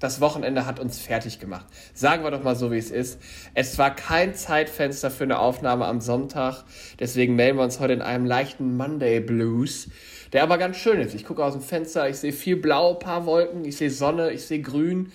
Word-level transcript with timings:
das 0.00 0.20
Wochenende 0.20 0.66
hat 0.66 0.78
uns 0.80 0.98
fertig 0.98 1.40
gemacht. 1.40 1.66
Sagen 1.94 2.22
wir 2.22 2.30
doch 2.30 2.42
mal 2.42 2.56
so, 2.56 2.70
wie 2.70 2.78
es 2.78 2.90
ist. 2.90 3.20
Es 3.54 3.78
war 3.78 3.94
kein 3.94 4.34
Zeitfenster 4.34 5.10
für 5.10 5.24
eine 5.24 5.38
Aufnahme 5.38 5.86
am 5.86 6.00
Sonntag. 6.00 6.64
Deswegen 7.00 7.34
melden 7.36 7.58
wir 7.58 7.64
uns 7.64 7.80
heute 7.80 7.94
in 7.94 8.02
einem 8.02 8.24
leichten 8.24 8.76
Monday 8.76 9.20
Blues, 9.20 9.88
der 10.32 10.42
aber 10.42 10.58
ganz 10.58 10.76
schön 10.76 11.00
ist. 11.00 11.14
Ich 11.14 11.24
gucke 11.24 11.44
aus 11.44 11.54
dem 11.54 11.62
Fenster, 11.62 12.08
ich 12.08 12.18
sehe 12.18 12.32
viel 12.32 12.56
Blau, 12.56 12.94
paar 12.94 13.26
Wolken, 13.26 13.64
ich 13.64 13.76
sehe 13.76 13.90
Sonne, 13.90 14.30
ich 14.30 14.44
sehe 14.44 14.62
Grün 14.62 15.12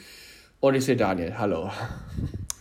und 0.60 0.76
ich 0.76 0.86
sehe 0.86 0.98
Daniel. 0.98 1.38
Hallo. 1.38 1.72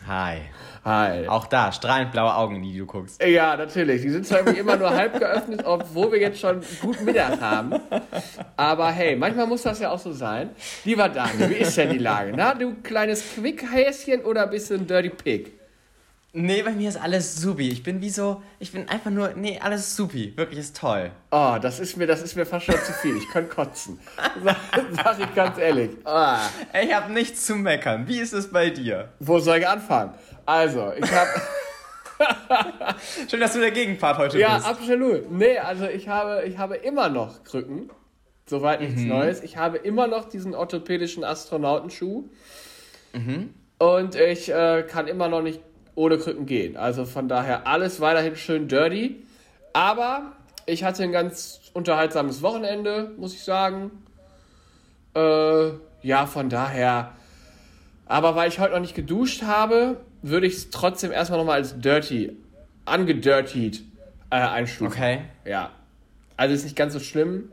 Hi. 0.06 0.38
Hi. 0.84 1.28
Auch 1.28 1.46
da, 1.46 1.70
strahlend 1.70 2.10
blaue 2.10 2.34
Augen, 2.34 2.56
in 2.56 2.62
die 2.62 2.76
du 2.76 2.86
guckst. 2.86 3.22
Ja, 3.22 3.56
natürlich. 3.56 4.02
Die 4.02 4.10
sind 4.10 4.26
zwar 4.26 4.38
irgendwie 4.38 4.58
immer 4.58 4.76
nur 4.76 4.90
halb 4.90 5.16
geöffnet, 5.18 5.62
obwohl 5.64 6.10
wir 6.10 6.18
jetzt 6.18 6.40
schon 6.40 6.60
gut 6.80 7.00
Mittag 7.02 7.40
haben. 7.40 7.74
Aber 8.56 8.90
hey, 8.90 9.14
manchmal 9.14 9.46
muss 9.46 9.62
das 9.62 9.78
ja 9.78 9.92
auch 9.92 10.00
so 10.00 10.12
sein. 10.12 10.50
Lieber 10.84 11.08
Daniel, 11.08 11.50
wie 11.50 11.54
ist 11.54 11.76
denn 11.76 11.90
die 11.90 11.98
Lage? 11.98 12.32
Na, 12.34 12.54
du 12.54 12.74
kleines 12.82 13.22
Quickhäschen 13.34 14.22
oder 14.22 14.48
bist 14.48 14.70
du 14.70 14.74
ein 14.74 14.86
Dirty 14.86 15.10
Pig? 15.10 15.52
Nee, 16.34 16.62
bei 16.62 16.72
mir 16.72 16.88
ist 16.88 16.96
alles 16.96 17.36
supi. 17.36 17.68
Ich 17.68 17.82
bin 17.82 18.00
wie 18.00 18.08
so, 18.08 18.42
ich 18.58 18.72
bin 18.72 18.88
einfach 18.88 19.10
nur, 19.10 19.34
nee, 19.36 19.60
alles 19.62 19.94
supi. 19.94 20.32
Wirklich 20.34 20.60
ist 20.60 20.74
toll. 20.74 21.10
Oh, 21.30 21.58
das 21.60 21.78
ist 21.78 21.98
mir, 21.98 22.06
das 22.06 22.22
ist 22.22 22.36
mir 22.36 22.46
fast 22.46 22.64
schon 22.64 22.74
zu 22.76 22.92
viel. 22.94 23.18
Ich 23.18 23.28
könnte 23.28 23.54
kotzen. 23.54 24.00
Sag, 24.42 24.56
sag 24.92 25.20
ich 25.20 25.34
ganz 25.34 25.58
ehrlich. 25.58 25.90
Oh. 26.06 26.36
Ich 26.82 26.94
habe 26.94 27.12
nichts 27.12 27.44
zu 27.44 27.54
meckern. 27.54 28.08
Wie 28.08 28.18
ist 28.18 28.32
es 28.32 28.50
bei 28.50 28.70
dir? 28.70 29.10
Wo 29.20 29.40
soll 29.40 29.58
ich 29.58 29.68
anfangen? 29.68 30.14
Also, 30.46 30.92
ich 30.96 31.10
habe. 31.12 31.30
Schön, 33.28 33.40
dass 33.40 33.52
du 33.52 33.60
der 33.60 33.70
Gegenpart 33.70 34.18
heute 34.18 34.38
ja, 34.38 34.54
bist. 34.54 34.66
Ja, 34.66 34.72
absolut. 34.72 35.30
Nee, 35.30 35.58
also 35.58 35.86
ich 35.86 36.08
habe, 36.08 36.44
ich 36.46 36.58
habe 36.58 36.76
immer 36.76 37.08
noch 37.08 37.44
Krücken. 37.44 37.90
Soweit 38.46 38.80
nichts 38.80 39.00
mhm. 39.02 39.08
Neues. 39.08 39.42
Ich 39.42 39.56
habe 39.56 39.78
immer 39.78 40.06
noch 40.08 40.28
diesen 40.28 40.54
orthopädischen 40.54 41.24
Astronautenschuh. 41.24 42.24
Mhm. 43.12 43.54
Und 43.78 44.14
ich 44.14 44.52
äh, 44.52 44.84
kann 44.88 45.08
immer 45.08 45.28
noch 45.28 45.42
nicht 45.42 45.60
ohne 45.94 46.18
Krücken 46.18 46.46
gehen. 46.46 46.76
Also 46.76 47.04
von 47.04 47.28
daher 47.28 47.66
alles 47.66 48.00
weiterhin 48.00 48.36
schön 48.36 48.68
dirty. 48.68 49.24
Aber 49.72 50.32
ich 50.66 50.84
hatte 50.84 51.02
ein 51.02 51.12
ganz 51.12 51.60
unterhaltsames 51.72 52.42
Wochenende, 52.42 53.12
muss 53.16 53.34
ich 53.34 53.42
sagen. 53.42 53.90
Äh, 55.14 55.70
ja, 56.02 56.26
von 56.26 56.48
daher. 56.48 57.12
Aber 58.06 58.34
weil 58.36 58.48
ich 58.48 58.58
heute 58.58 58.72
noch 58.74 58.80
nicht 58.80 58.94
geduscht 58.94 59.42
habe, 59.42 59.98
würde 60.22 60.46
ich 60.46 60.54
es 60.54 60.70
trotzdem 60.70 61.12
erstmal 61.12 61.38
nochmal 61.38 61.58
als 61.58 61.78
dirty, 61.78 62.36
angedirtied 62.84 63.82
äh, 64.30 64.36
einstufen. 64.36 64.92
Okay. 64.92 65.20
Ja. 65.44 65.70
Also 66.36 66.54
ist 66.54 66.64
nicht 66.64 66.76
ganz 66.76 66.92
so 66.92 67.00
schlimm. 67.00 67.50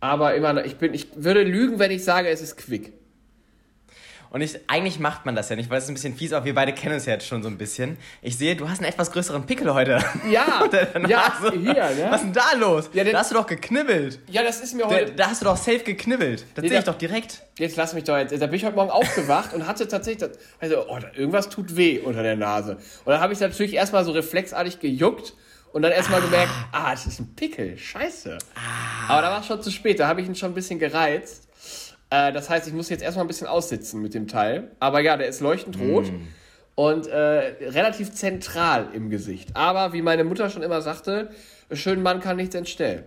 Aber 0.00 0.34
immer 0.34 0.54
noch, 0.54 0.64
ich 0.64 0.76
bin, 0.76 0.94
ich 0.94 1.08
würde 1.14 1.42
lügen, 1.42 1.78
wenn 1.78 1.90
ich 1.90 2.02
sage, 2.04 2.28
es 2.28 2.40
ist 2.40 2.56
quick. 2.56 2.92
Und 4.30 4.42
ich, 4.42 4.58
eigentlich 4.68 5.00
macht 5.00 5.26
man 5.26 5.34
das 5.34 5.48
ja 5.48 5.56
nicht, 5.56 5.70
weil 5.70 5.78
es 5.78 5.84
ist 5.84 5.90
ein 5.90 5.94
bisschen 5.94 6.14
fies, 6.14 6.32
aber 6.32 6.44
wir 6.44 6.54
beide 6.54 6.72
kennen 6.72 6.94
es 6.94 7.04
ja 7.04 7.14
jetzt 7.14 7.26
schon 7.26 7.42
so 7.42 7.48
ein 7.48 7.58
bisschen. 7.58 7.98
Ich 8.22 8.38
sehe, 8.38 8.54
du 8.54 8.68
hast 8.68 8.78
einen 8.78 8.88
etwas 8.88 9.10
größeren 9.10 9.44
Pickel 9.44 9.74
heute. 9.74 9.98
Ja, 10.30 10.68
ja 11.08 11.32
hier, 11.50 11.74
ne? 11.74 12.06
Was 12.10 12.22
ist 12.22 12.26
denn 12.26 12.32
da 12.32 12.52
los? 12.56 12.90
Ja, 12.92 13.02
da 13.02 13.18
hast 13.18 13.32
du 13.32 13.34
doch 13.34 13.46
geknibbelt. 13.46 14.20
Ja, 14.28 14.44
das 14.44 14.60
ist 14.60 14.74
mir 14.74 14.86
heute... 14.86 15.06
Da, 15.06 15.24
da 15.24 15.30
hast 15.30 15.40
du 15.40 15.46
doch 15.46 15.56
safe 15.56 15.80
geknibbelt. 15.80 16.46
Das 16.54 16.62
nee, 16.62 16.68
sehe 16.68 16.78
ich 16.78 16.84
doch 16.84 16.96
direkt. 16.96 17.42
Jetzt 17.58 17.76
lass 17.76 17.92
mich 17.92 18.04
doch 18.04 18.16
jetzt... 18.16 18.32
Da 18.32 18.46
bin 18.46 18.54
ich 18.54 18.64
heute 18.64 18.76
Morgen 18.76 18.90
aufgewacht 18.90 19.52
und 19.52 19.66
hatte 19.66 19.88
tatsächlich... 19.88 20.30
Das, 20.30 20.38
also, 20.60 20.88
oh, 20.88 20.98
irgendwas 21.16 21.48
tut 21.48 21.76
weh 21.76 21.98
unter 21.98 22.22
der 22.22 22.36
Nase. 22.36 22.76
Und 23.04 23.12
dann 23.12 23.20
habe 23.20 23.32
ich 23.32 23.40
natürlich 23.40 23.74
erstmal 23.74 24.04
so 24.04 24.12
reflexartig 24.12 24.78
gejuckt 24.78 25.34
und 25.72 25.82
dann 25.82 25.90
erstmal 25.90 26.20
ah. 26.20 26.24
gemerkt, 26.24 26.52
ah, 26.70 26.90
das 26.92 27.06
ist 27.06 27.18
ein 27.18 27.34
Pickel, 27.34 27.76
scheiße. 27.76 28.38
Ah. 28.54 29.12
Aber 29.12 29.22
da 29.22 29.30
war 29.32 29.40
es 29.40 29.46
schon 29.46 29.60
zu 29.60 29.72
spät, 29.72 29.98
da 29.98 30.06
habe 30.06 30.20
ich 30.20 30.28
ihn 30.28 30.36
schon 30.36 30.52
ein 30.52 30.54
bisschen 30.54 30.78
gereizt. 30.78 31.48
Äh, 32.10 32.32
das 32.32 32.50
heißt, 32.50 32.66
ich 32.66 32.74
muss 32.74 32.88
jetzt 32.88 33.02
erstmal 33.02 33.24
ein 33.24 33.28
bisschen 33.28 33.46
aussitzen 33.46 34.02
mit 34.02 34.14
dem 34.14 34.26
Teil. 34.26 34.70
Aber 34.80 35.00
ja, 35.00 35.16
der 35.16 35.28
ist 35.28 35.40
leuchtend 35.40 35.78
rot 35.78 36.10
mm. 36.10 36.28
und 36.74 37.06
äh, 37.06 37.16
relativ 37.70 38.12
zentral 38.12 38.88
im 38.92 39.10
Gesicht. 39.10 39.50
Aber 39.54 39.92
wie 39.92 40.02
meine 40.02 40.24
Mutter 40.24 40.50
schon 40.50 40.62
immer 40.62 40.82
sagte, 40.82 41.30
schönen 41.72 42.02
Mann 42.02 42.20
kann 42.20 42.36
nichts 42.36 42.54
entstellen. 42.54 43.04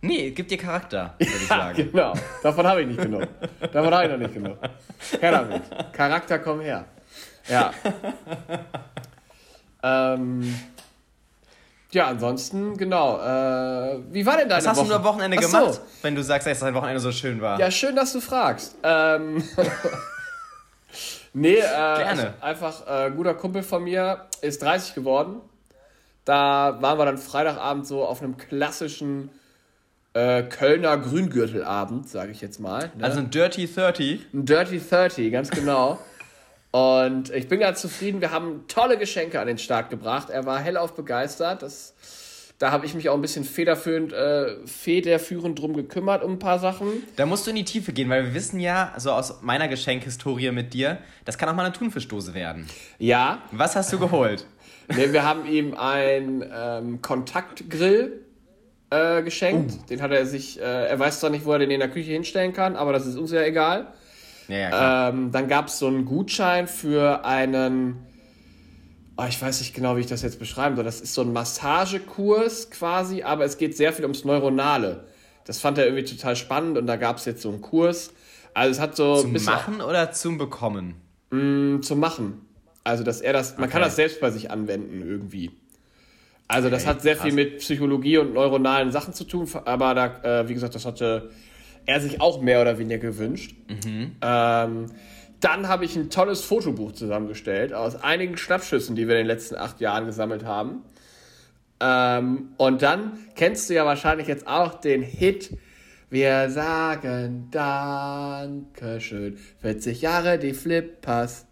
Nee, 0.00 0.30
gibt 0.30 0.50
dir 0.50 0.58
Charakter, 0.58 1.14
würde 1.18 1.32
ich 1.32 1.46
sagen. 1.46 1.90
genau. 1.90 2.14
Davon 2.42 2.66
habe 2.66 2.82
ich 2.82 2.88
nicht 2.88 3.00
genug. 3.00 3.26
Davon 3.72 3.94
habe 3.94 4.04
ich 4.04 4.10
noch 4.10 4.18
nicht 4.18 4.34
genug. 4.34 4.58
Her 5.20 5.30
damit. 5.30 5.62
Charakter, 5.92 6.38
komm 6.38 6.60
her. 6.60 6.84
Ja. 7.48 7.72
ähm, 10.14 10.54
ja, 11.94 12.08
ansonsten, 12.08 12.76
genau. 12.76 13.18
Äh, 13.18 14.00
wie 14.10 14.26
war 14.26 14.36
denn 14.36 14.48
deine 14.48 14.62
Was 14.62 14.68
hast 14.68 14.78
Woche? 14.78 14.88
du 14.88 14.94
am 14.96 15.04
Wochenende 15.04 15.36
Ach 15.38 15.42
gemacht, 15.42 15.74
so. 15.74 15.80
wenn 16.02 16.14
du 16.14 16.22
sagst, 16.22 16.46
dass 16.46 16.58
dein 16.58 16.74
Wochenende 16.74 17.00
so 17.00 17.12
schön 17.12 17.40
war? 17.40 17.58
Ja, 17.58 17.70
schön, 17.70 17.94
dass 17.94 18.12
du 18.12 18.20
fragst. 18.20 18.76
Ähm, 18.82 19.42
nee, 21.32 21.54
äh, 21.54 21.60
Gerne. 21.60 22.34
einfach 22.40 22.86
äh, 22.86 23.10
guter 23.12 23.34
Kumpel 23.34 23.62
von 23.62 23.84
mir 23.84 24.26
ist 24.40 24.60
30 24.62 24.94
geworden. 24.94 25.40
Da 26.24 26.78
waren 26.80 26.98
wir 26.98 27.04
dann 27.04 27.18
Freitagabend 27.18 27.86
so 27.86 28.04
auf 28.04 28.22
einem 28.22 28.36
klassischen 28.36 29.30
äh, 30.14 30.42
Kölner 30.42 30.96
Grüngürtelabend, 30.96 32.08
sage 32.08 32.32
ich 32.32 32.40
jetzt 32.40 32.58
mal. 32.58 32.90
Ne? 32.96 33.04
Also 33.04 33.20
ein 33.20 33.30
Dirty 33.30 33.72
30? 33.72 34.26
Ein 34.32 34.46
Dirty 34.46 34.80
30, 34.80 35.30
ganz 35.32 35.50
genau. 35.50 35.98
Und 36.74 37.30
ich 37.30 37.46
bin 37.46 37.60
ganz 37.60 37.80
zufrieden. 37.80 38.20
Wir 38.20 38.32
haben 38.32 38.64
tolle 38.66 38.98
Geschenke 38.98 39.38
an 39.38 39.46
den 39.46 39.58
Start 39.58 39.90
gebracht. 39.90 40.28
Er 40.28 40.44
war 40.44 40.58
hellauf 40.58 40.96
begeistert. 40.96 41.62
Das, 41.62 41.94
da 42.58 42.72
habe 42.72 42.84
ich 42.84 42.94
mich 42.94 43.08
auch 43.08 43.14
ein 43.14 43.22
bisschen 43.22 43.44
federführend, 43.44 44.12
äh, 44.12 44.56
federführend 44.66 45.56
drum 45.56 45.74
gekümmert 45.74 46.24
um 46.24 46.32
ein 46.32 46.38
paar 46.40 46.58
Sachen. 46.58 46.88
Da 47.14 47.26
musst 47.26 47.46
du 47.46 47.50
in 47.50 47.56
die 47.56 47.64
Tiefe 47.64 47.92
gehen, 47.92 48.10
weil 48.10 48.24
wir 48.24 48.34
wissen 48.34 48.58
ja, 48.58 48.92
so 48.96 49.12
aus 49.12 49.40
meiner 49.42 49.68
Geschenkhistorie 49.68 50.50
mit 50.50 50.74
dir, 50.74 50.98
das 51.24 51.38
kann 51.38 51.48
auch 51.48 51.54
mal 51.54 51.64
eine 51.64 51.72
Thunfischdose 51.72 52.34
werden. 52.34 52.66
Ja. 52.98 53.42
Was 53.52 53.76
hast 53.76 53.92
du 53.92 54.00
geholt? 54.00 54.44
nee, 54.88 55.12
wir 55.12 55.22
haben 55.22 55.46
ihm 55.46 55.74
einen 55.74 56.44
ähm, 56.52 57.00
Kontaktgrill 57.00 58.20
äh, 58.90 59.22
geschenkt. 59.22 59.74
Uh. 59.74 59.86
Den 59.90 60.02
hat 60.02 60.10
er 60.10 60.26
sich, 60.26 60.58
äh, 60.58 60.88
er 60.88 60.98
weiß 60.98 61.20
zwar 61.20 61.30
nicht, 61.30 61.44
wo 61.44 61.52
er 61.52 61.60
den 61.60 61.70
in 61.70 61.78
der 61.78 61.90
Küche 61.90 62.10
hinstellen 62.10 62.52
kann, 62.52 62.74
aber 62.74 62.92
das 62.92 63.06
ist 63.06 63.16
uns 63.16 63.30
ja 63.30 63.42
egal. 63.42 63.94
Ja, 64.48 64.56
ja, 64.56 65.08
ähm, 65.08 65.32
dann 65.32 65.48
gab 65.48 65.68
es 65.68 65.78
so 65.78 65.86
einen 65.86 66.04
Gutschein 66.04 66.66
für 66.66 67.24
einen, 67.24 67.96
oh, 69.16 69.24
ich 69.28 69.40
weiß 69.40 69.60
nicht 69.60 69.74
genau, 69.74 69.96
wie 69.96 70.00
ich 70.00 70.06
das 70.06 70.22
jetzt 70.22 70.38
beschreiben 70.38 70.76
soll. 70.76 70.84
Das 70.84 71.00
ist 71.00 71.14
so 71.14 71.22
ein 71.22 71.32
Massagekurs 71.32 72.70
quasi, 72.70 73.22
aber 73.22 73.44
es 73.44 73.58
geht 73.58 73.76
sehr 73.76 73.92
viel 73.92 74.04
ums 74.04 74.24
Neuronale. 74.24 75.04
Das 75.44 75.60
fand 75.60 75.78
er 75.78 75.86
irgendwie 75.86 76.04
total 76.04 76.36
spannend 76.36 76.78
und 76.78 76.86
da 76.86 76.96
gab 76.96 77.18
es 77.18 77.24
jetzt 77.24 77.42
so 77.42 77.50
einen 77.50 77.60
Kurs. 77.60 78.12
Also 78.54 78.70
es 78.70 78.80
hat 78.80 78.96
so 78.96 79.20
zum 79.20 79.32
Machen 79.44 79.80
oder 79.80 80.12
zum 80.12 80.38
Bekommen? 80.38 80.94
Mh, 81.30 81.40
mm, 81.40 81.82
zum 81.82 82.00
Machen. 82.00 82.46
Also 82.84 83.02
dass 83.02 83.20
er 83.20 83.32
das, 83.32 83.56
man 83.56 83.64
okay. 83.64 83.72
kann 83.72 83.82
das 83.82 83.96
selbst 83.96 84.20
bei 84.20 84.30
sich 84.30 84.50
anwenden 84.50 85.02
irgendwie. 85.02 85.50
Also 86.46 86.68
das 86.68 86.82
okay, 86.82 86.90
hat 86.90 87.02
sehr 87.02 87.14
krass. 87.14 87.24
viel 87.24 87.32
mit 87.32 87.58
Psychologie 87.58 88.18
und 88.18 88.34
neuronalen 88.34 88.92
Sachen 88.92 89.14
zu 89.14 89.24
tun, 89.24 89.48
aber 89.64 89.94
da, 89.94 90.40
äh, 90.42 90.48
wie 90.48 90.54
gesagt, 90.54 90.74
das 90.74 90.84
hatte 90.84 91.30
er 91.86 92.00
sich 92.00 92.20
auch 92.20 92.40
mehr 92.40 92.60
oder 92.60 92.78
weniger 92.78 92.98
gewünscht. 92.98 93.54
Mhm. 93.68 94.16
Ähm, 94.22 94.86
dann 95.40 95.68
habe 95.68 95.84
ich 95.84 95.96
ein 95.96 96.08
tolles 96.08 96.42
Fotobuch 96.42 96.92
zusammengestellt 96.92 97.72
aus 97.74 97.96
einigen 98.02 98.36
Schnappschüssen, 98.36 98.96
die 98.96 99.06
wir 99.06 99.16
in 99.16 99.22
den 99.22 99.26
letzten 99.26 99.56
acht 99.56 99.80
Jahren 99.80 100.06
gesammelt 100.06 100.44
haben. 100.44 100.82
Ähm, 101.80 102.54
und 102.56 102.82
dann 102.82 103.18
kennst 103.34 103.68
du 103.68 103.74
ja 103.74 103.84
wahrscheinlich 103.84 104.26
jetzt 104.26 104.46
auch 104.46 104.74
den 104.80 105.02
Hit. 105.02 105.56
Wir 106.08 106.48
sagen 106.48 107.48
Dankeschön. 107.50 109.36
40 109.60 110.00
Jahre 110.00 110.38
die 110.38 110.54
Flippers. 110.54 111.46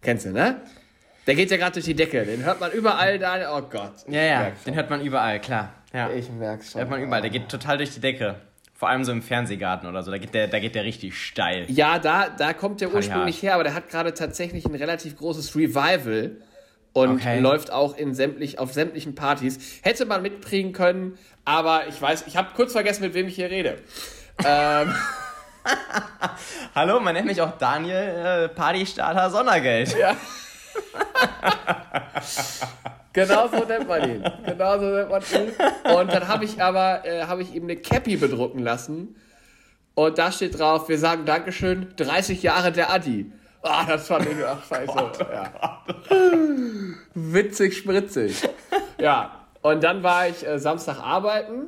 Kennst 0.00 0.26
du, 0.26 0.32
ne? 0.32 0.60
Der 1.26 1.36
geht 1.36 1.50
ja 1.52 1.56
gerade 1.56 1.74
durch 1.74 1.84
die 1.84 1.94
Decke. 1.94 2.24
Den 2.24 2.44
hört 2.44 2.58
man 2.58 2.72
überall 2.72 3.18
da. 3.18 3.56
Oh 3.56 3.62
Gott. 3.62 3.92
Ja, 4.08 4.22
ja, 4.22 4.52
den 4.66 4.74
hört 4.74 4.90
man 4.90 5.00
überall, 5.00 5.40
klar. 5.40 5.72
Ja. 5.92 6.10
Ich 6.10 6.28
merk's 6.30 6.72
schon. 6.72 6.80
Hört 6.80 6.90
man 6.90 7.02
überall. 7.02 7.20
Der 7.20 7.30
geht 7.30 7.48
total 7.48 7.76
durch 7.76 7.94
die 7.94 8.00
Decke. 8.00 8.36
Vor 8.82 8.88
allem 8.88 9.04
so 9.04 9.12
im 9.12 9.22
Fernsehgarten 9.22 9.88
oder 9.88 10.02
so, 10.02 10.10
da 10.10 10.18
geht 10.18 10.34
der, 10.34 10.48
da 10.48 10.58
geht 10.58 10.74
der 10.74 10.82
richtig 10.82 11.16
steil. 11.16 11.66
Ja, 11.68 12.00
da, 12.00 12.28
da 12.28 12.52
kommt 12.52 12.80
der 12.80 12.92
ursprünglich 12.92 13.40
her, 13.40 13.54
aber 13.54 13.62
der 13.62 13.74
hat 13.74 13.88
gerade 13.88 14.12
tatsächlich 14.12 14.64
ein 14.64 14.74
relativ 14.74 15.16
großes 15.16 15.54
Revival 15.54 16.32
und 16.92 17.12
okay. 17.12 17.38
läuft 17.38 17.70
auch 17.70 17.96
in 17.96 18.12
sämtlich, 18.12 18.58
auf 18.58 18.72
sämtlichen 18.72 19.14
Partys. 19.14 19.78
Hätte 19.82 20.04
man 20.04 20.20
mitbringen 20.20 20.72
können, 20.72 21.16
aber 21.44 21.86
ich 21.86 22.02
weiß, 22.02 22.24
ich 22.26 22.36
habe 22.36 22.48
kurz 22.56 22.72
vergessen, 22.72 23.04
mit 23.04 23.14
wem 23.14 23.28
ich 23.28 23.36
hier 23.36 23.50
rede. 23.50 23.76
ähm. 24.44 24.92
Hallo, 26.74 26.98
man 26.98 27.14
nennt 27.14 27.28
mich 27.28 27.40
auch 27.40 27.56
Daniel 27.58 27.94
äh, 27.96 28.48
Partystarter 28.48 29.30
Sondergeld. 29.30 29.96
Ja. 29.96 30.16
Genau 33.12 33.48
so 33.48 33.64
nennt 33.64 33.88
man 33.88 34.08
ihn. 34.08 34.24
Genau 34.46 34.78
so 34.78 34.86
nennt 34.86 35.10
man 35.10 35.22
ihn. 35.22 35.96
Und 35.96 36.12
dann 36.12 36.28
habe 36.28 36.44
ich 36.44 36.62
aber 36.62 37.04
äh, 37.04 37.22
hab 37.22 37.40
ich 37.40 37.54
ihm 37.54 37.64
eine 37.64 37.76
Cappy 37.76 38.16
bedrucken 38.16 38.60
lassen. 38.60 39.16
Und 39.94 40.18
da 40.18 40.32
steht 40.32 40.58
drauf, 40.58 40.88
wir 40.88 40.98
sagen 40.98 41.26
Dankeschön, 41.26 41.92
30 41.96 42.42
Jahre 42.42 42.72
der 42.72 42.90
Adi. 42.90 43.30
Ah, 43.62 43.84
das 43.86 44.08
fand 44.08 44.26
ich, 44.26 44.44
ach 44.44 44.64
scheiße. 44.66 44.92
Oh 44.92 45.10
ja. 45.32 45.82
Witzig, 47.14 47.76
spritzig. 47.76 48.48
Ja, 48.98 49.46
und 49.60 49.84
dann 49.84 50.02
war 50.02 50.28
ich 50.28 50.46
äh, 50.46 50.58
Samstag 50.58 50.98
arbeiten. 50.98 51.66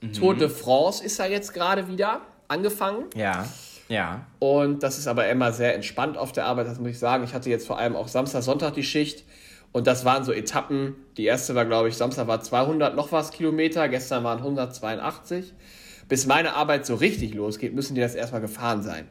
Mhm. 0.00 0.12
Tour 0.12 0.36
de 0.36 0.48
France 0.48 1.04
ist 1.04 1.18
ja 1.18 1.26
jetzt 1.26 1.52
gerade 1.52 1.88
wieder 1.88 2.20
angefangen. 2.48 3.06
Ja. 3.14 3.46
Ja. 3.88 4.26
Und 4.38 4.84
das 4.84 4.98
ist 4.98 5.08
aber 5.08 5.28
immer 5.28 5.52
sehr 5.52 5.74
entspannt 5.74 6.16
auf 6.16 6.30
der 6.30 6.46
Arbeit, 6.46 6.68
das 6.68 6.78
muss 6.78 6.90
ich 6.90 6.98
sagen. 6.98 7.24
Ich 7.24 7.34
hatte 7.34 7.50
jetzt 7.50 7.66
vor 7.66 7.78
allem 7.78 7.96
auch 7.96 8.06
Samstag, 8.06 8.42
Sonntag 8.42 8.74
die 8.74 8.84
Schicht. 8.84 9.24
Und 9.72 9.86
das 9.86 10.04
waren 10.04 10.24
so 10.24 10.32
Etappen. 10.32 10.96
Die 11.16 11.24
erste 11.24 11.54
war, 11.54 11.64
glaube 11.64 11.88
ich, 11.88 11.96
Samstag 11.96 12.26
war 12.26 12.40
200 12.40 12.96
noch 12.96 13.12
was 13.12 13.30
Kilometer, 13.30 13.88
gestern 13.88 14.24
waren 14.24 14.38
182. 14.38 15.52
Bis 16.08 16.26
meine 16.26 16.54
Arbeit 16.54 16.86
so 16.86 16.96
richtig 16.96 17.34
losgeht, 17.34 17.72
müssen 17.74 17.94
die 17.94 18.00
das 18.00 18.14
erstmal 18.14 18.40
gefahren 18.40 18.82
sein. 18.82 19.08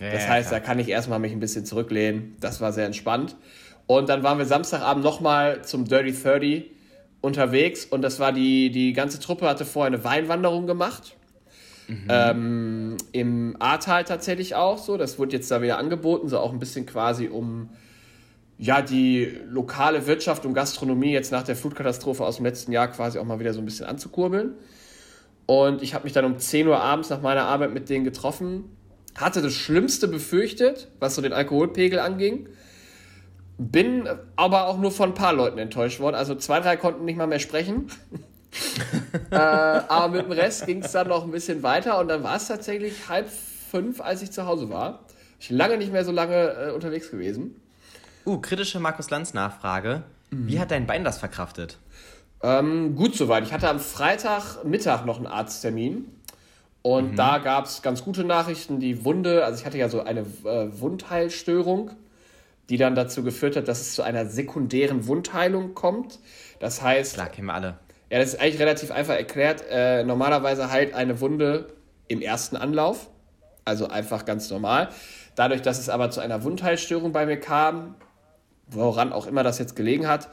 Ja, 0.00 0.12
das 0.12 0.28
heißt, 0.28 0.48
klar. 0.48 0.60
da 0.60 0.66
kann 0.66 0.78
ich 0.78 0.88
erstmal 0.88 1.18
mich 1.18 1.32
ein 1.32 1.40
bisschen 1.40 1.64
zurücklehnen. 1.64 2.36
Das 2.40 2.60
war 2.60 2.72
sehr 2.72 2.86
entspannt. 2.86 3.36
Und 3.86 4.08
dann 4.08 4.22
waren 4.22 4.38
wir 4.38 4.44
Samstagabend 4.44 5.02
nochmal 5.02 5.64
zum 5.64 5.86
Dirty 5.86 6.12
30 6.12 6.70
unterwegs 7.22 7.84
und 7.84 8.02
das 8.02 8.18
war 8.18 8.32
die, 8.32 8.70
die 8.70 8.92
ganze 8.92 9.20
Truppe 9.20 9.46
hatte 9.46 9.64
vorher 9.64 9.92
eine 9.92 10.04
Weinwanderung 10.04 10.66
gemacht. 10.66 11.16
Mhm. 11.88 12.06
Ähm, 12.08 12.96
Im 13.12 13.56
Ahrtal 13.58 14.04
tatsächlich 14.04 14.54
auch 14.54 14.78
so. 14.78 14.96
Das 14.96 15.18
wurde 15.18 15.36
jetzt 15.36 15.50
da 15.50 15.60
wieder 15.60 15.78
angeboten, 15.78 16.28
so 16.28 16.38
auch 16.38 16.52
ein 16.52 16.58
bisschen 16.58 16.86
quasi 16.86 17.28
um 17.28 17.70
ja, 18.60 18.82
die 18.82 19.40
lokale 19.48 20.06
Wirtschaft 20.06 20.44
und 20.44 20.52
Gastronomie 20.52 21.12
jetzt 21.12 21.32
nach 21.32 21.42
der 21.42 21.56
Flutkatastrophe 21.56 22.24
aus 22.24 22.36
dem 22.36 22.44
letzten 22.44 22.72
Jahr 22.72 22.88
quasi 22.88 23.18
auch 23.18 23.24
mal 23.24 23.40
wieder 23.40 23.54
so 23.54 23.60
ein 23.60 23.64
bisschen 23.64 23.86
anzukurbeln. 23.86 24.52
Und 25.46 25.82
ich 25.82 25.94
habe 25.94 26.04
mich 26.04 26.12
dann 26.12 26.26
um 26.26 26.38
10 26.38 26.68
Uhr 26.68 26.78
abends 26.78 27.08
nach 27.08 27.22
meiner 27.22 27.44
Arbeit 27.44 27.72
mit 27.72 27.88
denen 27.88 28.04
getroffen 28.04 28.64
hatte 29.16 29.42
das 29.42 29.54
Schlimmste 29.54 30.08
befürchtet, 30.08 30.88
was 30.98 31.14
so 31.14 31.22
den 31.22 31.32
Alkoholpegel 31.32 31.98
anging. 31.98 32.48
Bin 33.58 34.08
aber 34.36 34.66
auch 34.66 34.78
nur 34.78 34.90
von 34.90 35.10
ein 35.10 35.14
paar 35.14 35.32
Leuten 35.32 35.58
enttäuscht 35.58 36.00
worden. 36.00 36.16
Also 36.16 36.34
zwei, 36.34 36.60
drei 36.60 36.76
konnten 36.76 37.04
nicht 37.04 37.16
mal 37.16 37.26
mehr 37.26 37.40
sprechen. 37.40 37.88
äh, 39.30 39.36
aber 39.36 40.08
mit 40.08 40.24
dem 40.24 40.32
Rest 40.32 40.66
ging 40.66 40.82
es 40.82 40.92
dann 40.92 41.08
noch 41.08 41.24
ein 41.24 41.30
bisschen 41.30 41.62
weiter 41.62 41.98
und 41.98 42.08
dann 42.08 42.22
war 42.22 42.36
es 42.36 42.48
tatsächlich 42.48 43.08
halb 43.08 43.28
fünf, 43.28 44.00
als 44.00 44.22
ich 44.22 44.32
zu 44.32 44.46
Hause 44.46 44.70
war. 44.70 45.04
Ich 45.38 45.50
lange 45.50 45.76
nicht 45.76 45.92
mehr 45.92 46.04
so 46.04 46.12
lange 46.12 46.34
äh, 46.34 46.72
unterwegs 46.72 47.10
gewesen. 47.10 47.60
Uh, 48.26 48.38
kritische 48.38 48.80
Markus 48.80 49.10
Lanz 49.10 49.34
Nachfrage. 49.34 50.02
Mhm. 50.30 50.48
Wie 50.48 50.60
hat 50.60 50.70
dein 50.70 50.86
Bein 50.86 51.04
das 51.04 51.18
verkraftet? 51.18 51.78
Ähm, 52.42 52.96
gut 52.96 53.14
soweit. 53.14 53.44
Ich 53.44 53.52
hatte 53.52 53.68
am 53.68 53.80
Freitagmittag 53.80 55.04
noch 55.04 55.16
einen 55.16 55.26
Arzttermin 55.26 56.06
und 56.82 57.12
mhm. 57.12 57.16
da 57.16 57.38
gab 57.38 57.66
es 57.66 57.82
ganz 57.82 58.02
gute 58.02 58.24
Nachrichten. 58.24 58.80
Die 58.80 59.04
Wunde, 59.04 59.44
also 59.44 59.60
ich 59.60 59.66
hatte 59.66 59.78
ja 59.78 59.88
so 59.88 60.02
eine 60.02 60.20
äh, 60.20 60.80
Wundheilstörung, 60.80 61.90
die 62.68 62.76
dann 62.76 62.94
dazu 62.94 63.22
geführt 63.22 63.56
hat, 63.56 63.68
dass 63.68 63.80
es 63.80 63.94
zu 63.94 64.02
einer 64.02 64.26
sekundären 64.26 65.06
Wundheilung 65.06 65.74
kommt. 65.74 66.18
Das 66.60 66.82
heißt. 66.82 67.14
Klar, 67.14 67.28
kennen 67.28 67.48
wir 67.48 67.54
alle. 67.54 67.78
Ja, 68.10 68.18
das 68.18 68.34
ist 68.34 68.40
eigentlich 68.40 68.60
relativ 68.60 68.90
einfach 68.90 69.14
erklärt. 69.14 69.64
Äh, 69.70 70.04
normalerweise 70.04 70.70
heilt 70.70 70.94
eine 70.94 71.20
Wunde 71.20 71.68
im 72.08 72.22
ersten 72.22 72.56
Anlauf. 72.56 73.10
Also 73.64 73.88
einfach 73.88 74.24
ganz 74.24 74.50
normal. 74.50 74.88
Dadurch, 75.36 75.62
dass 75.62 75.78
es 75.78 75.88
aber 75.88 76.10
zu 76.10 76.20
einer 76.20 76.42
Wundheilstörung 76.42 77.12
bei 77.12 77.26
mir 77.26 77.38
kam, 77.38 77.94
woran 78.70 79.12
auch 79.12 79.26
immer 79.26 79.42
das 79.42 79.58
jetzt 79.58 79.76
gelegen 79.76 80.08
hat, 80.08 80.28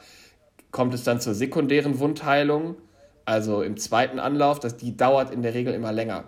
kommt 0.70 0.94
es 0.94 1.04
dann 1.04 1.20
zur 1.20 1.34
sekundären 1.34 1.98
Wundheilung. 1.98 2.76
Also 3.24 3.62
im 3.62 3.76
zweiten 3.76 4.18
Anlauf, 4.18 4.60
das, 4.60 4.76
die 4.76 4.96
dauert 4.96 5.30
in 5.30 5.42
der 5.42 5.54
Regel 5.54 5.74
immer 5.74 5.92
länger. 5.92 6.24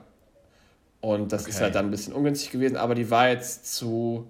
Und 1.00 1.32
das 1.32 1.42
okay. 1.42 1.50
ist 1.50 1.60
halt 1.60 1.74
dann 1.74 1.86
ein 1.86 1.90
bisschen 1.90 2.12
ungünstig 2.12 2.50
gewesen, 2.50 2.76
aber 2.76 2.94
die 2.94 3.10
war 3.10 3.28
jetzt 3.28 3.74
zu 3.74 4.26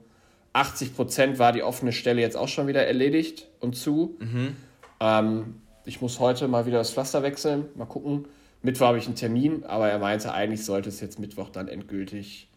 80 0.52 0.94
Prozent 0.94 1.38
war 1.38 1.52
die 1.52 1.62
offene 1.62 1.92
Stelle 1.92 2.20
jetzt 2.20 2.36
auch 2.36 2.48
schon 2.48 2.66
wieder 2.66 2.86
erledigt 2.86 3.48
und 3.60 3.76
zu. 3.76 4.16
Mhm. 4.20 4.56
Ähm, 5.00 5.54
ich 5.84 6.00
muss 6.00 6.20
heute 6.20 6.48
mal 6.48 6.66
wieder 6.66 6.78
das 6.78 6.92
Pflaster 6.92 7.22
wechseln, 7.22 7.66
mal 7.74 7.86
gucken. 7.86 8.26
Mittwoch 8.62 8.86
habe 8.86 8.98
ich 8.98 9.06
einen 9.06 9.16
Termin, 9.16 9.64
aber 9.64 9.88
er 9.88 9.98
meinte, 9.98 10.32
eigentlich 10.32 10.64
sollte 10.64 10.90
es 10.90 11.00
jetzt 11.00 11.18
Mittwoch 11.18 11.48
dann 11.48 11.68
endgültig 11.68 12.48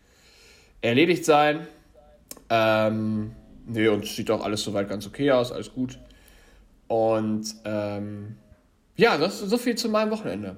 erledigt 0.82 1.24
sein. 1.24 1.66
Ähm, 2.50 3.32
nee, 3.66 3.88
und 3.88 4.06
sieht 4.06 4.30
auch 4.32 4.44
alles 4.44 4.64
soweit 4.64 4.90
ganz 4.90 5.06
okay 5.08 5.32
aus, 5.32 5.52
alles 5.52 5.74
gut. 5.74 5.98
Und 6.88 7.46
ähm, 7.66 8.36
ja, 8.96 9.18
das 9.18 9.42
ist 9.42 9.50
so 9.50 9.58
viel 9.58 9.76
zu 9.76 9.90
meinem 9.90 10.12
Wochenende. 10.12 10.58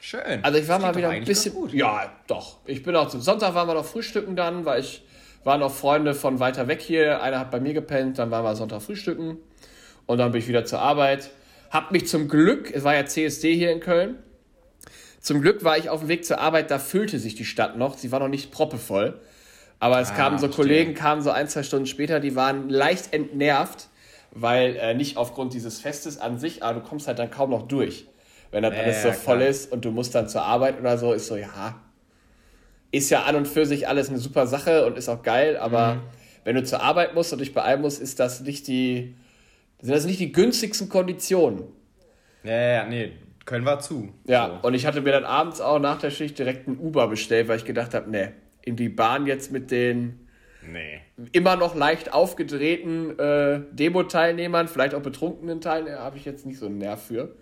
Schön. 0.00 0.42
Also 0.42 0.58
ich 0.58 0.68
war 0.68 0.78
mal 0.78 0.94
wieder 0.94 1.10
ein 1.10 1.24
bisschen. 1.24 1.54
Gut. 1.54 1.72
Ja, 1.72 2.12
doch. 2.26 2.58
Ich 2.64 2.82
bin 2.82 2.94
auch 2.94 3.08
zum 3.08 3.20
Sonntag 3.20 3.54
waren 3.54 3.68
wir 3.68 3.74
noch 3.74 3.84
frühstücken 3.84 4.36
dann, 4.36 4.64
weil 4.64 4.80
ich 4.80 5.02
waren 5.44 5.60
noch 5.60 5.72
Freunde 5.72 6.14
von 6.14 6.40
weiter 6.40 6.68
weg 6.68 6.80
hier. 6.80 7.22
Einer 7.22 7.38
hat 7.38 7.50
bei 7.50 7.60
mir 7.60 7.72
gepennt, 7.72 8.18
dann 8.18 8.30
waren 8.30 8.44
wir 8.44 8.56
Sonntag 8.56 8.82
frühstücken 8.82 9.38
und 10.06 10.18
dann 10.18 10.32
bin 10.32 10.40
ich 10.40 10.48
wieder 10.48 10.64
zur 10.64 10.80
Arbeit. 10.80 11.30
Hab 11.70 11.92
mich 11.92 12.06
zum 12.06 12.28
Glück, 12.28 12.72
es 12.72 12.84
war 12.84 12.94
ja 12.94 13.06
CSD 13.06 13.54
hier 13.54 13.72
in 13.72 13.80
Köln. 13.80 14.16
Zum 15.20 15.40
Glück 15.42 15.64
war 15.64 15.76
ich 15.76 15.90
auf 15.90 16.00
dem 16.00 16.08
Weg 16.08 16.24
zur 16.24 16.38
Arbeit, 16.38 16.70
da 16.70 16.78
füllte 16.78 17.18
sich 17.18 17.34
die 17.34 17.44
Stadt 17.44 17.76
noch. 17.76 17.98
Sie 17.98 18.12
war 18.12 18.20
noch 18.20 18.28
nicht 18.28 18.52
proppevoll. 18.52 19.20
Aber 19.78 20.00
es 20.00 20.10
ah, 20.10 20.14
kamen 20.14 20.38
so 20.38 20.48
Kollegen, 20.48 20.94
kamen 20.94 21.22
so 21.22 21.30
ein, 21.30 21.48
zwei 21.48 21.62
Stunden 21.62 21.86
später, 21.86 22.20
die 22.20 22.34
waren 22.34 22.70
leicht 22.70 23.12
entnervt, 23.12 23.88
weil 24.30 24.76
äh, 24.76 24.94
nicht 24.94 25.16
aufgrund 25.16 25.52
dieses 25.52 25.80
Festes 25.80 26.18
an 26.18 26.38
sich, 26.38 26.62
aber 26.62 26.80
du 26.80 26.86
kommst 26.86 27.08
halt 27.08 27.18
dann 27.18 27.30
kaum 27.30 27.50
noch 27.50 27.68
durch. 27.68 28.06
Wenn 28.50 28.62
das 28.62 28.74
ja, 28.74 28.82
alles 28.82 29.02
so 29.02 29.12
voll 29.12 29.42
ist 29.42 29.70
und 29.72 29.84
du 29.84 29.90
musst 29.90 30.14
dann 30.14 30.28
zur 30.28 30.42
Arbeit 30.42 30.78
oder 30.80 30.96
so, 30.98 31.12
ist 31.12 31.26
so, 31.26 31.36
ja, 31.36 31.80
ist 32.90 33.10
ja 33.10 33.24
an 33.24 33.36
und 33.36 33.48
für 33.48 33.66
sich 33.66 33.88
alles 33.88 34.08
eine 34.08 34.18
super 34.18 34.46
Sache 34.46 34.86
und 34.86 34.96
ist 34.96 35.08
auch 35.08 35.22
geil, 35.22 35.56
aber 35.56 35.96
mhm. 35.96 36.00
wenn 36.44 36.56
du 36.56 36.64
zur 36.64 36.82
Arbeit 36.82 37.14
musst 37.14 37.32
und 37.32 37.40
dich 37.40 37.52
beeilen 37.52 37.82
musst, 37.82 38.00
ist 38.00 38.20
das 38.20 38.40
nicht 38.40 38.68
die, 38.68 39.16
sind 39.80 39.94
das 39.94 40.06
nicht 40.06 40.20
die 40.20 40.32
günstigsten 40.32 40.88
Konditionen. 40.88 41.64
Ja, 42.44 42.56
ja, 42.56 42.84
nee, 42.86 43.12
Köln 43.44 43.64
war 43.64 43.80
zu. 43.80 44.12
Ja, 44.26 44.60
so. 44.62 44.68
und 44.68 44.74
ich 44.74 44.86
hatte 44.86 45.00
mir 45.00 45.12
dann 45.12 45.24
abends 45.24 45.60
auch 45.60 45.78
nach 45.78 45.98
der 45.98 46.10
Schicht 46.10 46.38
direkt 46.38 46.68
ein 46.68 46.78
Uber 46.78 47.08
bestellt, 47.08 47.48
weil 47.48 47.58
ich 47.58 47.64
gedacht 47.64 47.92
habe, 47.92 48.08
nee, 48.10 48.28
in 48.66 48.76
die 48.76 48.90
Bahn 48.90 49.26
jetzt 49.26 49.50
mit 49.50 49.70
den 49.70 50.28
nee. 50.60 51.00
immer 51.32 51.56
noch 51.56 51.74
leicht 51.74 52.12
aufgedrehten 52.12 53.18
äh, 53.18 53.60
Demo-Teilnehmern, 53.70 54.68
vielleicht 54.68 54.94
auch 54.94 55.00
betrunkenen 55.00 55.62
Teilnehmern, 55.62 56.00
habe 56.00 56.18
ich 56.18 56.26
jetzt 56.26 56.44
nicht 56.44 56.58
so 56.58 56.66
einen 56.66 56.78
Nerv 56.78 57.02
für. 57.02 57.36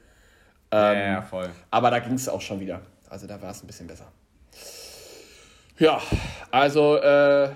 Ähm, 0.71 0.99
ja, 0.99 1.13
ja, 1.13 1.23
voll. 1.23 1.49
Aber 1.71 1.91
da 1.91 1.99
ging 1.99 2.15
es 2.15 2.29
auch 2.29 2.41
schon 2.41 2.61
wieder. 2.61 2.83
Also 3.09 3.27
da 3.27 3.41
war 3.41 3.51
es 3.51 3.63
ein 3.63 3.67
bisschen 3.67 3.87
besser. 3.87 4.13
Ja, 5.79 6.01
also 6.51 6.97
äh, 6.99 7.49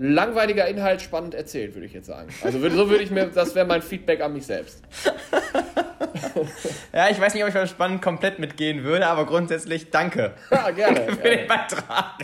langweiliger 0.00 0.66
Inhalt, 0.66 1.02
spannend 1.02 1.34
erzählt, 1.34 1.74
würde 1.74 1.86
ich 1.86 1.92
jetzt 1.92 2.06
sagen. 2.06 2.30
Also 2.42 2.58
so 2.58 2.88
würde 2.88 3.04
ich 3.04 3.10
mir, 3.10 3.26
das 3.26 3.54
wäre 3.54 3.66
mein 3.66 3.82
Feedback 3.82 4.22
an 4.22 4.32
mich 4.32 4.46
selbst. 4.46 4.82
ja, 6.94 7.10
ich 7.10 7.20
weiß 7.20 7.34
nicht, 7.34 7.42
ob 7.42 7.50
ich 7.50 7.54
beim 7.54 7.66
Spannend 7.66 8.00
komplett 8.00 8.38
mitgehen 8.38 8.82
würde, 8.82 9.06
aber 9.06 9.26
grundsätzlich 9.26 9.90
danke. 9.90 10.32
Ja, 10.50 10.70
gerne. 10.70 11.00
Für 11.08 11.16
gerne. 11.16 11.36
den 11.36 11.46
Beitrag. 11.46 12.14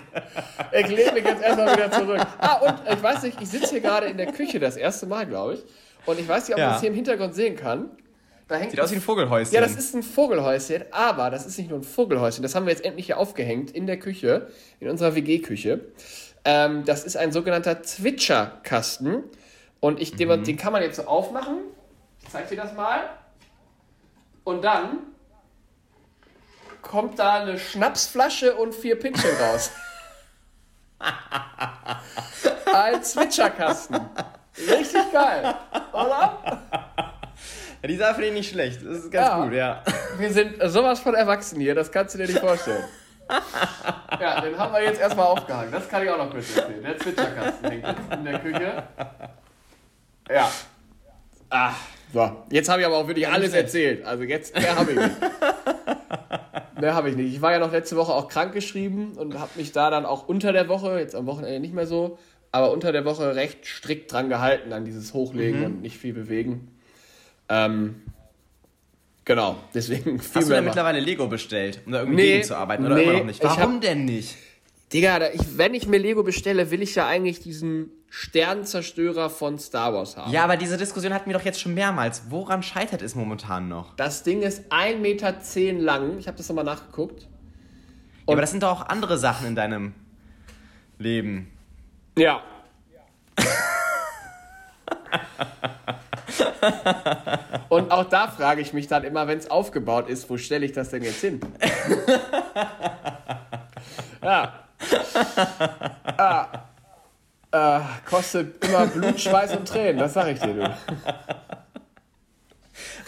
Ich 0.73 0.88
lehne 0.88 1.12
mich 1.12 1.25
jetzt 1.25 1.43
erstmal 1.43 1.76
wieder 1.76 1.90
zurück. 1.90 2.26
Ah, 2.38 2.55
und 2.55 2.75
ich 2.90 3.02
weiß 3.02 3.23
nicht, 3.25 3.43
ich 3.43 3.49
sitze 3.49 3.73
hier 3.73 3.80
gerade 3.80 4.06
in 4.06 4.16
der 4.16 4.33
Küche 4.33 4.59
das 4.59 4.78
erste 4.78 5.06
Mal, 5.06 5.26
glaube 5.26 5.54
ich. 5.54 5.64
Und 6.06 6.18
ich 6.18 6.26
weiß 6.26 6.49
nicht, 6.49 6.54
ob 6.54 6.59
ja. 6.59 6.66
man 6.66 6.75
das 6.75 6.80
hier 6.80 6.88
im 6.88 6.97
Hintergrund 6.97 7.35
sehen 7.35 7.56
kann. 7.56 7.90
Da 8.49 8.56
hängt 8.56 8.71
Sieht 8.71 8.80
aus 8.80 8.92
wie 8.92 8.95
ein 8.95 9.00
Vogelhäuschen. 9.02 9.52
Ja, 9.52 9.61
das 9.61 9.75
ist 9.75 9.95
ein 9.95 10.04
Vogelhäuschen, 10.04 10.85
aber 10.92 11.30
das 11.30 11.45
ist 11.47 11.59
nicht 11.59 11.68
nur 11.68 11.80
ein 11.80 11.85
Vogelhäuschen. 11.85 12.42
Das 12.42 12.54
haben 12.54 12.64
wir 12.64 12.73
jetzt 12.73 12.85
endlich 12.85 13.06
hier 13.06 13.18
aufgehängt 13.18 13.73
in 13.73 13.87
der 13.87 13.99
Küche, 13.99 14.47
in 14.78 14.88
unserer 14.88 15.14
WG-Küche. 15.14 15.80
Ähm, 16.46 16.84
das 16.84 17.02
ist 17.02 17.16
ein 17.16 17.32
sogenannter 17.32 17.82
Zwitscherkasten. 17.82 19.24
Und 19.80 20.00
ich, 20.00 20.16
mhm. 20.16 20.44
den, 20.44 20.56
kann 20.56 20.72
man 20.72 20.80
jetzt 20.80 20.96
so 20.96 21.02
aufmachen. 21.02 21.56
Ich 22.22 22.30
zeige 22.30 22.48
dir 22.50 22.62
das 22.62 22.72
mal. 22.72 23.10
Und 24.44 24.62
dann 24.62 24.98
kommt 26.82 27.18
da 27.18 27.42
eine 27.42 27.58
Schnapsflasche 27.58 28.54
und 28.54 28.76
vier 28.76 28.96
Pinchen 28.96 29.30
raus. 29.40 29.72
ein 32.72 33.02
Zwitscherkasten. 33.02 34.00
Richtig 34.56 35.12
geil, 35.12 35.52
oder? 35.92 36.62
Ja, 37.82 37.88
die 37.88 37.96
Sache 37.96 38.14
finde 38.14 38.28
ich 38.28 38.34
nicht 38.34 38.50
schlecht. 38.50 38.82
Das 38.82 38.98
ist 38.98 39.10
ganz 39.10 39.28
ja. 39.28 39.44
gut, 39.44 39.52
ja. 39.52 39.82
Wir 40.16 40.32
sind 40.32 40.56
sowas 40.70 41.00
von 41.00 41.14
erwachsen 41.14 41.60
hier, 41.60 41.74
das 41.74 41.90
kannst 41.90 42.14
du 42.14 42.18
dir 42.18 42.28
nicht 42.28 42.38
vorstellen. 42.38 42.84
Ja, 44.21 44.40
den 44.40 44.56
haben 44.56 44.73
wir 44.73 44.83
jetzt 44.83 45.00
erstmal 45.00 45.26
aufgehangen. 45.26 45.73
Das 45.73 45.88
kann 45.88 46.02
ich 46.02 46.11
auch 46.11 46.18
noch 46.18 46.30
kurz 46.30 46.56
erzählen. 46.56 46.83
Der 46.83 46.99
Zwitscherkasten 46.99 47.71
hängt 47.71 47.87
jetzt 47.87 48.12
in 48.12 48.25
der 48.25 48.38
Küche. 48.38 48.83
Ja. 50.30 50.50
Ah, 51.50 51.73
so. 52.12 52.45
Jetzt 52.50 52.68
habe 52.68 52.80
ich 52.80 52.87
aber 52.87 52.97
auch 52.97 53.06
wirklich 53.06 53.28
alles 53.28 53.52
erzählt. 53.52 54.04
Also 54.04 54.25
jetzt, 54.25 54.54
mehr 54.54 54.76
habe 54.76 54.92
ich 54.92 54.99
nicht. 54.99 55.16
mehr 56.80 56.95
habe 56.95 57.11
ich 57.11 57.16
nicht. 57.16 57.35
Ich 57.35 57.42
war 57.42 57.52
ja 57.52 57.59
noch 57.59 57.73
letzte 57.73 57.97
Woche 57.97 58.12
auch 58.12 58.28
krank 58.28 58.52
geschrieben 58.52 59.12
und 59.16 59.38
habe 59.38 59.50
mich 59.56 59.73
da 59.73 59.90
dann 59.90 60.06
auch 60.06 60.28
unter 60.28 60.52
der 60.52 60.68
Woche, 60.68 60.99
jetzt 60.99 61.14
am 61.14 61.26
Wochenende 61.26 61.61
nicht 61.61 61.75
mehr 61.75 61.87
so, 61.87 62.18
aber 62.52 62.73
unter 62.73 62.92
der 62.92 63.04
Woche 63.04 63.35
recht 63.35 63.66
strikt 63.66 64.12
dran 64.12 64.28
gehalten 64.28 64.73
an 64.73 64.85
dieses 64.85 65.14
Hochlegen 65.14 65.61
mhm. 65.61 65.66
und 65.66 65.83
nicht 65.83 65.99
viel 65.99 66.14
bewegen. 66.14 66.68
Ähm, 67.49 68.02
genau, 69.26 69.56
deswegen 69.75 70.18
viel 70.18 70.40
Hast 70.40 70.49
du 70.49 70.54
denn 70.54 70.64
mittlerweile 70.64 71.00
Lego 71.00 71.26
bestellt, 71.26 71.83
um 71.85 71.92
da 71.92 71.99
irgendwie 71.99 72.16
nee, 72.16 72.40
zu 72.40 72.56
arbeiten 72.56 72.87
oder 72.87 72.95
nee, 72.95 73.02
immer 73.02 73.12
noch 73.18 73.25
nicht? 73.25 73.45
Warum 73.45 73.75
hab, 73.75 73.80
denn 73.83 74.06
nicht? 74.06 74.35
Digga, 74.92 75.30
ich, 75.33 75.59
wenn 75.59 75.75
ich 75.75 75.87
mir 75.87 75.99
Lego 75.99 76.23
bestelle, 76.23 76.71
will 76.71 76.80
ich 76.80 76.95
ja 76.95 77.06
eigentlich 77.06 77.40
diesen 77.40 77.90
Sternzerstörer 78.09 79.28
von 79.28 79.59
Star 79.59 79.92
Wars 79.92 80.16
haben. 80.16 80.33
Ja, 80.33 80.45
aber 80.45 80.56
diese 80.56 80.78
Diskussion 80.78 81.12
hatten 81.12 81.28
wir 81.28 81.37
doch 81.37 81.45
jetzt 81.45 81.61
schon 81.61 81.75
mehrmals. 81.75 82.30
Woran 82.30 82.62
scheitert 82.62 83.02
es 83.02 83.14
momentan 83.14 83.68
noch? 83.68 83.95
Das 83.97 84.23
Ding 84.23 84.40
ist 84.42 84.73
1,10 84.73 84.97
Meter 84.99 85.35
lang. 85.83 86.18
Ich 86.18 86.28
habe 86.28 86.38
das 86.38 86.49
nochmal 86.49 86.64
nachgeguckt. 86.64 87.23
Ja, 87.23 88.33
aber 88.33 88.40
das 88.40 88.52
sind 88.52 88.62
doch 88.62 88.71
auch 88.71 88.88
andere 88.88 89.18
Sachen 89.18 89.49
in 89.49 89.56
deinem 89.56 89.92
leben. 90.99 91.50
Ja. 92.16 92.42
Und 97.68 97.90
auch 97.90 98.04
da 98.04 98.28
frage 98.28 98.61
ich 98.61 98.73
mich 98.73 98.88
dann 98.88 99.04
immer, 99.04 99.28
wenn 99.28 99.38
es 99.38 99.50
aufgebaut 99.50 100.09
ist, 100.09 100.28
wo 100.28 100.37
stelle 100.37 100.66
ich 100.66 100.73
das 100.73 100.90
denn 100.90 101.02
jetzt 101.02 101.21
hin? 101.21 101.40
ja. 104.23 104.52
ah. 106.16 106.47
Äh, 107.52 107.80
kostet 108.09 108.64
immer 108.64 108.87
Blut, 108.87 109.21
Schweiß 109.21 109.56
und 109.56 109.68
Tränen, 109.68 109.99
das 109.99 110.14
sage 110.14 110.33
ich 110.33 110.40
dir, 110.40 110.52
du. 110.52 110.76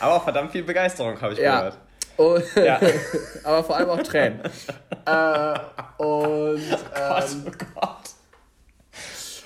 Aber 0.00 0.14
auch 0.14 0.22
verdammt 0.22 0.52
viel 0.52 0.62
Begeisterung, 0.62 1.20
habe 1.20 1.34
ich 1.34 1.40
ja. 1.40 1.58
gehört. 1.58 1.78
Und, 2.16 2.44
ja. 2.56 2.80
aber 3.44 3.64
vor 3.64 3.76
allem 3.76 3.90
auch 3.90 4.02
Tränen. 4.02 4.40
äh, 5.06 5.54
und. 6.02 6.60
Ähm, 6.60 6.78
oh 6.94 6.94
Gott, 6.94 7.26
oh 7.46 7.50
Gott. 7.74 7.96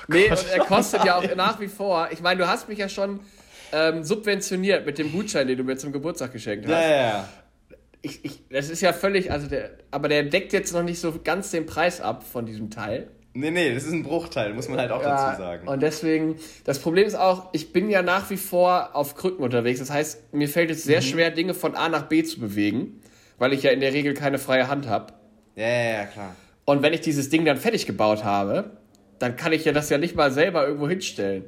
Nee, 0.08 0.30
und 0.30 0.50
er 0.50 0.58
kostet 0.60 1.04
ja 1.04 1.16
auch 1.16 1.34
nach 1.34 1.60
wie 1.60 1.68
vor. 1.68 2.08
Ich 2.10 2.20
meine, 2.20 2.40
du 2.40 2.48
hast 2.48 2.68
mich 2.68 2.78
ja 2.78 2.88
schon 2.88 3.20
ähm, 3.72 4.04
subventioniert 4.04 4.86
mit 4.86 4.98
dem 4.98 5.12
Gutschein, 5.12 5.46
den 5.48 5.58
du 5.58 5.64
mir 5.64 5.76
zum 5.76 5.92
Geburtstag 5.92 6.32
geschenkt 6.32 6.66
hast. 6.66 6.72
Ja, 6.72 6.80
ja, 6.80 6.96
ja. 6.96 7.28
Ich, 8.02 8.24
ich, 8.24 8.48
das 8.48 8.68
ist 8.68 8.80
ja 8.80 8.92
völlig, 8.92 9.30
also 9.30 9.46
der, 9.46 9.70
aber 9.90 10.08
der 10.08 10.24
deckt 10.24 10.52
jetzt 10.52 10.72
noch 10.72 10.82
nicht 10.82 10.98
so 10.98 11.20
ganz 11.22 11.50
den 11.50 11.66
Preis 11.66 12.00
ab 12.00 12.24
von 12.24 12.46
diesem 12.46 12.70
Teil. 12.70 13.08
Nee, 13.34 13.50
nee, 13.50 13.72
das 13.72 13.84
ist 13.84 13.92
ein 13.92 14.02
Bruchteil, 14.02 14.52
muss 14.52 14.68
man 14.68 14.78
halt 14.78 14.90
auch 14.90 15.02
ja, 15.02 15.30
dazu 15.30 15.40
sagen. 15.40 15.66
Und 15.66 15.80
deswegen, 15.80 16.36
das 16.64 16.78
Problem 16.80 17.06
ist 17.06 17.14
auch, 17.14 17.48
ich 17.52 17.72
bin 17.72 17.88
ja 17.88 18.02
nach 18.02 18.28
wie 18.28 18.36
vor 18.36 18.94
auf 18.94 19.14
Krücken 19.14 19.42
unterwegs. 19.42 19.78
Das 19.78 19.90
heißt, 19.90 20.34
mir 20.34 20.48
fällt 20.48 20.70
es 20.70 20.84
sehr 20.84 21.00
mhm. 21.00 21.04
schwer, 21.04 21.30
Dinge 21.30 21.54
von 21.54 21.74
A 21.74 21.88
nach 21.88 22.08
B 22.08 22.24
zu 22.24 22.40
bewegen, 22.40 23.00
weil 23.38 23.52
ich 23.54 23.62
ja 23.62 23.70
in 23.70 23.80
der 23.80 23.94
Regel 23.94 24.12
keine 24.12 24.38
freie 24.38 24.68
Hand 24.68 24.86
habe. 24.86 25.14
Ja, 25.56 25.66
ja, 25.66 25.92
ja, 25.92 26.04
klar. 26.04 26.36
Und 26.64 26.82
wenn 26.82 26.92
ich 26.92 27.00
dieses 27.00 27.30
Ding 27.30 27.44
dann 27.44 27.56
fertig 27.56 27.86
gebaut 27.86 28.22
habe, 28.24 28.76
dann 29.18 29.36
kann 29.36 29.52
ich 29.52 29.64
ja 29.64 29.72
das 29.72 29.88
ja 29.88 29.96
nicht 29.96 30.14
mal 30.14 30.30
selber 30.30 30.66
irgendwo 30.66 30.88
hinstellen. 30.88 31.44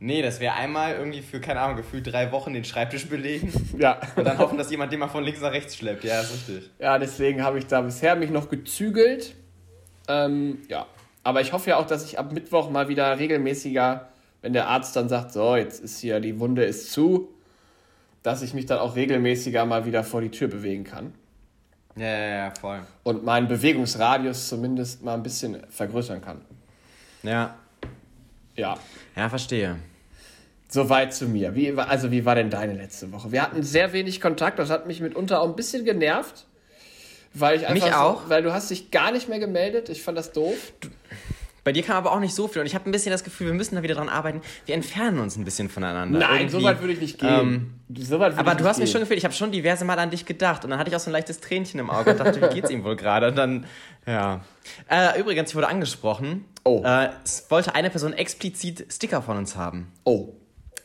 Nee, 0.00 0.22
das 0.22 0.38
wäre 0.38 0.54
einmal 0.54 0.94
irgendwie 0.94 1.22
für, 1.22 1.40
keine 1.40 1.60
Ahnung, 1.60 1.76
gefühlt 1.76 2.06
drei 2.06 2.30
Wochen 2.30 2.52
den 2.54 2.64
Schreibtisch 2.64 3.08
belegen. 3.08 3.52
Ja. 3.78 4.00
Und 4.16 4.24
dann 4.24 4.38
hoffen, 4.38 4.58
dass 4.58 4.70
jemand 4.70 4.92
den 4.92 5.00
mal 5.00 5.08
von 5.08 5.24
links 5.24 5.40
nach 5.40 5.52
rechts 5.52 5.76
schleppt. 5.76 6.04
Ja, 6.04 6.20
ist 6.20 6.32
richtig. 6.32 6.70
Ja, 6.78 6.98
deswegen 6.98 7.42
habe 7.42 7.58
ich 7.58 7.66
da 7.66 7.80
bisher 7.80 8.16
mich 8.16 8.30
noch 8.30 8.48
gezügelt. 8.48 9.34
Ähm, 10.08 10.58
ja. 10.68 10.86
Aber 11.22 11.40
ich 11.40 11.52
hoffe 11.52 11.70
ja 11.70 11.76
auch, 11.76 11.86
dass 11.86 12.04
ich 12.04 12.18
ab 12.18 12.32
Mittwoch 12.32 12.70
mal 12.70 12.88
wieder 12.88 13.18
regelmäßiger, 13.18 14.08
wenn 14.42 14.52
der 14.52 14.68
Arzt 14.68 14.96
dann 14.96 15.08
sagt, 15.08 15.32
so, 15.32 15.56
jetzt 15.56 15.80
ist 15.82 16.00
hier, 16.00 16.20
die 16.20 16.40
Wunde 16.40 16.64
ist 16.64 16.92
zu, 16.92 17.28
dass 18.22 18.42
ich 18.42 18.54
mich 18.54 18.66
dann 18.66 18.78
auch 18.78 18.96
regelmäßiger 18.96 19.64
mal 19.64 19.84
wieder 19.84 20.04
vor 20.04 20.20
die 20.20 20.30
Tür 20.30 20.48
bewegen 20.48 20.84
kann. 20.84 21.12
Ja, 21.96 22.06
ja, 22.06 22.28
ja, 22.44 22.52
voll. 22.58 22.80
Und 23.02 23.24
meinen 23.24 23.48
Bewegungsradius 23.48 24.48
zumindest 24.48 25.02
mal 25.02 25.14
ein 25.14 25.22
bisschen 25.22 25.58
vergrößern 25.68 26.20
kann. 26.20 26.40
Ja. 27.22 27.56
Ja. 28.58 28.76
Ja, 29.16 29.28
verstehe. 29.28 29.76
Soweit 30.68 31.14
zu 31.14 31.26
mir. 31.26 31.54
Wie, 31.54 31.72
also, 31.72 32.10
wie 32.10 32.24
war 32.24 32.34
denn 32.34 32.50
deine 32.50 32.74
letzte 32.74 33.10
Woche? 33.12 33.32
Wir 33.32 33.42
hatten 33.42 33.62
sehr 33.62 33.92
wenig 33.92 34.20
Kontakt, 34.20 34.58
das 34.58 34.68
hat 34.68 34.86
mich 34.86 35.00
mitunter 35.00 35.40
auch 35.40 35.48
ein 35.48 35.56
bisschen 35.56 35.84
genervt. 35.84 36.44
Weil 37.34 37.58
ich 37.58 37.66
einfach. 37.66 37.86
Mich 37.86 37.94
auch. 37.94 38.24
So, 38.24 38.30
weil 38.30 38.42
du 38.42 38.52
hast 38.52 38.70
dich 38.70 38.90
gar 38.90 39.12
nicht 39.12 39.28
mehr 39.28 39.38
gemeldet. 39.38 39.88
Ich 39.88 40.02
fand 40.02 40.18
das 40.18 40.32
doof. 40.32 40.72
Du, 40.80 40.88
bei 41.64 41.72
dir 41.72 41.82
kam 41.82 41.96
aber 41.96 42.12
auch 42.12 42.20
nicht 42.20 42.34
so 42.34 42.48
viel 42.48 42.60
und 42.60 42.66
ich 42.66 42.74
habe 42.74 42.88
ein 42.88 42.92
bisschen 42.92 43.10
das 43.12 43.24
Gefühl, 43.24 43.48
wir 43.48 43.54
müssen 43.54 43.74
da 43.76 43.82
wieder 43.82 43.94
dran 43.94 44.08
arbeiten. 44.08 44.40
Wir 44.66 44.74
entfernen 44.74 45.18
uns 45.18 45.36
ein 45.36 45.44
bisschen 45.44 45.68
voneinander. 45.68 46.18
Nein, 46.18 46.40
Irgendwie. 46.42 46.56
so 46.56 46.62
weit 46.62 46.80
würde 46.80 46.92
ich 46.92 47.00
nicht 47.00 47.18
gehen. 47.18 47.28
Ähm, 47.88 48.04
so 48.04 48.20
aber 48.20 48.54
du 48.54 48.64
hast 48.64 48.76
gehen. 48.76 48.84
mir 48.84 48.90
schon 48.90 49.00
gefühlt, 49.00 49.18
ich 49.18 49.24
habe 49.24 49.34
schon 49.34 49.52
diverse 49.52 49.84
Mal 49.84 49.98
an 49.98 50.10
dich 50.10 50.24
gedacht 50.26 50.64
und 50.64 50.70
dann 50.70 50.78
hatte 50.78 50.90
ich 50.90 50.96
auch 50.96 51.00
so 51.00 51.10
ein 51.10 51.12
leichtes 51.12 51.40
Tränchen 51.40 51.80
im 51.80 51.90
Auge 51.90 52.12
und 52.12 52.20
dachte, 52.20 52.40
wie 52.40 52.54
geht's 52.54 52.70
ihm 52.70 52.84
wohl 52.84 52.96
gerade? 52.96 53.28
Und 53.28 53.36
dann, 53.36 53.66
ja. 54.06 54.40
Äh, 54.88 55.18
übrigens, 55.20 55.50
ich 55.50 55.56
wurde 55.56 55.68
angesprochen. 55.68 56.44
Oh. 56.64 56.82
Äh, 56.84 57.10
es 57.24 57.50
wollte 57.50 57.74
eine 57.74 57.90
Person 57.90 58.12
explizit 58.12 58.86
Sticker 58.92 59.22
von 59.22 59.36
uns 59.36 59.56
haben. 59.56 59.92
Oh. 60.04 60.34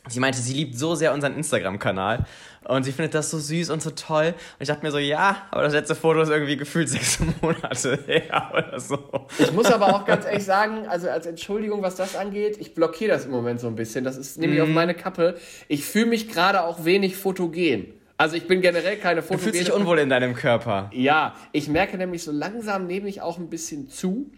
Sie 0.08 0.20
meinte, 0.20 0.38
sie 0.38 0.52
liebt 0.52 0.78
so 0.78 0.94
sehr 0.94 1.14
unseren 1.14 1.34
Instagram-Kanal 1.34 2.26
und 2.64 2.84
sie 2.84 2.92
findet 2.92 3.14
das 3.14 3.30
so 3.30 3.38
süß 3.38 3.70
und 3.70 3.82
so 3.82 3.90
toll. 3.90 4.28
Und 4.28 4.60
ich 4.60 4.68
dachte 4.68 4.84
mir 4.84 4.90
so, 4.90 4.98
ja, 4.98 5.46
aber 5.50 5.62
das 5.62 5.72
letzte 5.72 5.94
Foto 5.94 6.20
ist 6.20 6.28
irgendwie 6.28 6.56
gefühlt 6.56 6.88
sechs 6.90 7.18
Monate 7.40 7.98
her 8.06 8.52
oder 8.52 8.78
so. 8.78 8.98
Ich 9.38 9.52
muss 9.52 9.66
aber 9.66 9.94
auch 9.94 10.04
ganz 10.04 10.26
ehrlich 10.26 10.44
sagen, 10.44 10.86
also 10.88 11.08
als 11.08 11.26
Entschuldigung, 11.26 11.82
was 11.82 11.96
das 11.96 12.16
angeht, 12.16 12.58
ich 12.60 12.74
blockiere 12.74 13.12
das 13.12 13.24
im 13.24 13.30
Moment 13.30 13.60
so 13.60 13.66
ein 13.66 13.76
bisschen. 13.76 14.04
Das 14.04 14.16
ist 14.16 14.38
nämlich 14.38 14.60
mm. 14.60 14.64
auf 14.64 14.68
meine 14.68 14.94
Kappe. 14.94 15.36
Ich 15.68 15.84
fühle 15.84 16.06
mich 16.06 16.28
gerade 16.28 16.64
auch 16.64 16.84
wenig 16.84 17.16
fotogen. 17.16 17.94
Also 18.16 18.36
ich 18.36 18.46
bin 18.46 18.60
generell 18.60 18.96
keine 18.98 19.22
Fotogene. 19.22 19.46
Du 19.46 19.52
fühlst 19.52 19.68
dich 19.68 19.74
unwohl 19.74 19.98
in 19.98 20.08
deinem 20.08 20.34
Körper. 20.34 20.90
Ja, 20.92 21.34
ich 21.52 21.68
merke 21.68 21.96
nämlich 21.96 22.22
so 22.22 22.30
langsam 22.30 22.86
nehme 22.86 23.08
ich 23.08 23.22
auch 23.22 23.38
ein 23.38 23.48
bisschen 23.48 23.88
zu. 23.88 24.30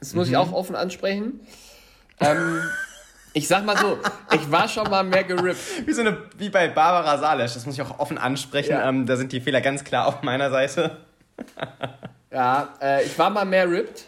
Das 0.00 0.14
muss 0.14 0.28
mhm. 0.28 0.32
ich 0.32 0.36
auch 0.38 0.52
offen 0.52 0.76
ansprechen. 0.76 1.40
Ähm, 2.18 2.62
ich 3.36 3.46
sag 3.48 3.66
mal 3.66 3.76
so, 3.76 3.98
ich 4.34 4.50
war 4.50 4.66
schon 4.66 4.88
mal 4.88 5.04
mehr 5.04 5.22
gerippt. 5.22 5.60
Wie, 5.86 5.92
so 5.92 6.00
eine, 6.00 6.16
wie 6.38 6.48
bei 6.48 6.68
Barbara 6.68 7.18
Salesch, 7.18 7.52
das 7.52 7.66
muss 7.66 7.74
ich 7.74 7.82
auch 7.82 7.98
offen 7.98 8.16
ansprechen. 8.16 8.70
Ja. 8.70 8.88
Ähm, 8.88 9.04
da 9.04 9.16
sind 9.16 9.30
die 9.30 9.42
Fehler 9.42 9.60
ganz 9.60 9.84
klar 9.84 10.06
auf 10.06 10.22
meiner 10.22 10.50
Seite. 10.50 10.96
ja, 12.32 12.74
äh, 12.80 13.04
ich 13.04 13.18
war 13.18 13.28
mal 13.28 13.44
mehr 13.44 13.70
ripped. 13.70 14.06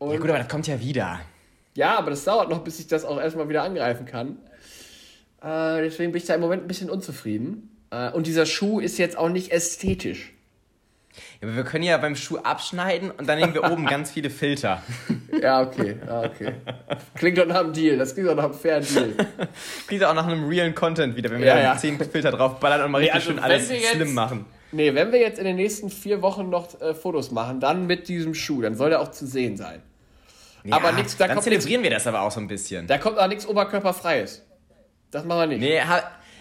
ja 0.00 0.16
gut, 0.18 0.28
aber 0.28 0.38
das 0.38 0.48
kommt 0.48 0.66
ja 0.66 0.78
wieder. 0.78 1.20
Ja, 1.74 1.96
aber 1.96 2.10
das 2.10 2.22
dauert 2.24 2.50
noch, 2.50 2.62
bis 2.62 2.78
ich 2.78 2.88
das 2.88 3.06
auch 3.06 3.18
erstmal 3.18 3.48
wieder 3.48 3.62
angreifen 3.62 4.04
kann. 4.04 4.36
Äh, 5.40 5.80
deswegen 5.84 6.12
bin 6.12 6.20
ich 6.20 6.26
da 6.26 6.34
im 6.34 6.42
Moment 6.42 6.64
ein 6.64 6.68
bisschen 6.68 6.90
unzufrieden. 6.90 7.74
Äh, 7.90 8.10
und 8.10 8.26
dieser 8.26 8.44
Schuh 8.44 8.80
ist 8.80 8.98
jetzt 8.98 9.16
auch 9.16 9.30
nicht 9.30 9.50
ästhetisch. 9.50 10.34
Ja, 11.40 11.48
aber 11.48 11.56
wir 11.56 11.64
können 11.64 11.84
ja 11.84 11.96
beim 11.98 12.14
Schuh 12.14 12.38
abschneiden 12.38 13.10
und 13.10 13.28
dann 13.28 13.38
nehmen 13.38 13.52
wir 13.54 13.64
oben 13.64 13.86
ganz 13.86 14.10
viele 14.10 14.30
Filter. 14.30 14.82
Ja, 15.40 15.62
okay, 15.62 15.96
ja, 16.06 16.22
okay. 16.22 16.54
Klingt 17.14 17.38
doch 17.38 17.46
nach 17.46 17.60
einem 17.60 17.72
Deal. 17.72 17.96
Das 17.96 18.12
klingt 18.12 18.28
doch 18.28 18.34
nach 18.34 18.44
einem 18.44 18.52
fairen 18.52 18.84
Deal. 18.84 19.14
Klingt 19.86 20.04
auch 20.04 20.12
nach 20.12 20.26
einem 20.26 20.46
realen 20.46 20.74
Content 20.74 21.16
wieder, 21.16 21.30
wenn 21.30 21.38
wir 21.38 21.46
ja, 21.46 21.54
da 21.54 21.62
ja. 21.62 21.76
10 21.78 21.98
Filter 21.98 22.32
draufballern 22.32 22.82
und 22.82 22.90
mal 22.90 22.98
richtig 22.98 23.14
also 23.14 23.30
schön 23.30 23.38
alles 23.38 23.72
schlimm 23.90 24.12
machen. 24.12 24.44
Nee, 24.72 24.94
wenn 24.94 25.12
wir 25.12 25.20
jetzt 25.20 25.38
in 25.38 25.46
den 25.46 25.56
nächsten 25.56 25.88
vier 25.88 26.20
Wochen 26.20 26.50
noch 26.50 26.78
äh, 26.80 26.94
Fotos 26.94 27.30
machen, 27.30 27.58
dann 27.60 27.86
mit 27.86 28.08
diesem 28.08 28.34
Schuh, 28.34 28.60
dann 28.60 28.74
soll 28.74 28.90
der 28.90 29.00
auch 29.00 29.12
zu 29.12 29.26
sehen 29.26 29.56
sein. 29.56 29.82
Ja, 30.64 30.76
aber 30.76 30.92
nichts, 30.92 31.16
da 31.16 31.26
dann 31.26 31.36
kommt 31.36 31.44
zelebrieren 31.44 31.80
nix, 31.80 31.90
wir 31.90 31.96
das 31.96 32.06
aber 32.06 32.20
auch 32.22 32.30
so 32.30 32.40
ein 32.40 32.48
bisschen. 32.48 32.86
Da 32.86 32.98
kommt 32.98 33.18
auch 33.18 33.28
nichts 33.28 33.46
Oberkörperfreies. 33.46 34.44
Das 35.10 35.24
machen 35.24 35.40
wir 35.40 35.46
nicht. 35.46 35.60
Nee, 35.60 35.80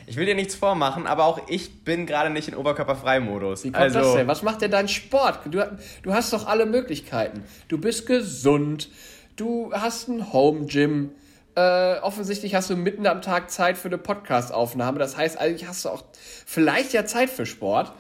ich 0.08 0.16
will 0.16 0.26
dir 0.26 0.36
nichts 0.36 0.56
vormachen, 0.56 1.08
aber 1.08 1.26
auch 1.26 1.42
ich 1.48 1.84
bin 1.84 2.06
gerade 2.06 2.30
nicht 2.30 2.48
in 2.48 2.56
Oberkörperfrei-Modus. 2.56 3.64
Wie 3.64 3.72
kommt 3.72 3.84
also, 3.84 4.00
das 4.00 4.14
denn? 4.14 4.28
Was 4.28 4.44
macht 4.44 4.62
denn 4.62 4.72
dein 4.72 4.88
Sport? 4.88 5.40
Du, 5.46 5.64
du 6.04 6.14
hast 6.14 6.34
doch 6.34 6.48
alle 6.48 6.66
Möglichkeiten. 6.66 7.44
Du 7.68 7.78
bist 7.78 8.06
gesund, 8.06 8.90
du 9.36 9.72
hast 9.74 10.08
ein 10.08 10.34
Home-Gym. 10.34 11.12
Äh, 11.56 12.00
offensichtlich 12.00 12.56
hast 12.56 12.70
du 12.70 12.76
mitten 12.76 13.06
am 13.08 13.22
Tag 13.22 13.52
Zeit 13.52 13.78
für 13.78 13.88
eine 13.88 13.98
Podcast-Aufnahme. 13.98 15.00
Das 15.00 15.18
heißt, 15.18 15.38
eigentlich 15.40 15.68
hast 15.68 15.86
du 15.86 15.90
auch 15.90 16.04
vielleicht 16.46 16.94
ja 16.94 17.06
Zeit 17.06 17.30
für 17.30 17.46
Sport. 17.46 17.92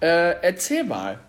Äh, 0.00 0.34
erzähl 0.42 0.84
mal. 0.84 1.20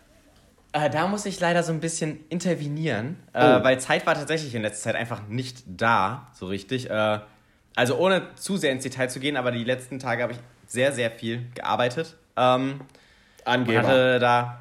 Äh, 0.73 0.89
da 0.89 1.07
muss 1.07 1.25
ich 1.25 1.39
leider 1.39 1.63
so 1.63 1.71
ein 1.71 1.79
bisschen 1.79 2.19
intervenieren, 2.29 3.17
äh, 3.33 3.39
oh. 3.39 3.63
weil 3.63 3.79
Zeit 3.79 4.05
war 4.05 4.15
tatsächlich 4.15 4.53
in 4.53 4.61
letzter 4.61 4.91
Zeit 4.91 4.95
einfach 4.95 5.27
nicht 5.27 5.63
da, 5.65 6.27
so 6.33 6.45
richtig. 6.47 6.89
Äh, 7.77 7.79
also 7.79 7.97
ohne 7.97 8.35
zu 8.35 8.57
sehr 8.57 8.71
ins 8.71 8.83
Detail 8.83 9.09
zu 9.09 9.19
gehen, 9.19 9.37
aber 9.37 9.51
die 9.51 9.63
letzten 9.63 9.99
Tage 9.99 10.23
habe 10.23 10.33
ich 10.33 10.39
sehr, 10.67 10.91
sehr 10.91 11.11
viel 11.11 11.45
gearbeitet. 11.55 12.15
Ähm, 12.35 12.81
Angeber. 13.45 13.87
hatte 13.87 14.19
da, 14.19 14.59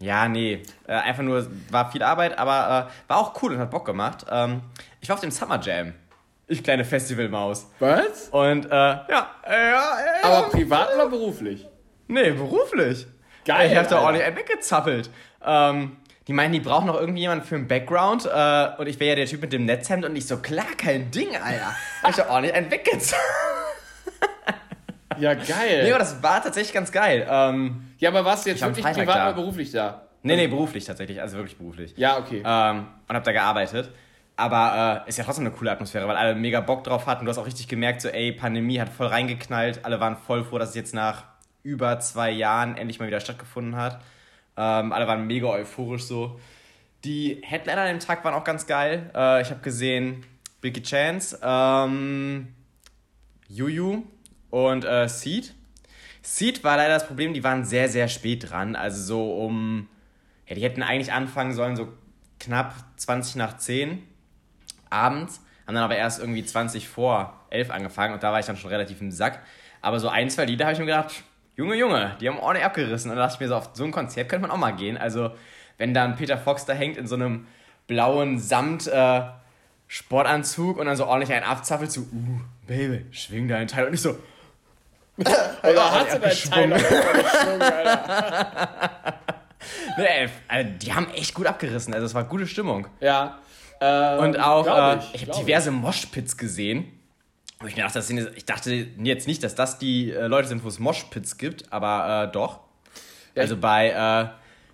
ja, 0.00 0.28
nee, 0.28 0.62
äh, 0.86 0.92
einfach 0.92 1.22
nur, 1.22 1.46
war 1.70 1.92
viel 1.92 2.02
Arbeit, 2.02 2.38
aber 2.38 2.90
äh, 2.90 3.08
war 3.10 3.18
auch 3.18 3.40
cool 3.42 3.52
und 3.52 3.58
hat 3.58 3.70
Bock 3.70 3.84
gemacht. 3.84 4.26
Ähm, 4.30 4.62
ich 5.00 5.08
war 5.08 5.14
auf 5.14 5.20
dem 5.20 5.30
Summer 5.30 5.60
Jam. 5.60 5.94
Ich 6.46 6.62
kleine 6.62 6.84
Festivalmaus. 6.84 7.70
Was? 7.78 8.28
Und, 8.30 8.66
äh, 8.66 8.68
ja, 8.68 9.06
ja, 9.08 9.30
ja. 9.48 9.96
Aber 10.22 10.50
privat 10.50 10.94
oder 10.94 11.08
beruflich? 11.08 11.66
Nee, 12.06 12.32
beruflich. 12.32 13.06
Geil. 13.46 13.70
Ich 13.70 13.78
hab 13.78 13.88
da 13.88 14.00
ordentlich 14.00 14.24
einen 14.24 14.36
weggezappelt. 14.36 15.10
Ähm, 15.42 15.96
die 16.26 16.32
meinen, 16.32 16.52
die 16.52 16.60
brauchen 16.60 16.86
noch 16.86 16.98
irgendjemanden 16.98 17.46
für 17.46 17.54
einen 17.54 17.68
Background. 17.68 18.26
Äh, 18.26 18.80
und 18.80 18.86
ich 18.86 18.98
wäre 18.98 19.10
ja 19.10 19.16
der 19.16 19.26
Typ 19.26 19.42
mit 19.42 19.52
dem 19.52 19.66
Netzhemd 19.66 20.04
und 20.04 20.16
ich 20.16 20.26
so, 20.26 20.38
klar, 20.38 20.66
kein 20.76 21.10
Ding, 21.10 21.36
Alter. 21.36 21.74
ich 22.08 22.18
hab 22.18 22.30
ordentlich 22.30 22.54
einen 22.54 22.70
weggezogen. 22.70 23.20
ja, 25.18 25.34
geil. 25.34 25.84
Nee, 25.84 25.90
aber 25.90 25.98
das 25.98 26.22
war 26.22 26.42
tatsächlich 26.42 26.72
ganz 26.72 26.90
geil. 26.90 27.26
Ähm, 27.28 27.92
ja, 27.98 28.10
aber 28.10 28.24
warst 28.24 28.46
du 28.46 28.50
jetzt 28.50 28.62
wirklich 28.62 28.84
privat 28.84 29.16
oder 29.16 29.32
beruflich 29.34 29.70
da? 29.70 30.02
Nee, 30.22 30.36
nee, 30.36 30.46
beruflich 30.46 30.86
tatsächlich, 30.86 31.20
also 31.20 31.36
wirklich 31.36 31.58
beruflich. 31.58 31.92
Ja, 31.96 32.18
okay. 32.18 32.42
Ähm, 32.44 32.86
und 33.06 33.14
hab 33.14 33.24
da 33.24 33.32
gearbeitet. 33.32 33.90
Aber 34.36 35.04
äh, 35.06 35.08
ist 35.08 35.18
ja 35.18 35.24
trotzdem 35.24 35.44
eine 35.46 35.54
coole 35.54 35.70
Atmosphäre, 35.70 36.08
weil 36.08 36.16
alle 36.16 36.34
mega 36.34 36.60
Bock 36.60 36.82
drauf 36.82 37.06
hatten. 37.06 37.26
Du 37.26 37.30
hast 37.30 37.38
auch 37.38 37.46
richtig 37.46 37.68
gemerkt, 37.68 38.00
so, 38.00 38.08
ey, 38.08 38.32
Pandemie 38.32 38.80
hat 38.80 38.88
voll 38.88 39.06
reingeknallt. 39.06 39.84
Alle 39.84 40.00
waren 40.00 40.16
voll 40.16 40.42
froh, 40.42 40.58
dass 40.58 40.70
es 40.70 40.74
jetzt 40.74 40.94
nach 40.94 41.24
über 41.62 42.00
zwei 42.00 42.30
Jahren 42.30 42.76
endlich 42.76 42.98
mal 42.98 43.06
wieder 43.06 43.20
stattgefunden 43.20 43.76
hat. 43.76 44.00
Ähm, 44.56 44.92
alle 44.92 45.06
waren 45.06 45.26
mega 45.26 45.48
euphorisch 45.48 46.04
so. 46.04 46.38
Die 47.04 47.40
Headliner 47.42 47.82
an 47.82 47.88
dem 47.88 48.00
Tag 48.00 48.24
waren 48.24 48.34
auch 48.34 48.44
ganz 48.44 48.66
geil. 48.66 49.10
Äh, 49.14 49.42
ich 49.42 49.50
habe 49.50 49.60
gesehen 49.60 50.24
Biggie 50.60 50.82
Chance, 50.82 51.38
ähm, 51.42 52.54
Juju 53.48 54.04
und 54.50 54.84
äh, 54.84 55.08
Seed. 55.08 55.54
Seed 56.22 56.64
war 56.64 56.78
leider 56.78 56.94
das 56.94 57.06
Problem, 57.06 57.34
die 57.34 57.44
waren 57.44 57.64
sehr, 57.64 57.88
sehr 57.90 58.08
spät 58.08 58.50
dran. 58.50 58.76
Also 58.76 59.02
so 59.02 59.44
um, 59.44 59.88
Ja, 60.48 60.54
die 60.54 60.62
hätten 60.62 60.82
eigentlich 60.82 61.12
anfangen 61.12 61.52
sollen, 61.52 61.76
so 61.76 61.92
knapp 62.40 62.74
20 62.96 63.36
nach 63.36 63.58
10 63.58 64.02
abends, 64.88 65.40
haben 65.66 65.74
dann 65.74 65.84
aber 65.84 65.96
erst 65.96 66.20
irgendwie 66.20 66.44
20 66.44 66.88
vor 66.88 67.44
11 67.50 67.70
angefangen 67.70 68.14
und 68.14 68.22
da 68.22 68.32
war 68.32 68.40
ich 68.40 68.46
dann 68.46 68.56
schon 68.56 68.70
relativ 68.70 69.00
im 69.00 69.10
Sack. 69.10 69.42
Aber 69.82 70.00
so 70.00 70.08
ein, 70.08 70.30
zwei 70.30 70.46
Lieder 70.46 70.64
habe 70.64 70.72
ich 70.72 70.78
mir 70.78 70.86
gedacht, 70.86 71.24
Junge, 71.56 71.76
Junge, 71.76 72.16
die 72.20 72.28
haben 72.28 72.38
ordentlich 72.38 72.64
abgerissen. 72.64 73.10
Und 73.10 73.16
da 73.16 73.24
dachte 73.24 73.36
ich 73.36 73.40
mir 73.40 73.48
so, 73.48 73.56
auf 73.56 73.70
so 73.74 73.84
ein 73.84 73.92
Konzert 73.92 74.28
könnte 74.28 74.42
man 74.46 74.50
auch 74.50 74.60
mal 74.60 74.72
gehen. 74.72 74.96
Also, 74.96 75.30
wenn 75.78 75.94
dann 75.94 76.16
Peter 76.16 76.36
Fox 76.36 76.64
da 76.64 76.72
hängt 76.72 76.96
in 76.96 77.06
so 77.06 77.14
einem 77.14 77.46
blauen 77.86 78.38
Samt 78.38 78.86
äh, 78.86 79.22
Sportanzug 79.86 80.78
und 80.78 80.86
dann 80.86 80.96
so 80.96 81.06
ordentlich 81.06 81.32
einen 81.32 81.44
abzappelt, 81.44 81.92
so, 81.92 82.00
uh, 82.00 82.40
Baby, 82.66 83.06
schwing 83.12 83.46
deinen 83.46 83.68
Teil. 83.68 83.86
Und 83.86 83.94
ich 83.94 84.00
so, 84.00 84.18
Alter, 85.62 85.90
hast 85.92 86.14
du 86.14 86.18
deinen 86.50 86.70
Teil 86.70 87.22
geschwungen, 87.22 87.62
Alter. 87.62 89.14
nee, 89.96 90.28
also 90.48 90.70
die 90.82 90.92
haben 90.92 91.08
echt 91.14 91.34
gut 91.34 91.46
abgerissen. 91.46 91.94
Also, 91.94 92.06
es 92.06 92.14
war 92.14 92.24
gute 92.24 92.48
Stimmung. 92.48 92.88
Ja. 93.00 93.38
Ähm, 93.80 94.18
und 94.18 94.40
auch, 94.40 94.66
äh, 94.66 94.98
ich, 94.98 95.22
ich 95.22 95.28
habe 95.28 95.38
diverse 95.38 95.70
Moshpits 95.70 96.36
gesehen. 96.36 96.93
Und 97.64 97.70
ich, 97.70 97.76
dachte, 97.76 98.02
sind, 98.02 98.30
ich 98.36 98.44
dachte 98.44 98.86
jetzt 98.98 99.26
nicht, 99.26 99.42
dass 99.42 99.54
das 99.54 99.78
die 99.78 100.12
äh, 100.12 100.26
Leute 100.26 100.48
sind, 100.48 100.64
wo 100.64 100.68
es 100.68 100.78
Moshpits 100.78 101.38
gibt, 101.38 101.72
aber 101.72 102.28
äh, 102.28 102.32
doch. 102.32 102.60
Ja, 103.34 103.40
also 103.40 103.56
bei, 103.56 103.88
äh, 103.88 104.28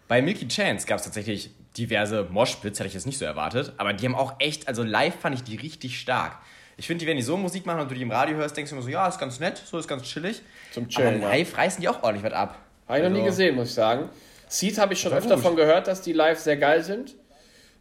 bei 0.09 0.21
Milky 0.21 0.49
Chance 0.49 0.89
gab 0.89 0.99
es 0.99 1.05
tatsächlich 1.05 1.51
diverse 1.77 2.27
Moshpits, 2.29 2.81
hätte 2.81 2.89
ich 2.89 2.95
jetzt 2.95 3.07
nicht 3.07 3.19
so 3.19 3.25
erwartet. 3.25 3.75
Aber 3.77 3.93
die 3.93 4.05
haben 4.05 4.17
auch 4.17 4.35
echt, 4.41 4.67
also 4.67 4.83
live 4.83 5.15
fand 5.15 5.37
ich 5.37 5.45
die 5.45 5.55
richtig 5.55 6.01
stark. 6.01 6.39
Ich 6.79 6.89
finde, 6.89 7.05
die, 7.05 7.09
wenn 7.09 7.17
die 7.17 7.23
so 7.23 7.37
Musik 7.37 7.65
machen 7.65 7.83
und 7.83 7.93
du 7.93 7.95
die 7.95 8.03
im 8.03 8.11
Radio 8.11 8.39
hörst, 8.39 8.57
denkst 8.57 8.71
du 8.71 8.75
immer 8.75 8.83
so, 8.83 8.91
ja, 8.91 9.07
ist 9.07 9.21
ganz 9.21 9.39
nett, 9.39 9.63
so 9.65 9.79
ist 9.79 9.87
ganz 9.87 10.03
chillig. 10.03 10.43
Zum 10.73 10.89
Chillen. 10.89 11.23
Aber 11.23 11.33
live 11.33 11.53
ja. 11.53 11.59
reißen 11.59 11.81
die 11.81 11.89
auch 11.89 12.03
ordentlich 12.03 12.25
was 12.25 12.33
ab. 12.33 12.59
Habe 12.89 12.99
ich 12.99 13.05
also, 13.05 13.09
noch 13.09 13.11
nie 13.11 13.19
also 13.21 13.37
gesehen, 13.37 13.55
muss 13.55 13.69
ich 13.69 13.75
sagen. 13.75 14.09
Seed 14.49 14.79
habe 14.79 14.95
ich 14.95 15.01
schon 15.01 15.13
öfter 15.13 15.37
davon 15.37 15.55
gehört, 15.55 15.87
dass 15.87 16.03
die 16.03 16.13
live 16.13 16.41
sehr 16.41 16.57
geil 16.57 16.83
sind. 16.83 17.15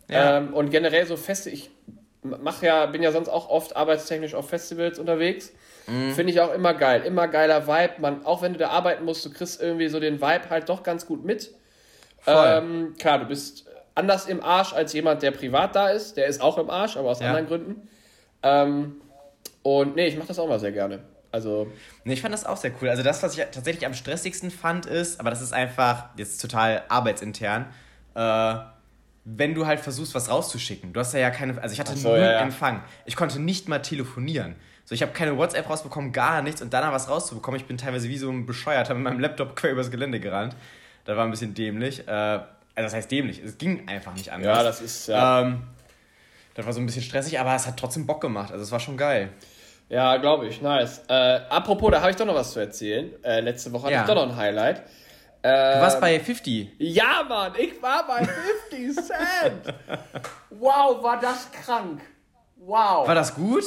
Ja. 0.08 0.38
Ähm, 0.38 0.54
und 0.54 0.70
generell 0.70 1.08
so 1.08 1.18
Feste, 1.18 1.50
ich 1.50 1.72
mach 2.24 2.62
ja, 2.62 2.86
bin 2.86 3.02
ja 3.02 3.12
sonst 3.12 3.30
auch 3.30 3.50
oft 3.50 3.76
arbeitstechnisch 3.76 4.34
auf 4.34 4.50
Festivals 4.50 5.00
unterwegs. 5.00 5.52
Mhm. 5.88 6.14
Finde 6.14 6.34
ich 6.34 6.42
auch 6.42 6.54
immer 6.54 6.74
geil. 6.74 7.04
Immer 7.04 7.28
geiler 7.28 7.68
Vibe. 7.68 7.94
Man, 8.00 8.26
auch 8.26 8.42
wenn 8.42 8.54
du 8.54 8.60
da 8.60 8.70
arbeiten 8.70 9.06
musst, 9.06 9.26
du 9.26 9.32
kriegst 9.32 9.62
irgendwie 9.62 9.88
so 9.88 10.00
den 10.00 10.22
Vibe 10.22 10.50
halt 10.50 10.70
doch 10.70 10.84
ganz 10.84 11.06
gut 11.06 11.24
mit. 11.26 11.54
Ähm, 12.28 12.96
klar, 13.00 13.20
du 13.20 13.26
bist 13.26 13.66
anders 13.96 14.28
im 14.28 14.44
Arsch 14.44 14.74
als 14.74 14.94
jemand, 14.94 15.22
der 15.24 15.32
privat 15.32 15.76
da 15.76 15.90
ist. 15.90 16.18
Der 16.18 16.28
ist 16.28 16.42
auch 16.42 16.58
im 16.58 16.70
Arsch, 16.70 16.98
aber 16.98 17.10
aus 17.10 17.20
ja. 17.20 17.28
anderen 17.28 17.48
Gründen. 17.48 17.88
Ähm, 18.44 19.02
und 19.64 19.96
nee, 19.96 20.08
ich 20.08 20.18
mache 20.18 20.28
das 20.28 20.40
auch 20.40 20.48
mal 20.48 20.60
sehr 20.60 20.72
gerne. 20.72 21.00
Also. 21.32 21.68
Nee, 22.04 22.14
ich 22.14 22.22
fand 22.22 22.34
das 22.34 22.46
auch 22.46 22.58
sehr 22.58 22.72
cool. 22.82 22.90
Also 22.90 23.04
das, 23.04 23.22
was 23.22 23.38
ich 23.38 23.46
tatsächlich 23.52 23.86
am 23.86 23.94
stressigsten 23.94 24.52
fand, 24.52 24.86
ist, 24.86 25.20
aber 25.20 25.30
das 25.30 25.42
ist 25.42 25.54
einfach 25.54 26.10
jetzt 26.18 26.42
total 26.42 26.84
arbeitsintern, 26.90 27.68
äh, 28.16 28.56
wenn 29.36 29.54
du 29.54 29.66
halt 29.66 29.80
versuchst, 29.80 30.16
was 30.16 30.30
rauszuschicken. 30.30 30.94
Du 30.94 31.00
hast 31.00 31.14
ja, 31.14 31.20
ja 31.20 31.30
keine, 31.30 31.62
also 31.62 31.74
ich 31.74 31.80
hatte 31.80 31.96
so, 31.96 32.10
null 32.10 32.20
ja, 32.20 32.32
ja. 32.34 32.40
Empfang. 32.42 32.84
Ich 33.06 33.16
konnte 33.16 33.40
nicht 33.40 33.68
mal 33.68 33.80
telefonieren. 33.80 34.56
So, 34.86 34.96
ich 34.96 35.02
habe 35.02 35.12
keine 35.12 35.38
WhatsApp 35.38 35.70
rausbekommen, 35.70 36.12
gar 36.12 36.42
nichts 36.42 36.62
und 36.62 36.74
dann 36.74 36.92
was 36.92 37.10
rauszubekommen. 37.10 37.60
Ich 37.60 37.68
bin 37.68 37.78
teilweise 37.78 38.10
wie 38.10 38.18
so 38.18 38.30
ein 38.32 38.46
Bescheuerter 38.46 38.96
mit 38.96 39.04
meinem 39.04 39.20
Laptop 39.20 39.56
quer 39.56 39.72
übers 39.72 39.92
Gelände 39.92 40.20
gerannt. 40.20 40.56
Das 41.06 41.16
war 41.16 41.26
ein 41.26 41.32
bisschen 41.32 41.54
dämlich. 41.54 42.08
Äh, 42.08 42.12
also 42.12 42.48
das 42.76 42.94
heißt 42.94 43.12
dämlich, 43.12 43.42
es 43.44 43.58
ging 43.58 43.88
einfach 43.88 44.14
nicht 44.16 44.32
anders. 44.32 44.58
Ja, 44.58 44.64
das 44.64 44.82
ist, 44.82 45.08
ja. 45.08 45.42
Ähm, 45.42 45.64
das 46.56 46.66
war 46.66 46.74
so 46.74 46.80
ein 46.80 46.86
bisschen 46.86 47.04
stressig, 47.04 47.40
aber 47.40 47.56
es 47.56 47.68
hat 47.68 47.78
trotzdem 47.78 48.06
Bock 48.06 48.22
gemacht. 48.22 48.52
Also 48.52 48.64
es 48.64 48.72
war 48.72 48.80
schon 48.80 48.98
geil. 48.98 49.30
Ja, 49.90 50.18
glaube 50.18 50.48
ich, 50.48 50.62
nice. 50.62 51.02
Äh, 51.08 51.14
apropos, 51.50 51.92
da 51.92 52.02
habe 52.02 52.12
ich 52.12 52.16
doch 52.16 52.26
noch 52.26 52.36
was 52.36 52.52
zu 52.52 52.60
erzählen. 52.60 53.12
Äh, 53.24 53.42
letzte 53.42 53.72
Woche 53.72 53.88
hatte 53.88 53.96
ich 53.96 54.02
doch 54.02 54.16
noch 54.16 54.32
ein 54.32 54.36
Highlight. 54.36 54.84
Ähm, 55.42 55.74
du 55.76 55.82
warst 55.82 56.02
bei 56.02 56.20
50. 56.20 56.76
Ja, 56.80 57.26
Mann, 57.28 57.54
ich 57.58 57.82
war 57.82 58.06
bei 58.06 58.26
50 58.26 58.96
Cent. 58.96 59.74
wow, 60.50 61.02
war 61.02 61.20
das 61.20 61.50
krank. 61.52 62.02
Wow. 62.58 63.08
War 63.08 63.16
das 63.16 63.34
gut? 63.34 63.64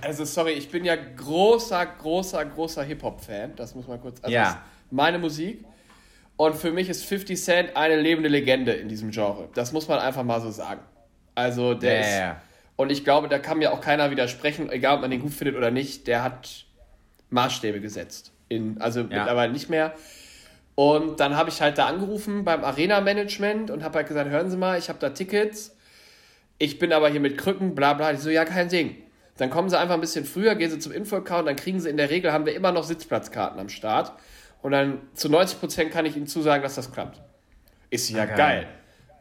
Also, 0.00 0.24
sorry, 0.24 0.52
ich 0.52 0.70
bin 0.70 0.84
ja 0.84 0.96
großer, 0.96 1.84
großer, 1.86 2.44
großer 2.44 2.82
Hip-Hop-Fan. 2.82 3.54
Das 3.56 3.74
muss 3.74 3.86
man 3.86 4.00
kurz. 4.00 4.18
Also 4.22 4.34
ja. 4.34 4.62
meine 4.90 5.18
Musik. 5.18 5.64
Und 6.36 6.54
für 6.54 6.70
mich 6.70 6.88
ist 6.88 7.04
50 7.04 7.42
Cent 7.42 7.76
eine 7.76 8.00
lebende 8.00 8.28
Legende 8.28 8.72
in 8.72 8.88
diesem 8.88 9.10
Genre. 9.10 9.48
Das 9.54 9.72
muss 9.72 9.88
man 9.88 9.98
einfach 10.00 10.22
mal 10.22 10.40
so 10.40 10.50
sagen. 10.50 10.80
Also, 11.34 11.74
der 11.74 12.00
yeah. 12.00 12.30
ist. 12.32 12.36
Und 12.76 12.92
ich 12.92 13.04
glaube, 13.04 13.28
da 13.28 13.38
kann 13.38 13.58
mir 13.58 13.72
auch 13.72 13.80
keiner 13.80 14.10
widersprechen, 14.10 14.70
egal 14.70 14.96
ob 14.96 15.00
man 15.00 15.10
den 15.10 15.22
gut 15.22 15.32
findet 15.32 15.56
oder 15.56 15.70
nicht. 15.70 16.06
Der 16.06 16.22
hat 16.22 16.66
Maßstäbe 17.30 17.80
gesetzt. 17.80 18.32
In, 18.48 18.80
also 18.80 19.00
ja. 19.00 19.06
mittlerweile 19.06 19.52
nicht 19.52 19.70
mehr. 19.70 19.94
Und 20.76 21.20
dann 21.20 21.36
habe 21.36 21.48
ich 21.48 21.60
halt 21.62 21.78
da 21.78 21.86
angerufen 21.86 22.44
beim 22.44 22.62
Arena-Management 22.62 23.70
und 23.70 23.82
habe 23.82 23.96
halt 23.96 24.08
gesagt, 24.08 24.30
hören 24.30 24.50
Sie 24.50 24.58
mal, 24.58 24.78
ich 24.78 24.90
habe 24.90 24.98
da 24.98 25.08
Tickets, 25.08 25.74
ich 26.58 26.78
bin 26.78 26.92
aber 26.92 27.08
hier 27.08 27.20
mit 27.20 27.38
Krücken, 27.38 27.74
bla 27.74 27.94
bla. 27.94 28.12
Ich 28.12 28.20
so, 28.20 28.30
ja, 28.30 28.44
kein 28.44 28.68
Ding. 28.68 28.96
Dann 29.38 29.50
kommen 29.50 29.70
Sie 29.70 29.78
einfach 29.78 29.94
ein 29.94 30.00
bisschen 30.00 30.26
früher, 30.26 30.54
gehen 30.54 30.70
Sie 30.70 30.78
zum 30.78 30.92
Info-Account, 30.92 31.48
dann 31.48 31.56
kriegen 31.56 31.80
Sie 31.80 31.88
in 31.88 31.96
der 31.96 32.10
Regel, 32.10 32.30
haben 32.32 32.46
wir 32.46 32.54
immer 32.54 32.72
noch 32.72 32.84
Sitzplatzkarten 32.84 33.58
am 33.58 33.70
Start. 33.70 34.12
Und 34.62 34.72
dann 34.72 35.00
zu 35.14 35.28
90% 35.28 35.88
kann 35.88 36.04
ich 36.04 36.16
Ihnen 36.16 36.26
zusagen, 36.26 36.62
dass 36.62 36.74
das 36.74 36.92
klappt. 36.92 37.20
Ist 37.88 38.10
ja 38.10 38.24
okay. 38.24 38.36
geil. 38.36 38.68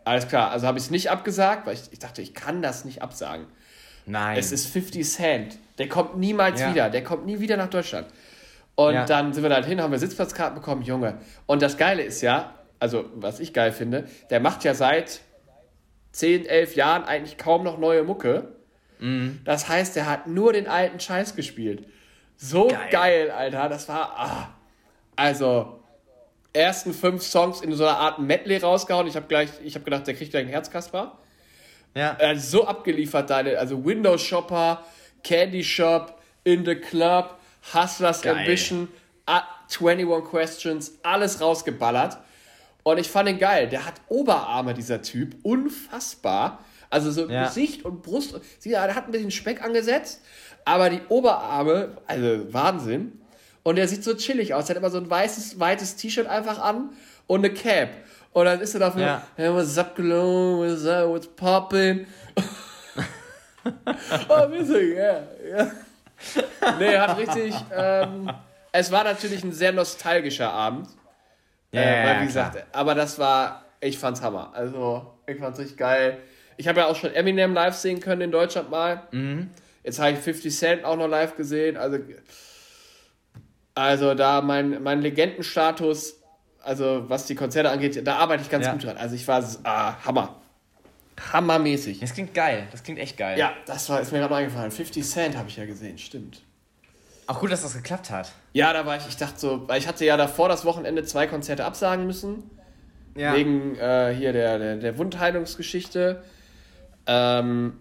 Alles 0.04 0.28
klar, 0.28 0.52
also 0.52 0.68
habe 0.68 0.78
ich 0.78 0.86
es 0.86 0.92
nicht 0.92 1.10
abgesagt, 1.10 1.66
weil 1.66 1.76
ich, 1.76 1.84
ich 1.92 2.00
dachte, 2.00 2.22
ich 2.22 2.34
kann 2.34 2.62
das 2.62 2.84
nicht 2.84 3.02
absagen. 3.02 3.46
Nein. 4.06 4.38
Es 4.38 4.52
ist 4.52 4.68
50 4.68 5.08
Cent. 5.10 5.58
Der 5.78 5.90
kommt 5.90 6.18
niemals 6.18 6.60
ja. 6.60 6.70
wieder. 6.70 6.90
Der 6.90 7.04
kommt 7.04 7.26
nie 7.26 7.40
wieder 7.40 7.58
nach 7.58 7.70
Deutschland. 7.70 8.08
Und 8.76 8.94
ja. 8.94 9.06
dann 9.06 9.34
sind 9.34 9.44
wir 9.44 9.50
da 9.50 9.56
halt 9.56 9.66
hin, 9.66 9.82
haben 9.82 9.92
wir 9.92 10.00
Sitzplatzkarten 10.00 10.56
bekommen, 10.56 10.82
Junge. 10.82 11.18
Und 11.46 11.62
das 11.62 11.78
Geile 11.78 12.04
ist 12.04 12.22
ja, 12.22 12.54
also 12.80 13.06
was 13.16 13.40
ich 13.40 13.54
geil 13.54 13.72
finde, 13.72 14.06
der 14.30 14.40
macht 14.40 14.64
ja 14.64 14.74
seit 14.74 15.22
10, 16.12 16.46
11 16.46 16.76
Jahren 16.76 17.04
eigentlich 17.04 17.38
kaum 17.38 17.64
noch 17.64 17.78
neue 17.78 18.04
Mucke. 18.04 18.50
Mhm. 19.00 19.40
Das 19.46 19.70
heißt, 19.70 19.96
der 19.96 20.10
hat 20.10 20.28
nur 20.28 20.54
den 20.54 20.68
alten 20.68 21.00
Scheiß 21.00 21.36
gespielt. 21.36 21.88
So 22.38 22.68
geil, 22.68 22.90
geil 22.92 23.32
Alter. 23.32 23.70
Das 23.70 23.88
war, 23.88 24.14
ah. 24.18 24.50
also, 25.16 25.80
ersten 26.54 26.94
fünf 26.94 27.24
Songs 27.24 27.62
in 27.62 27.74
so 27.74 27.86
einer 27.86 27.98
Art 27.98 28.20
Medley 28.20 28.58
rausgehauen. 28.58 29.08
Ich 29.08 29.16
habe 29.16 29.28
gleich, 29.28 29.50
ich 29.64 29.76
habe 29.76 29.86
gedacht, 29.86 30.08
der 30.08 30.16
kriegt 30.16 30.32
gleich 30.32 30.44
einen 30.44 30.52
Herzkasper. 30.52 31.18
Ja. 31.96 32.16
Er 32.20 32.30
hat 32.30 32.42
so 32.42 32.68
abgeliefert, 32.68 33.30
deine, 33.30 33.58
also 33.58 33.84
Windows 33.86 34.22
Shopper, 34.22 34.84
Candy 35.24 35.64
Shop, 35.64 36.22
In 36.44 36.66
the 36.66 36.76
Club, 36.76 37.38
Hustlers 37.74 38.22
Geil. 38.22 38.38
Ambition, 38.38 38.88
21 39.26 40.30
Questions, 40.30 41.00
alles 41.04 41.42
rausgeballert. 41.42 42.18
Und 42.84 43.00
ich 43.00 43.10
fand 43.10 43.28
ihn 43.30 43.40
geil. 43.40 43.68
Der 43.68 43.86
hat 43.86 43.96
Oberarme, 44.10 44.74
dieser 44.74 45.02
Typ. 45.02 45.36
Unfassbar. 45.44 46.64
Also 46.92 47.12
so 47.12 47.28
ja. 47.28 47.48
Gesicht 47.48 47.84
und 47.84 48.04
Brust. 48.04 48.40
Sie, 48.60 48.70
der 48.70 48.94
hat 48.94 49.06
ein 49.06 49.12
bisschen 49.12 49.32
Speck 49.32 49.64
angesetzt. 49.64 50.22
Aber 50.66 50.90
die 50.90 51.02
Oberarme, 51.10 51.98
also 52.06 52.54
Wahnsinn. 52.54 53.20
Und 53.64 53.78
der 53.78 53.88
sieht 53.88 54.04
so 54.04 54.14
chillig 54.14 54.54
aus. 54.54 54.66
Er 54.66 54.76
hat 54.76 54.78
immer 54.78 54.92
so 54.92 55.00
ein 55.00 55.10
weißes, 55.10 55.60
weites 55.60 55.96
T-Shirt 55.96 56.28
einfach 56.28 56.60
an 56.60 56.92
und 57.26 57.44
eine 57.44 57.54
Cap. 57.54 57.90
Und 58.34 58.46
dann 58.46 58.62
ist 58.62 58.76
er 58.76 58.82
dafür, 58.82 59.02
ja. 59.02 59.28
hey, 59.36 59.52
what's 59.52 59.78
up, 59.78 59.96
Cologne, 59.96 60.70
what's 60.70 60.86
up, 60.86 61.08
what's 61.08 61.28
poppin'? 61.28 62.06
oh, 64.30 64.52
wir 64.52 64.66
singen, 64.66 64.96
ja. 64.96 65.24
ja 65.58 65.72
nee, 66.80 66.98
hat 66.98 67.18
richtig. 67.18 67.54
Ähm, 67.76 68.32
es 68.72 68.92
war 68.92 69.04
natürlich 69.04 69.44
ein 69.44 69.52
sehr 69.52 69.72
nostalgischer 69.72 70.52
Abend. 70.52 70.88
Ja, 71.72 71.82
äh, 71.82 72.08
weil, 72.08 72.22
wie 72.22 72.26
gesagt, 72.26 72.66
aber 72.72 72.96
das 72.96 73.20
war, 73.20 73.66
ich 73.80 73.98
fand's 73.98 74.22
Hammer. 74.22 74.52
Also, 74.54 75.14
ich 75.28 75.38
fand's 75.38 75.60
richtig 75.60 75.78
geil. 75.78 76.20
Ich 76.58 76.68
habe 76.68 76.82
ja 76.82 76.88
auch 76.88 76.96
schon 76.96 77.14
Eminem 77.14 77.54
live 77.54 77.76
sehen 77.76 78.00
können 78.00 78.22
in 78.22 78.32
Deutschland 78.32 78.70
mal. 78.70 79.04
Mhm. 79.12 79.50
Jetzt 79.84 80.00
habe 80.00 80.12
ich 80.12 80.20
50 80.20 80.56
Cent 80.56 80.86
auch 80.86 80.96
noch 80.96 81.08
live 81.08 81.36
gesehen. 81.36 81.78
Also, 81.78 82.00
also 83.76 84.14
da 84.14 84.42
mein, 84.42 84.82
mein 84.82 85.02
Legendenstatus, 85.02 86.22
also 86.64 87.06
was 87.08 87.26
die 87.28 87.36
Konzerte 87.36 87.70
angeht, 87.70 88.08
da 88.08 88.16
arbeite 88.16 88.42
ich 88.42 88.50
ganz 88.50 88.66
ja. 88.66 88.72
gut 88.72 88.86
dran. 88.86 88.98
Also 88.98 89.16
ich 89.16 89.28
war 89.28 89.44
ah, 89.64 89.96
Hammer. 90.06 90.42
Hammermäßig. 91.34 92.00
Das 92.00 92.14
klingt 92.14 92.34
geil. 92.34 92.68
Das 92.72 92.84
klingt 92.84 93.00
echt 93.00 93.18
geil. 93.18 93.38
Ja, 93.40 93.54
das 93.66 93.90
war, 93.90 94.02
ist 94.02 94.12
mir 94.12 94.20
gerade 94.20 94.36
eingefallen. 94.36 94.72
50 94.72 95.04
Cent 95.04 95.38
habe 95.38 95.50
ich 95.50 95.56
ja 95.56 95.66
gesehen, 95.66 95.98
stimmt. 95.98 96.42
Auch 97.28 97.40
gut, 97.40 97.52
dass 97.52 97.64
das 97.64 97.74
geklappt 97.74 98.12
hat. 98.12 98.32
Ja, 98.54 98.74
da 98.74 98.86
war 98.86 98.98
ich, 98.98 99.08
ich 99.08 99.18
dachte 99.18 99.40
so, 99.40 99.68
weil 99.68 99.80
ich 99.80 99.88
hatte 99.88 100.06
ja 100.06 100.18
davor 100.18 100.50
das 100.50 100.66
Wochenende 100.66 101.04
zwei 101.04 101.26
Konzerte 101.26 101.66
absagen 101.66 102.06
müssen. 102.06 102.50
Ja. 103.16 103.34
Wegen 103.34 103.76
äh, 103.76 104.14
hier 104.14 104.34
der, 104.34 104.60
der, 104.60 104.76
der 104.78 104.98
Wundheilungsgeschichte. 104.98 106.22
Ähm, 107.08 107.78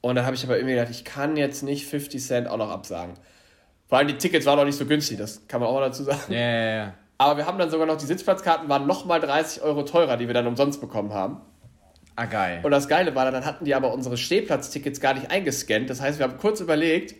und 0.00 0.14
dann 0.14 0.24
habe 0.24 0.36
ich 0.36 0.44
aber 0.44 0.56
irgendwie 0.56 0.74
gedacht, 0.74 0.90
ich 0.90 1.04
kann 1.04 1.36
jetzt 1.36 1.62
nicht 1.62 1.86
50 1.86 2.24
Cent 2.24 2.48
auch 2.48 2.56
noch 2.56 2.70
absagen. 2.70 3.14
Vor 3.88 3.98
allem 3.98 4.08
die 4.08 4.16
Tickets 4.18 4.46
waren 4.46 4.58
auch 4.58 4.64
nicht 4.64 4.78
so 4.78 4.86
günstig, 4.86 5.18
das 5.18 5.46
kann 5.48 5.60
man 5.60 5.68
auch 5.68 5.74
mal 5.74 5.80
dazu 5.80 6.04
sagen. 6.04 6.32
Ja, 6.32 6.38
ja, 6.38 6.76
ja. 6.76 6.94
Aber 7.16 7.36
wir 7.36 7.46
haben 7.46 7.58
dann 7.58 7.70
sogar 7.70 7.86
noch, 7.86 7.96
die 7.96 8.06
Sitzplatzkarten 8.06 8.68
waren 8.68 8.86
nochmal 8.86 9.18
30 9.20 9.62
Euro 9.62 9.82
teurer, 9.82 10.16
die 10.16 10.28
wir 10.28 10.34
dann 10.34 10.46
umsonst 10.46 10.80
bekommen 10.80 11.12
haben. 11.12 11.40
Ah, 12.18 12.26
geil. 12.26 12.58
Und 12.64 12.72
das 12.72 12.88
Geile 12.88 13.14
war, 13.14 13.30
dann 13.30 13.44
hatten 13.44 13.64
die 13.64 13.76
aber 13.76 13.92
unsere 13.94 14.16
Stehplatztickets 14.16 15.00
gar 15.00 15.14
nicht 15.14 15.30
eingescannt. 15.30 15.88
Das 15.88 16.00
heißt, 16.00 16.18
wir 16.18 16.26
haben 16.26 16.36
kurz 16.36 16.58
überlegt, 16.58 17.14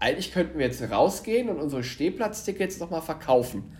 eigentlich 0.00 0.32
könnten 0.32 0.58
wir 0.58 0.66
jetzt 0.66 0.82
rausgehen 0.90 1.48
und 1.48 1.60
unsere 1.60 1.84
Stehplatztickets 1.84 2.80
nochmal 2.80 3.00
verkaufen. 3.00 3.72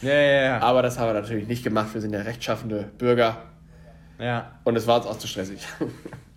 Ja, 0.00 0.14
ja, 0.14 0.42
ja. 0.44 0.58
Aber 0.60 0.80
das 0.80 0.98
haben 0.98 1.08
wir 1.08 1.20
natürlich 1.20 1.46
nicht 1.46 1.62
gemacht. 1.62 1.92
Wir 1.92 2.00
sind 2.00 2.14
ja 2.14 2.22
rechtschaffende 2.22 2.90
Bürger. 2.96 3.42
Ja. 4.18 4.58
Und 4.64 4.76
es 4.76 4.86
war 4.86 4.96
uns 4.96 5.04
auch 5.04 5.18
zu 5.18 5.26
stressig. 5.26 5.60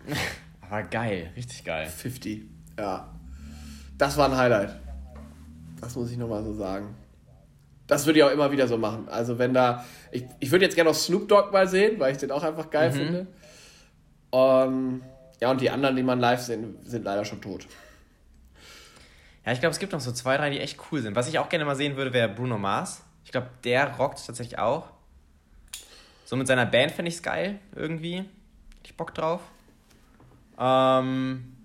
Aber 0.69 0.83
geil, 0.83 1.31
richtig 1.37 1.63
geil. 1.63 1.87
50. 1.87 2.43
Ja. 2.77 3.09
Das 3.97 4.17
war 4.17 4.27
ein 4.27 4.35
Highlight. 4.35 4.75
Das 5.79 5.95
muss 5.95 6.11
ich 6.11 6.17
nochmal 6.17 6.43
so 6.43 6.53
sagen. 6.53 6.93
Das 7.87 8.05
würde 8.05 8.19
ich 8.19 8.25
auch 8.25 8.31
immer 8.31 8.51
wieder 8.51 8.67
so 8.67 8.77
machen. 8.77 9.07
Also 9.07 9.39
wenn 9.39 9.53
da. 9.53 9.85
Ich, 10.11 10.25
ich 10.41 10.51
würde 10.51 10.65
jetzt 10.65 10.75
gerne 10.75 10.89
noch 10.89 10.97
Snoop 10.97 11.29
Dogg 11.29 11.53
mal 11.53 11.69
sehen, 11.69 12.01
weil 12.01 12.11
ich 12.11 12.17
den 12.17 12.31
auch 12.31 12.43
einfach 12.43 12.69
geil 12.69 12.91
mhm. 12.91 12.95
finde. 12.95 13.27
Und, 14.35 15.01
ja, 15.39 15.49
und 15.49 15.61
die 15.61 15.69
anderen, 15.69 15.95
die 15.95 16.03
man 16.03 16.19
live 16.19 16.41
sehen, 16.41 16.77
sind 16.83 17.05
leider 17.05 17.23
schon 17.23 17.41
tot. 17.41 17.67
Ja, 19.45 19.53
ich 19.53 19.61
glaube, 19.61 19.71
es 19.71 19.79
gibt 19.79 19.93
noch 19.93 20.01
so 20.01 20.11
zwei, 20.11 20.35
drei, 20.35 20.49
die 20.49 20.59
echt 20.59 20.77
cool 20.91 21.01
sind. 21.01 21.15
Was 21.15 21.29
ich 21.29 21.39
auch 21.39 21.47
gerne 21.47 21.63
mal 21.63 21.77
sehen 21.77 21.95
würde, 21.95 22.11
wäre 22.11 22.27
Bruno 22.27 22.57
Mars. 22.57 23.01
Ich 23.23 23.31
glaube, 23.31 23.47
der 23.63 23.95
rockt 23.95 24.25
tatsächlich 24.25 24.59
auch. 24.59 24.89
So 26.25 26.35
mit 26.35 26.47
seiner 26.47 26.65
Band 26.65 26.91
finde 26.91 27.07
ich 27.07 27.15
es 27.15 27.23
geil, 27.23 27.59
irgendwie. 27.75 28.17
Hätte 28.17 28.27
ich 28.83 28.97
Bock 28.97 29.13
drauf. 29.13 29.39
Ähm. 30.59 31.55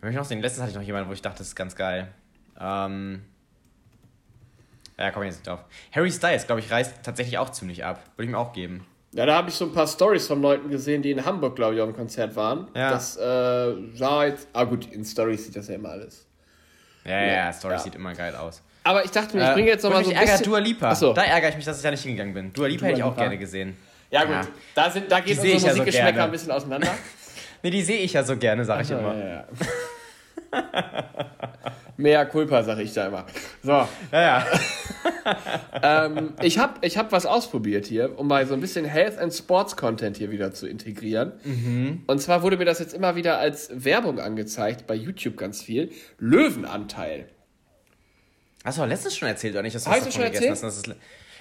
Wenn 0.00 0.10
ich 0.10 0.16
noch 0.16 0.24
sehen, 0.24 0.40
letztens 0.40 0.62
hatte 0.62 0.70
ich 0.70 0.76
noch 0.76 0.82
jemanden, 0.82 1.10
wo 1.10 1.12
ich 1.12 1.22
dachte, 1.22 1.38
das 1.38 1.48
ist 1.48 1.56
ganz 1.56 1.76
geil. 1.76 2.08
Ähm. 2.58 3.22
Ja, 4.96 5.10
komm 5.10 5.24
jetzt 5.24 5.34
nicht 5.34 5.46
drauf. 5.46 5.60
Harry 5.92 6.10
Styles, 6.10 6.46
glaube 6.46 6.60
ich, 6.60 6.70
reißt 6.70 7.02
tatsächlich 7.02 7.36
auch 7.36 7.50
ziemlich 7.50 7.84
ab. 7.84 8.02
Würde 8.16 8.24
ich 8.24 8.30
mir 8.30 8.38
auch 8.38 8.54
geben. 8.54 8.86
Ja, 9.14 9.26
da 9.26 9.36
habe 9.36 9.48
ich 9.48 9.54
so 9.54 9.66
ein 9.66 9.72
paar 9.72 9.86
Stories 9.86 10.26
von 10.26 10.42
Leuten 10.42 10.68
gesehen, 10.68 11.00
die 11.00 11.12
in 11.12 11.24
Hamburg, 11.24 11.54
glaube 11.54 11.76
ich, 11.76 11.80
auf 11.80 11.88
dem 11.88 11.94
Konzert 11.94 12.34
waren. 12.34 12.66
Ja. 12.74 12.90
Das 12.90 13.16
äh, 13.16 13.74
sah 13.94 14.24
jetzt. 14.24 14.48
Ah, 14.52 14.64
gut, 14.64 14.92
in 14.92 15.04
Stories 15.04 15.44
sieht 15.44 15.54
das 15.54 15.68
ja 15.68 15.76
immer 15.76 15.90
alles. 15.90 16.26
Ja, 17.04 17.20
ja, 17.20 17.26
ja 17.26 17.52
Stories 17.52 17.78
ja. 17.78 17.84
sieht 17.84 17.94
immer 17.94 18.12
geil 18.12 18.34
aus. 18.34 18.60
Aber 18.82 19.04
ich 19.04 19.12
dachte 19.12 19.36
mir, 19.36 19.48
ich 19.48 19.54
bringe 19.54 19.68
jetzt 19.68 19.84
nochmal 19.84 20.04
so 20.04 20.10
ein 20.10 20.18
bisschen... 20.18 20.42
Dua 20.42 20.58
Lipa. 20.58 20.90
Achso. 20.90 21.12
Da 21.12 21.22
ärgere 21.22 21.50
ich 21.50 21.56
mich, 21.56 21.64
dass 21.64 21.76
ich 21.76 21.82
da 21.82 21.90
nicht 21.92 22.02
hingegangen 22.02 22.34
bin. 22.34 22.52
Dua 22.52 22.66
Lipa 22.66 22.80
Dua 22.80 22.88
hätte 22.88 22.98
ich 22.98 23.04
auch 23.04 23.16
gerne 23.16 23.38
gesehen. 23.38 23.76
Ja, 24.10 24.24
gut. 24.24 24.34
Ja. 24.34 24.42
Da, 24.74 24.90
sind, 24.90 25.10
da 25.10 25.20
geht 25.20 25.38
unsere 25.38 25.70
Musikgeschmäcker 25.70 26.16
ja 26.16 26.22
so 26.22 26.22
ein 26.22 26.30
bisschen 26.32 26.50
auseinander. 26.50 26.90
nee, 27.62 27.70
die 27.70 27.82
sehe 27.82 27.98
ich 27.98 28.12
ja 28.12 28.24
so 28.24 28.36
gerne, 28.36 28.64
sage 28.64 28.82
ich 28.82 28.90
immer. 28.90 29.16
Ja, 29.16 29.26
ja. 29.26 29.44
Mehr 31.96 32.26
Culpa, 32.26 32.62
sag 32.62 32.78
ich 32.78 32.92
da 32.92 33.06
immer. 33.06 33.24
So. 33.62 33.70
Ja, 33.70 33.88
ja. 34.12 34.46
ähm, 36.06 36.34
ich 36.42 36.58
habe 36.58 36.74
ich 36.82 36.98
hab 36.98 37.12
was 37.12 37.24
ausprobiert 37.24 37.86
hier, 37.86 38.18
um 38.18 38.26
mal 38.26 38.46
so 38.46 38.54
ein 38.54 38.60
bisschen 38.60 38.84
Health 38.84 39.18
and 39.18 39.32
Sports 39.32 39.76
Content 39.76 40.16
hier 40.16 40.30
wieder 40.30 40.52
zu 40.52 40.66
integrieren. 40.66 41.32
Mhm. 41.44 42.02
Und 42.06 42.20
zwar 42.20 42.42
wurde 42.42 42.56
mir 42.56 42.64
das 42.64 42.80
jetzt 42.80 42.94
immer 42.94 43.14
wieder 43.14 43.38
als 43.38 43.70
Werbung 43.72 44.18
angezeigt, 44.18 44.86
bei 44.86 44.94
YouTube 44.94 45.36
ganz 45.36 45.62
viel. 45.62 45.90
Löwenanteil. 46.18 47.28
Hast 48.64 48.78
du 48.78 48.82
auch 48.82 48.88
letztens 48.88 49.16
schon 49.16 49.28
erzählt, 49.28 49.54
oder 49.54 49.62
nicht? 49.62 49.76
Dass 49.76 49.84
du 49.84 49.90
Hast 49.90 50.06
du 50.06 50.10
schon 50.10 50.22
erzählt? 50.22 50.50
Hast, 50.50 50.62
das 50.62 50.78
ist, 50.78 50.88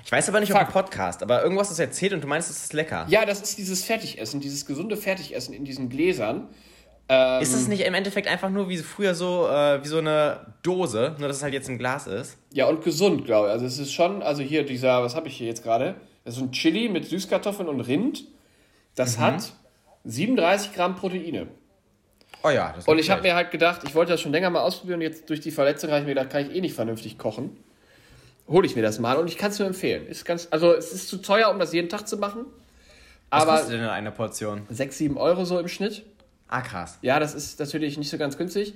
ich 0.06 0.12
weiß 0.12 0.28
aber 0.30 0.42
nicht, 0.42 0.52
Fuck. 0.52 0.62
ob 0.62 0.68
im 0.68 0.74
Podcast, 0.74 1.24
aber 1.24 1.42
irgendwas 1.42 1.70
hast 1.70 1.80
du 1.80 1.84
erzählt 1.84 2.14
und 2.14 2.22
du 2.22 2.28
meinst, 2.28 2.50
es 2.50 2.64
ist 2.64 2.74
lecker. 2.74 3.06
Ja, 3.10 3.26
das 3.26 3.42
ist 3.42 3.58
dieses 3.58 3.84
Fertigessen, 3.84 4.42
dieses 4.42 4.66
gesunde 4.66 4.98
Fertigessen 4.98 5.54
in 5.54 5.64
diesen 5.64 5.90
Gläsern. 5.90 6.50
Ähm, 7.10 7.42
ist 7.42 7.54
das 7.54 7.68
nicht 7.68 7.82
im 7.82 7.94
Endeffekt 7.94 8.28
einfach 8.28 8.50
nur 8.50 8.70
wie 8.70 8.78
früher 8.78 9.14
so, 9.14 9.48
äh, 9.48 9.84
wie 9.84 9.88
so 9.88 9.98
eine 9.98 10.54
Dose, 10.64 11.16
nur 11.20 11.28
dass 11.28 11.38
es 11.38 11.44
halt 11.44 11.54
jetzt 11.54 11.68
im 11.68 11.78
Glas 11.78 12.08
ist? 12.08 12.38
Ja, 12.52 12.68
und 12.68 12.84
gesund, 12.84 13.26
glaube 13.26 13.48
ich. 13.48 13.54
Also 13.54 13.66
es 13.66 13.78
ist 13.78 13.92
schon, 13.92 14.24
also 14.24 14.42
hier 14.42 14.66
dieser, 14.66 15.04
was 15.04 15.16
habe 15.16 15.28
ich 15.28 15.36
hier 15.36 15.48
jetzt 15.48 15.64
gerade? 15.64 15.96
Das 16.24 16.38
ist 16.38 16.42
ein 16.42 16.52
Chili 16.52 16.88
mit 16.88 17.06
Süßkartoffeln 17.06 17.68
und 17.68 17.82
Rind. 17.82 18.26
Das 18.96 19.18
mhm. 19.18 19.22
hat 19.22 19.54
37 20.06 20.74
Gramm 20.74 20.96
Proteine. 20.96 21.48
Oh 22.44 22.50
ja, 22.50 22.74
das 22.76 22.88
Und 22.88 23.00
ich 23.00 23.10
habe 23.10 23.22
mir 23.22 23.36
halt 23.36 23.52
gedacht, 23.52 23.82
ich 23.86 23.96
wollte 23.96 24.12
das 24.12 24.22
schon 24.22 24.32
länger 24.32 24.50
mal 24.50 24.62
ausprobieren 24.62 25.00
und 25.00 25.04
jetzt 25.04 25.30
durch 25.30 25.40
die 25.40 25.52
Verletzung 25.52 25.90
habe 25.90 26.02
ich 26.02 26.06
mir 26.06 26.14
gedacht, 26.14 26.30
kann 26.30 26.50
ich 26.50 26.56
eh 26.56 26.62
nicht 26.62 26.76
vernünftig 26.76 27.18
kochen. 27.18 27.58
Hole 28.50 28.66
ich 28.66 28.76
mir 28.76 28.82
das 28.82 29.00
mal 29.00 29.18
und 29.18 29.28
ich 29.28 29.38
kann 29.38 29.52
es 29.52 29.60
nur 29.60 29.68
empfehlen. 29.68 30.06
Ist 30.08 30.26
ganz, 30.26 30.50
also 30.52 30.74
es 30.74 30.92
ist 30.92 31.08
zu 31.08 31.18
teuer, 31.18 31.50
um 31.50 31.60
das 31.60 31.72
jeden 31.72 31.88
Tag 31.88 32.08
zu 32.08 32.18
machen. 32.18 32.46
Was 33.30 33.44
aber 33.44 33.52
kostet 33.54 33.74
denn 33.76 33.88
eine 33.88 34.12
Portion? 34.12 34.64
6, 34.70 34.98
7 34.98 35.18
Euro 35.18 35.46
so 35.46 35.58
im 35.58 35.70
Schnitt. 35.70 36.04
Ah, 36.54 36.62
krass. 36.62 37.00
Ja, 37.02 37.20
das 37.20 37.34
ist 37.34 37.60
natürlich 37.60 37.98
nicht 37.98 38.12
so 38.12 38.20
ganz 38.20 38.38
günstig. 38.38 38.76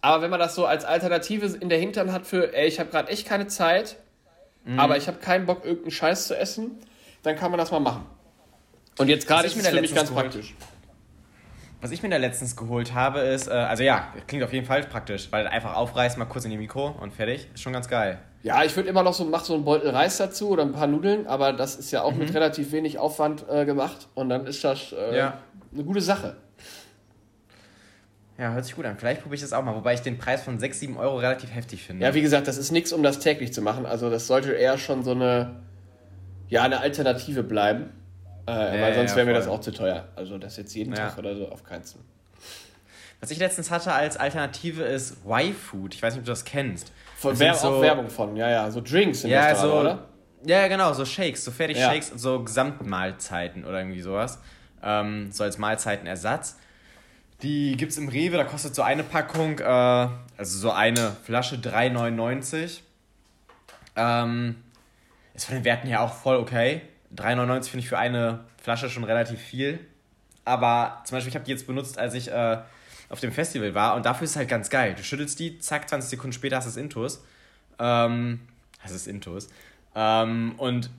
Aber 0.00 0.22
wenn 0.22 0.30
man 0.30 0.40
das 0.40 0.54
so 0.54 0.64
als 0.64 0.86
Alternative 0.86 1.44
in 1.60 1.68
der 1.68 1.78
Hintern 1.78 2.10
hat 2.10 2.26
für, 2.26 2.54
ey, 2.54 2.66
ich 2.66 2.80
habe 2.80 2.88
gerade 2.88 3.10
echt 3.10 3.28
keine 3.28 3.48
Zeit, 3.48 3.98
mhm. 4.64 4.80
aber 4.80 4.96
ich 4.96 5.08
habe 5.08 5.18
keinen 5.18 5.44
Bock, 5.44 5.62
irgendeinen 5.62 5.90
Scheiß 5.90 6.26
zu 6.26 6.34
essen, 6.38 6.70
dann 7.22 7.36
kann 7.36 7.50
man 7.50 7.58
das 7.58 7.70
mal 7.70 7.80
machen. 7.80 8.06
Und 8.96 9.08
jetzt 9.08 9.26
gerade 9.26 9.46
ist 9.46 9.54
es 9.56 9.68
für 9.68 9.78
mich 9.78 9.94
ganz 9.94 10.08
geholt. 10.08 10.30
praktisch. 10.30 10.54
Was 11.82 11.90
ich 11.90 12.02
mir 12.02 12.08
da 12.08 12.16
letztens 12.16 12.56
geholt 12.56 12.94
habe, 12.94 13.18
ist, 13.18 13.46
äh, 13.46 13.50
also 13.50 13.82
ja, 13.82 14.10
klingt 14.26 14.42
auf 14.42 14.52
jeden 14.54 14.64
Fall 14.64 14.82
praktisch, 14.84 15.28
weil 15.32 15.46
einfach 15.46 15.76
aufreißt, 15.76 16.16
mal 16.16 16.24
kurz 16.24 16.46
in 16.46 16.50
die 16.50 16.56
Mikro 16.56 16.96
und 16.98 17.12
fertig. 17.12 17.48
Ist 17.52 17.60
schon 17.60 17.74
ganz 17.74 17.88
geil. 17.88 18.20
Ja, 18.42 18.64
ich 18.64 18.74
würde 18.74 18.88
immer 18.88 19.02
noch 19.02 19.12
so, 19.12 19.26
mach 19.26 19.44
so 19.44 19.52
einen 19.52 19.66
Beutel 19.66 19.90
Reis 19.90 20.16
dazu 20.16 20.48
oder 20.48 20.62
ein 20.62 20.72
paar 20.72 20.86
Nudeln, 20.86 21.26
aber 21.26 21.52
das 21.52 21.76
ist 21.76 21.90
ja 21.90 22.04
auch 22.04 22.12
mhm. 22.12 22.20
mit 22.20 22.34
relativ 22.34 22.72
wenig 22.72 22.98
Aufwand 22.98 23.44
äh, 23.50 23.66
gemacht 23.66 24.08
und 24.14 24.30
dann 24.30 24.46
ist 24.46 24.64
das 24.64 24.92
äh, 24.92 25.14
ja. 25.14 25.42
eine 25.74 25.84
gute 25.84 26.00
Sache. 26.00 26.36
Ja, 28.38 28.52
hört 28.52 28.64
sich 28.64 28.74
gut 28.74 28.84
an. 28.86 28.96
Vielleicht 28.96 29.20
probiere 29.20 29.36
ich 29.36 29.40
das 29.42 29.52
auch 29.52 29.62
mal, 29.62 29.74
wobei 29.74 29.94
ich 29.94 30.00
den 30.00 30.18
Preis 30.18 30.42
von 30.42 30.58
6, 30.58 30.80
7 30.80 30.96
Euro 30.96 31.18
relativ 31.18 31.54
heftig 31.54 31.84
finde. 31.84 32.04
Ja, 32.04 32.14
wie 32.14 32.22
gesagt, 32.22 32.48
das 32.48 32.56
ist 32.56 32.72
nichts, 32.72 32.92
um 32.92 33.02
das 33.02 33.18
täglich 33.18 33.52
zu 33.52 33.62
machen. 33.62 33.86
Also 33.86 34.10
das 34.10 34.26
sollte 34.26 34.52
eher 34.52 34.78
schon 34.78 35.02
so 35.04 35.12
eine, 35.12 35.62
ja, 36.48 36.62
eine 36.62 36.80
Alternative 36.80 37.42
bleiben. 37.42 37.90
Äh, 38.48 38.52
ja, 38.52 38.82
weil 38.82 38.94
sonst 38.94 39.10
ja, 39.12 39.16
wäre 39.18 39.26
mir 39.26 39.34
das 39.34 39.46
auch 39.46 39.60
zu 39.60 39.72
teuer. 39.72 40.08
Also 40.16 40.38
das 40.38 40.56
jetzt 40.56 40.74
jeden 40.74 40.94
ja. 40.94 41.08
Tag 41.08 41.18
oder 41.18 41.36
so 41.36 41.48
auf 41.48 41.62
keinen 41.62 41.84
Fall. 41.84 42.00
Was 43.20 43.30
ich 43.30 43.38
letztens 43.38 43.70
hatte 43.70 43.92
als 43.92 44.16
Alternative 44.16 44.82
ist 44.82 45.18
Y-Food. 45.24 45.94
Ich 45.94 46.02
weiß 46.02 46.14
nicht, 46.14 46.22
ob 46.22 46.26
du 46.26 46.32
das 46.32 46.44
kennst. 46.44 46.92
Von 47.16 47.38
Wer 47.38 47.54
so, 47.54 47.68
auch 47.68 47.80
Werbung 47.80 48.08
von, 48.08 48.34
ja, 48.34 48.50
ja. 48.50 48.70
So 48.70 48.80
Drinks 48.80 49.20
sind 49.20 49.30
ja, 49.30 49.50
das 49.50 49.60
so, 49.60 49.72
oder? 49.72 50.08
Ja, 50.44 50.66
genau, 50.66 50.92
so 50.92 51.04
Shakes, 51.04 51.44
so 51.44 51.52
Fertig-Shakes 51.52 52.10
und 52.10 52.18
so 52.18 52.42
Gesamtmahlzeiten 52.42 53.64
oder 53.64 53.78
irgendwie 53.78 54.00
sowas. 54.00 54.40
Ähm, 54.82 55.30
so 55.30 55.44
als 55.44 55.56
Mahlzeitenersatz. 55.58 56.56
Die 57.42 57.76
gibt 57.76 57.92
es 57.92 57.98
im 57.98 58.08
Rewe, 58.08 58.36
da 58.36 58.44
kostet 58.44 58.74
so 58.74 58.82
eine 58.82 59.02
Packung, 59.02 59.58
äh, 59.58 59.64
also 59.64 60.58
so 60.58 60.70
eine 60.70 61.16
Flasche 61.24 61.56
3,99. 61.56 62.80
Ähm, 63.96 64.56
ist 65.34 65.46
von 65.46 65.56
den 65.56 65.64
Werten 65.64 65.88
her 65.88 66.02
auch 66.02 66.14
voll 66.14 66.36
okay. 66.36 66.82
3,99 67.16 67.62
finde 67.64 67.78
ich 67.80 67.88
für 67.88 67.98
eine 67.98 68.44
Flasche 68.62 68.88
schon 68.88 69.04
relativ 69.04 69.40
viel. 69.40 69.80
Aber 70.44 71.02
zum 71.04 71.16
Beispiel, 71.16 71.30
ich 71.30 71.34
habe 71.34 71.44
die 71.44 71.50
jetzt 71.50 71.66
benutzt, 71.66 71.98
als 71.98 72.14
ich 72.14 72.30
äh, 72.30 72.58
auf 73.08 73.20
dem 73.20 73.32
Festival 73.32 73.74
war 73.74 73.94
und 73.96 74.06
dafür 74.06 74.24
ist 74.24 74.30
es 74.30 74.36
halt 74.36 74.48
ganz 74.48 74.70
geil. 74.70 74.94
Du 74.96 75.02
schüttelst 75.02 75.38
die, 75.38 75.58
zack, 75.58 75.88
20 75.88 76.10
Sekunden 76.10 76.32
später 76.32 76.56
hast 76.56 76.64
du 76.64 76.70
es 76.70 76.76
Intus. 76.76 77.24
Ähm, 77.78 78.40
hast 78.80 78.92
es 78.92 79.06
Intus. 79.06 79.48
Ähm, 79.94 80.54
und 80.58 80.90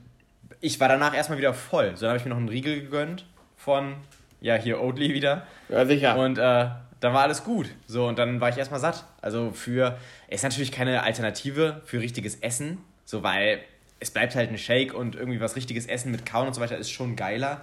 ich 0.62 0.80
war 0.80 0.90
danach 0.90 1.14
erstmal 1.14 1.38
wieder 1.38 1.54
voll. 1.54 1.96
So, 1.96 2.02
dann 2.02 2.10
habe 2.10 2.18
ich 2.18 2.26
mir 2.26 2.32
noch 2.32 2.38
einen 2.38 2.50
Riegel 2.50 2.82
gegönnt 2.82 3.26
von 3.58 3.96
ja, 4.44 4.56
hier 4.56 4.82
Oatly 4.82 5.14
wieder. 5.14 5.48
Ja, 5.70 5.86
sicher. 5.86 6.18
Und 6.18 6.38
äh, 6.38 6.68
dann 7.00 7.14
war 7.14 7.22
alles 7.22 7.46
gut. 7.46 7.70
So, 7.88 8.08
und 8.08 8.20
dann 8.20 8.42
war 8.42 8.50
ich 8.50 8.58
erstmal 8.58 8.82
satt. 8.82 9.06
Also 9.22 9.52
für, 9.52 9.98
ist 10.28 10.44
natürlich 10.44 10.74
keine 10.74 11.04
Alternative 11.04 11.82
für 11.86 12.02
richtiges 12.02 12.36
Essen, 12.36 12.80
so, 13.06 13.24
weil 13.24 13.62
es 14.02 14.12
bleibt 14.12 14.36
halt 14.36 14.50
ein 14.50 14.58
Shake 14.58 14.94
und 14.94 15.16
irgendwie 15.16 15.40
was 15.40 15.56
richtiges 15.56 15.86
Essen 15.86 16.12
mit 16.12 16.26
Kauen 16.26 16.48
und 16.48 16.54
so 16.54 16.60
weiter 16.60 16.78
ist 16.78 16.92
schon 16.92 17.16
geiler. 17.16 17.62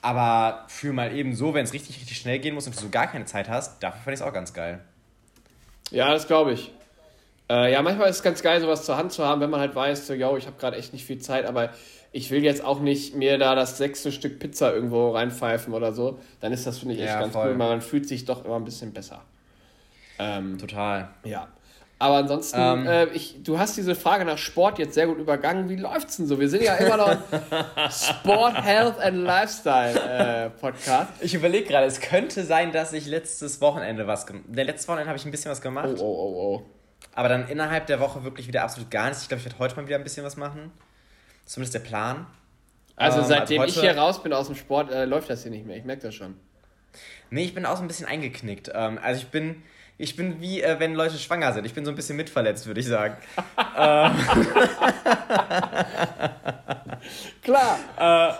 Aber 0.00 0.64
für 0.68 0.92
mal 0.92 1.12
eben 1.12 1.34
so, 1.34 1.54
wenn 1.54 1.64
es 1.64 1.72
richtig, 1.72 1.96
richtig 1.96 2.18
schnell 2.18 2.38
gehen 2.38 2.54
muss 2.54 2.66
und 2.68 2.76
du 2.76 2.80
so 2.80 2.88
gar 2.88 3.08
keine 3.08 3.24
Zeit 3.24 3.48
hast, 3.48 3.82
dafür 3.82 4.00
fand 4.02 4.14
ich 4.14 4.20
es 4.20 4.26
auch 4.26 4.32
ganz 4.32 4.54
geil. 4.54 4.78
Ja, 5.90 6.12
das 6.12 6.28
glaube 6.28 6.52
ich. 6.52 6.70
Äh, 7.50 7.72
ja, 7.72 7.82
manchmal 7.82 8.08
ist 8.08 8.16
es 8.16 8.22
ganz 8.22 8.42
geil, 8.42 8.60
sowas 8.60 8.84
zur 8.84 8.96
Hand 8.96 9.10
zu 9.10 9.24
haben, 9.24 9.40
wenn 9.40 9.50
man 9.50 9.58
halt 9.58 9.74
weiß, 9.74 10.06
so, 10.06 10.14
yo, 10.14 10.36
ich 10.36 10.46
habe 10.46 10.56
gerade 10.56 10.76
echt 10.76 10.92
nicht 10.92 11.04
viel 11.04 11.18
Zeit, 11.18 11.46
aber 11.46 11.70
ich 12.12 12.30
will 12.30 12.44
jetzt 12.44 12.62
auch 12.62 12.80
nicht 12.80 13.14
mir 13.16 13.38
da 13.38 13.54
das 13.54 13.78
sechste 13.78 14.12
Stück 14.12 14.38
Pizza 14.38 14.72
irgendwo 14.74 15.10
reinpfeifen 15.10 15.72
oder 15.72 15.92
so, 15.92 16.18
dann 16.40 16.52
ist 16.52 16.66
das, 16.66 16.78
finde 16.78 16.94
ich, 16.94 17.00
echt 17.00 17.10
ja, 17.10 17.20
ganz 17.20 17.32
voll. 17.32 17.50
cool, 17.50 17.58
weil 17.58 17.68
man 17.68 17.80
fühlt 17.80 18.06
sich 18.06 18.24
doch 18.24 18.44
immer 18.44 18.56
ein 18.56 18.64
bisschen 18.64 18.92
besser. 18.92 19.22
Ähm, 20.18 20.58
Total. 20.58 21.08
Ja. 21.24 21.48
Aber 21.98 22.16
ansonsten, 22.16 22.58
ähm, 22.58 22.86
äh, 22.86 23.04
ich, 23.10 23.44
du 23.44 23.60
hast 23.60 23.76
diese 23.76 23.94
Frage 23.94 24.24
nach 24.24 24.36
Sport 24.36 24.80
jetzt 24.80 24.94
sehr 24.94 25.06
gut 25.06 25.18
übergangen. 25.18 25.68
Wie 25.68 25.76
läuft's 25.76 26.16
denn 26.16 26.26
so? 26.26 26.40
Wir 26.40 26.48
sind 26.48 26.64
ja 26.64 26.74
immer 26.74 26.96
noch 26.96 27.08
ein 27.08 27.90
Sport, 27.90 28.60
Health 28.60 28.98
and 28.98 29.18
Lifestyle 29.18 30.46
äh, 30.46 30.50
Podcast. 30.50 31.12
Ich 31.20 31.32
überlege 31.32 31.68
gerade, 31.68 31.86
es 31.86 32.00
könnte 32.00 32.42
sein, 32.42 32.72
dass 32.72 32.92
ich 32.92 33.06
letztes 33.06 33.60
Wochenende 33.60 34.08
was 34.08 34.26
gemacht 34.26 34.44
habe. 34.48 34.62
Letztes 34.64 34.88
Wochenende 34.88 35.10
habe 35.10 35.16
ich 35.16 35.24
ein 35.24 35.30
bisschen 35.30 35.52
was 35.52 35.60
gemacht. 35.60 35.90
Oh, 35.98 36.02
oh, 36.02 36.04
oh, 36.04 36.56
oh. 36.56 36.62
Aber 37.14 37.28
dann 37.28 37.46
innerhalb 37.46 37.86
der 37.86 38.00
Woche 38.00 38.24
wirklich 38.24 38.48
wieder 38.48 38.64
absolut 38.64 38.90
gar 38.90 39.06
nichts. 39.06 39.22
Ich 39.22 39.28
glaube, 39.28 39.38
ich 39.38 39.44
werde 39.44 39.60
heute 39.60 39.76
mal 39.76 39.86
wieder 39.86 39.96
ein 39.96 40.02
bisschen 40.02 40.24
was 40.24 40.36
machen. 40.36 40.72
Zumindest 41.44 41.74
der 41.74 41.80
Plan. 41.80 42.26
Also 42.96 43.20
ähm, 43.20 43.24
seitdem 43.26 43.60
also 43.60 43.74
ich 43.74 43.80
hier 43.80 43.96
raus 43.96 44.22
bin 44.22 44.32
aus 44.32 44.46
dem 44.46 44.56
Sport, 44.56 44.90
äh, 44.90 45.04
läuft 45.04 45.30
das 45.30 45.42
hier 45.42 45.50
nicht 45.50 45.66
mehr. 45.66 45.76
Ich 45.76 45.84
merke 45.84 46.02
das 46.02 46.14
schon. 46.14 46.36
Nee, 47.30 47.44
ich 47.44 47.54
bin 47.54 47.64
auch 47.66 47.76
so 47.76 47.82
ein 47.82 47.88
bisschen 47.88 48.06
eingeknickt. 48.06 48.70
Ähm, 48.74 48.98
also 49.02 49.20
ich 49.20 49.28
bin, 49.28 49.62
ich 49.98 50.16
bin 50.16 50.40
wie 50.40 50.62
äh, 50.62 50.78
wenn 50.78 50.94
Leute 50.94 51.18
schwanger 51.18 51.52
sind. 51.52 51.64
Ich 51.64 51.74
bin 51.74 51.84
so 51.84 51.90
ein 51.90 51.96
bisschen 51.96 52.16
mitverletzt, 52.16 52.66
würde 52.66 52.80
ich 52.80 52.86
sagen. 52.86 53.16
Ähm. 53.76 54.12
Klar. 57.42 57.78
Äh, 57.98 58.32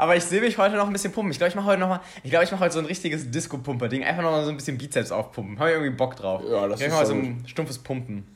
aber 0.00 0.16
ich 0.16 0.24
sehe 0.24 0.40
mich 0.40 0.56
heute 0.56 0.76
noch 0.76 0.86
ein 0.86 0.94
bisschen 0.94 1.12
pumpen. 1.12 1.30
Ich 1.30 1.36
glaube, 1.36 1.50
ich 1.50 1.54
mache 1.54 1.66
heute 1.66 1.80
noch 1.80 1.88
mal, 1.88 2.00
ich 2.22 2.30
glaube, 2.30 2.46
ich 2.46 2.50
mache 2.50 2.62
heute 2.62 2.72
so 2.72 2.78
ein 2.78 2.86
richtiges 2.86 3.30
Disco-Pumper-Ding. 3.30 4.02
Einfach 4.02 4.22
noch 4.22 4.30
mal 4.30 4.44
so 4.44 4.50
ein 4.50 4.56
bisschen 4.56 4.78
Bizeps 4.78 5.12
aufpumpen. 5.12 5.58
Habe 5.58 5.68
ich 5.68 5.74
irgendwie 5.74 5.94
Bock 5.94 6.16
drauf. 6.16 6.42
Ja, 6.48 6.66
das 6.68 6.80
ich 6.80 6.86
ist 6.86 6.92
mal 6.94 7.04
so 7.04 7.12
ein 7.12 7.44
stumpfes 7.46 7.78
Pumpen. 7.78 8.26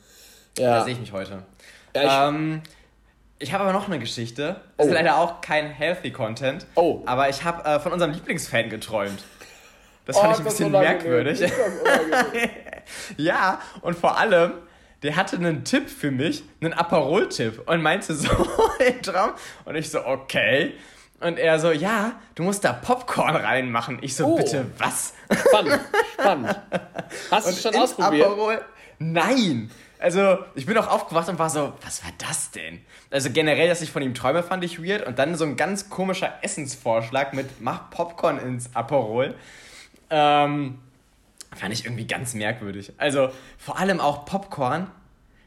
Ja. 0.59 0.77
Da 0.77 0.83
sehe 0.83 0.93
ich 0.93 0.99
mich 0.99 1.11
heute. 1.11 1.43
Ja, 1.95 2.03
ich, 2.03 2.35
ähm, 2.35 2.61
Ich 3.37 3.53
habe 3.53 3.63
aber 3.65 3.73
noch 3.73 3.87
eine 3.87 3.99
Geschichte. 3.99 4.61
Das 4.77 4.85
oh. 4.85 4.89
ist 4.89 4.93
leider 4.93 5.17
auch 5.17 5.41
kein 5.41 5.67
healthy 5.69 6.11
Content. 6.11 6.65
Oh. 6.75 7.01
Aber 7.05 7.29
ich 7.29 7.43
habe 7.43 7.65
äh, 7.65 7.79
von 7.79 7.91
unserem 7.91 8.13
Lieblingsfan 8.13 8.69
geträumt. 8.69 9.23
Das 10.05 10.17
fand 10.17 10.29
oh, 10.29 10.31
ich 10.33 10.39
ein 10.39 10.45
bisschen 10.45 10.71
merkwürdig. 10.71 11.51
ja, 13.17 13.59
und 13.81 13.97
vor 13.97 14.17
allem, 14.17 14.53
der 15.03 15.15
hatte 15.15 15.35
einen 15.35 15.65
Tipp 15.65 15.89
für 15.89 16.11
mich, 16.11 16.43
einen 16.61 16.73
Aperol-Tipp 16.73 17.63
und 17.65 17.81
meinte 17.81 18.13
so 18.13 18.29
im 18.87 19.01
Traum. 19.01 19.31
Und 19.65 19.75
ich 19.75 19.89
so, 19.89 20.05
okay. 20.05 20.73
Und 21.19 21.39
er 21.39 21.59
so, 21.59 21.71
ja, 21.71 22.13
du 22.35 22.43
musst 22.43 22.63
da 22.63 22.71
Popcorn 22.71 23.35
reinmachen. 23.35 23.97
Ich 24.01 24.15
so, 24.15 24.27
oh. 24.27 24.35
bitte, 24.35 24.67
was? 24.77 25.13
Spannend, 25.47 25.79
spannend. 26.13 26.59
Hast 27.31 27.47
du 27.47 27.53
schon 27.69 27.81
ausprobiert? 27.81 28.27
Aperol, 28.27 28.61
nein. 28.99 29.71
Also, 29.99 30.39
ich 30.55 30.65
bin 30.65 30.77
auch 30.77 30.87
aufgewacht 30.87 31.29
und 31.29 31.39
war 31.39 31.49
so, 31.49 31.73
was 31.81 32.03
war 32.03 32.11
das 32.17 32.51
denn? 32.51 32.81
Also 33.11 33.29
generell, 33.29 33.67
dass 33.67 33.81
ich 33.81 33.91
von 33.91 34.01
ihm 34.01 34.13
träume, 34.13 34.43
fand 34.43 34.63
ich 34.63 34.83
weird. 34.83 35.05
Und 35.07 35.19
dann 35.19 35.35
so 35.35 35.45
ein 35.45 35.55
ganz 35.55 35.89
komischer 35.89 36.33
Essensvorschlag 36.41 37.33
mit, 37.33 37.61
mach 37.61 37.89
Popcorn 37.89 38.37
ins 38.39 38.75
Aperol. 38.75 39.35
Ähm, 40.09 40.79
fand 41.55 41.73
ich 41.73 41.85
irgendwie 41.85 42.07
ganz 42.07 42.33
merkwürdig. 42.33 42.93
Also, 42.97 43.29
vor 43.57 43.79
allem 43.79 43.99
auch 43.99 44.25
Popcorn 44.25 44.87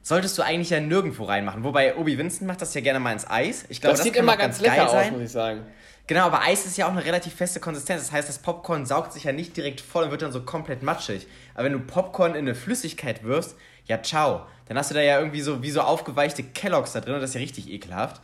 solltest 0.03 0.39
du 0.39 0.43
eigentlich 0.43 0.71
ja 0.71 0.81
nirgendwo 0.81 1.25
reinmachen. 1.25 1.65
Wobei 1.65 1.97
Obi 1.97 2.17
Vincent 2.17 2.47
macht 2.49 2.63
das 2.63 2.73
ja 2.75 2.81
gerne 2.81 2.99
mal 2.99 3.13
ins 3.13 3.29
Eis. 3.29 3.67
Ich 3.69 3.81
glaube, 3.81 3.93
das, 3.93 4.01
das 4.01 4.05
sieht 4.07 4.17
immer 4.17 4.37
ganz, 4.37 4.61
ganz 4.61 4.61
lecker 4.61 4.91
aus, 4.91 5.11
muss 5.11 5.21
ich 5.21 5.31
sagen. 5.31 5.67
Genau, 6.09 6.23
aber 6.23 6.41
Eis 6.41 6.65
ist 6.65 6.79
ja 6.79 6.87
auch 6.87 6.93
eine 6.93 7.05
relativ 7.05 7.35
feste 7.35 7.61
Konsistenz. 7.61 8.01
Das 8.01 8.13
heißt, 8.13 8.29
das 8.29 8.39
Popcorn 8.39 8.87
saugt 8.87 9.13
sich 9.13 9.25
ja 9.25 9.33
nicht 9.33 9.57
direkt 9.57 9.83
voll 9.83 10.05
und 10.05 10.11
wird 10.11 10.23
dann 10.23 10.33
so 10.33 10.41
komplett 10.41 10.83
matschig. 10.83 11.27
Aber 11.55 11.65
wenn 11.65 11.75
du 11.75 11.81
Popcorn 11.81 12.33
in 12.33 12.39
eine 12.39 12.55
Flüssigkeit 12.55 13.23
wirfst, 13.25 13.57
ja, 13.85 14.03
ciao. 14.03 14.47
Dann 14.67 14.79
hast 14.79 14.91
du 14.91 14.95
da 14.95 15.03
ja 15.03 15.19
irgendwie 15.19 15.43
so 15.43 15.63
wie 15.63 15.71
so 15.71 15.83
aufgeweichte 15.83 16.43
Kelloggs 16.43 16.93
da 16.93 17.01
drin 17.01 17.15
und 17.15 17.21
das 17.21 17.31
ist 17.31 17.35
ja 17.35 17.41
richtig 17.41 17.71
ekelhaft. 17.71 18.23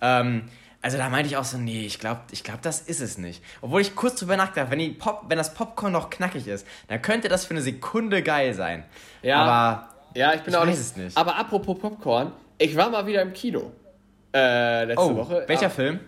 Ähm, 0.00 0.48
also 0.80 0.96
da 0.96 1.10
meinte 1.10 1.28
ich 1.28 1.36
auch 1.36 1.44
so, 1.44 1.58
nee, 1.58 1.84
ich 1.84 1.98
glaube, 1.98 2.20
ich 2.30 2.42
glaub, 2.42 2.62
das 2.62 2.80
ist 2.80 3.00
es 3.00 3.18
nicht. 3.18 3.42
Obwohl 3.60 3.82
ich 3.82 3.94
kurz 3.94 4.18
drüber 4.18 4.38
nachgedacht 4.38 4.70
wenn, 4.70 4.98
Pop, 4.98 5.24
wenn 5.28 5.36
das 5.36 5.52
Popcorn 5.52 5.92
noch 5.92 6.08
knackig 6.08 6.46
ist, 6.46 6.66
dann 6.88 7.02
könnte 7.02 7.28
das 7.28 7.44
für 7.44 7.52
eine 7.52 7.62
Sekunde 7.62 8.22
geil 8.22 8.54
sein. 8.54 8.84
Ja, 9.20 9.42
aber 9.42 9.88
ja, 10.14 10.32
ich 10.32 10.40
bin 10.40 10.54
ich 10.54 10.58
auch 10.58 10.64
nicht, 10.64 10.78
es 10.78 10.96
nicht. 10.96 11.16
Aber 11.16 11.36
apropos 11.36 11.78
Popcorn, 11.78 12.32
ich 12.56 12.74
war 12.76 12.88
mal 12.88 13.06
wieder 13.06 13.20
im 13.20 13.34
Kino 13.34 13.72
äh, 14.34 14.84
letzte 14.84 15.04
oh, 15.04 15.16
Woche. 15.16 15.44
Welcher 15.46 15.66
ah, 15.66 15.70
Film? 15.70 16.00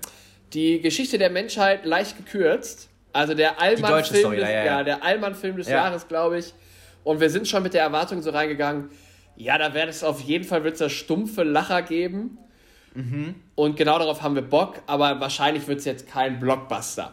Die 0.53 0.81
Geschichte 0.81 1.19
der 1.19 1.31
Menschheit 1.31 1.85
leicht 1.85 2.17
gekürzt. 2.17 2.89
Also 3.13 3.35
der 3.35 3.61
Allmann-Film 3.61 4.33
des, 4.33 4.41
ja, 4.41 4.51
ja. 4.51 4.65
ja, 4.65 4.85
der 4.85 5.03
Allmann 5.03 5.35
-Film 5.35 5.57
des 5.57 5.69
Jahres, 5.69 6.09
glaube 6.09 6.39
ich. 6.39 6.55
Und 7.05 7.21
wir 7.21 7.31
sind 7.31 7.49
schon 7.49 7.63
mit 7.63 7.75
der 7.75 7.83
Erwartung 7.83 8.23
so 8.23 8.31
reingegangen, 8.31 8.91
ja, 9.37 9.57
da 9.57 9.73
wird 9.73 9.89
es 9.89 10.03
auf 10.03 10.21
jeden 10.21 10.45
Fall 10.45 10.65
wird's 10.65 10.81
da 10.81 10.89
stumpfe 10.89 11.45
Lacher 11.45 11.83
geben. 11.83 12.39
Mhm. 12.95 13.37
Und 13.55 13.77
genau 13.77 13.99
darauf 13.99 14.23
haben 14.23 14.35
wir 14.35 14.43
Bock, 14.43 14.83
aber 14.87 15.21
wahrscheinlich 15.21 15.67
wird 15.69 15.79
es 15.79 15.85
jetzt 15.85 16.09
kein 16.09 16.41
Blockbuster. 16.41 17.13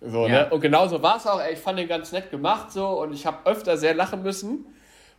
So, 0.00 0.26
ja. 0.26 0.44
ne? 0.44 0.50
Und 0.50 0.60
genauso 0.60 1.02
war 1.02 1.16
es 1.16 1.26
auch. 1.26 1.40
Ey, 1.40 1.52
ich 1.54 1.60
fand 1.60 1.78
den 1.78 1.86
ganz 1.86 2.10
nett 2.10 2.30
gemacht 2.30 2.72
so 2.72 3.00
und 3.00 3.12
ich 3.12 3.24
habe 3.24 3.48
öfter 3.48 3.76
sehr 3.76 3.94
lachen 3.94 4.22
müssen. 4.22 4.66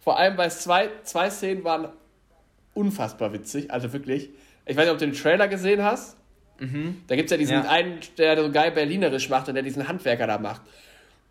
Vor 0.01 0.17
allem, 0.17 0.37
weil 0.37 0.51
zwei, 0.51 0.89
zwei 1.03 1.29
Szenen 1.29 1.63
waren 1.63 1.87
unfassbar 2.73 3.31
witzig. 3.31 3.71
Also 3.71 3.93
wirklich. 3.93 4.29
Ich 4.65 4.75
weiß 4.75 4.85
nicht, 4.85 4.93
ob 4.93 4.99
du 4.99 5.05
den 5.05 5.15
Trailer 5.15 5.47
gesehen 5.47 5.81
hast. 5.83 6.17
Mhm. 6.59 7.01
Da 7.07 7.15
gibt 7.15 7.27
es 7.27 7.31
ja 7.31 7.37
diesen 7.37 7.63
ja. 7.63 7.69
einen, 7.69 7.99
der 8.17 8.37
so 8.41 8.51
geil 8.51 8.71
Berlinerisch 8.71 9.29
macht 9.29 9.47
und 9.47 9.55
der 9.55 9.63
diesen 9.63 9.87
Handwerker 9.87 10.27
da 10.27 10.37
macht 10.37 10.61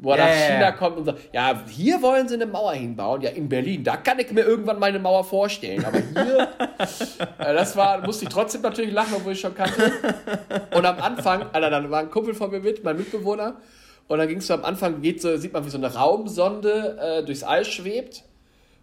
wo 0.03 0.13
er 0.13 0.19
ja, 0.19 0.25
nach 0.25 0.33
China 0.33 0.73
kommt 0.73 0.97
und 0.99 1.05
sagt, 1.05 1.21
ja, 1.33 1.63
hier 1.69 2.03
wollen 2.03 2.27
sie 2.27 2.35
eine 2.35 2.47
Mauer 2.47 2.73
hinbauen. 2.73 3.23
Ja, 3.23 3.31
in 3.31 3.49
Berlin, 3.49 3.85
da 3.85 3.97
kann 3.97 4.19
ich 4.19 4.33
mir 4.33 4.43
irgendwann 4.43 4.79
meine 4.81 4.99
Mauer 4.99 5.23
vorstellen. 5.23 5.85
Aber 5.85 5.99
hier, 5.99 6.49
äh, 7.39 7.55
das 7.55 7.77
war, 7.77 8.05
musste 8.05 8.25
ich 8.25 8.31
trotzdem 8.31 8.63
natürlich 8.63 8.93
lachen, 8.93 9.15
obwohl 9.17 9.33
ich 9.33 9.41
schon 9.41 9.55
kannte. 9.55 9.93
Und 10.75 10.85
am 10.85 10.99
Anfang, 10.99 11.47
Alter, 11.53 11.71
dann 11.71 11.91
war 11.91 12.01
ein 12.01 12.11
Kumpel 12.11 12.35
von 12.35 12.51
mir 12.51 12.61
mit, 12.61 12.83
mein 12.83 12.97
Mitbewohner. 12.97 13.57
Und 14.09 14.19
dann 14.19 14.27
ging 14.27 14.39
es 14.39 14.49
so 14.49 14.55
am 14.55 14.65
Anfang, 14.65 15.01
geht 15.03 15.23
so, 15.23 15.37
sieht 15.37 15.53
man, 15.53 15.65
wie 15.65 15.71
so 15.71 15.79
eine 15.79 15.95
Raumsonde 15.95 16.99
äh, 17.01 17.25
durchs 17.25 17.45
All 17.45 17.65
schwebt. 17.65 18.25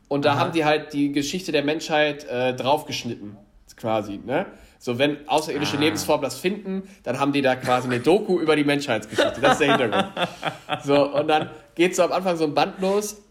Und 0.08 0.23
da 0.23 0.34
Aha. 0.34 0.39
haben 0.39 0.52
die 0.54 0.63
halt 0.63 0.93
die 0.93 1.12
Geschichte 1.12 1.52
der 1.52 1.63
Menschheit 1.63 2.23
äh, 2.30 2.56
draufgeschnitten, 2.56 3.38
quasi, 3.75 4.19
ne? 4.25 4.45
So, 4.81 4.97
wenn 4.97 5.27
außerirdische 5.27 5.75
ah. 5.75 5.81
Lebensformen 5.81 6.23
das 6.23 6.39
finden, 6.39 6.83
dann 7.03 7.19
haben 7.19 7.33
die 7.33 7.41
da 7.41 7.57
quasi 7.57 7.87
eine 7.87 7.99
Doku 7.99 8.39
über 8.39 8.55
die 8.55 8.63
Menschheitsgeschichte. 8.63 9.41
Das 9.41 9.53
ist 9.53 9.61
der 9.61 9.77
Hintergrund. 9.77 10.13
So, 10.85 11.13
und 11.13 11.27
dann 11.27 11.49
geht 11.75 11.95
so 11.95 12.03
am 12.03 12.13
Anfang 12.13 12.37
so 12.37 12.45
ein 12.45 12.53
Band 12.53 12.79
los. 12.79 13.21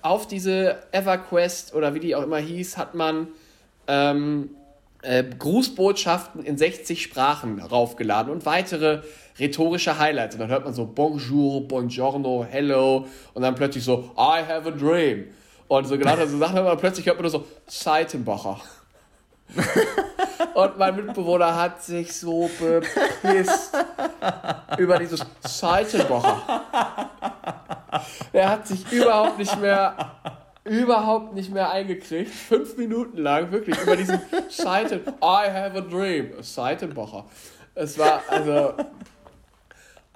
Auf 0.00 0.26
diese 0.26 0.82
EverQuest 0.90 1.74
oder 1.74 1.94
wie 1.94 2.00
die 2.00 2.16
auch 2.16 2.22
immer 2.22 2.38
hieß, 2.38 2.78
hat 2.78 2.94
man 2.94 3.28
ähm, 3.86 4.50
äh, 5.02 5.22
Grußbotschaften 5.22 6.44
in 6.44 6.58
60 6.58 7.02
Sprachen 7.02 7.60
raufgeladen 7.60 8.32
und 8.32 8.44
weitere 8.46 9.02
rhetorische 9.38 9.98
Highlights. 9.98 10.34
Und 10.34 10.40
dann 10.40 10.50
hört 10.50 10.64
man 10.64 10.74
so 10.74 10.86
Bonjour, 10.86 11.66
Buongiorno, 11.68 12.44
Hello 12.48 13.06
und 13.34 13.42
dann 13.42 13.54
plötzlich 13.54 13.84
so 13.84 14.10
I 14.16 14.42
have 14.48 14.66
a 14.66 14.70
dream. 14.70 15.26
Und 15.68 15.86
so 15.86 15.96
genau 15.96 16.16
so 16.26 16.38
Sachen, 16.38 16.58
aber 16.58 16.76
plötzlich 16.76 17.06
hört 17.06 17.16
man 17.16 17.22
nur 17.22 17.30
so 17.30 17.44
Seitenbacher. 17.66 18.60
Und 20.54 20.78
mein 20.78 20.96
Mitbewohner 20.96 21.56
hat 21.56 21.82
sich 21.82 22.16
so 22.16 22.50
bepisst 22.58 23.74
über 24.78 24.98
dieses 24.98 25.24
Seitenbacher. 25.40 26.62
Er 28.32 28.48
hat 28.48 28.66
sich 28.66 28.90
überhaupt 28.90 29.38
nicht 29.38 29.60
mehr 29.60 29.96
überhaupt 30.64 31.34
nicht 31.34 31.52
mehr 31.52 31.70
eingekriegt. 31.70 32.30
Fünf 32.30 32.76
Minuten 32.76 33.18
lang, 33.18 33.50
wirklich, 33.50 33.78
über 33.80 33.96
diesen 33.96 34.20
Seiten. 34.48 35.00
I 35.22 35.50
have 35.50 35.76
a 35.76 35.80
dream. 35.80 36.30
Seitenbacher. 36.40 37.24
Es 37.74 37.98
war, 37.98 38.22
also. 38.28 38.74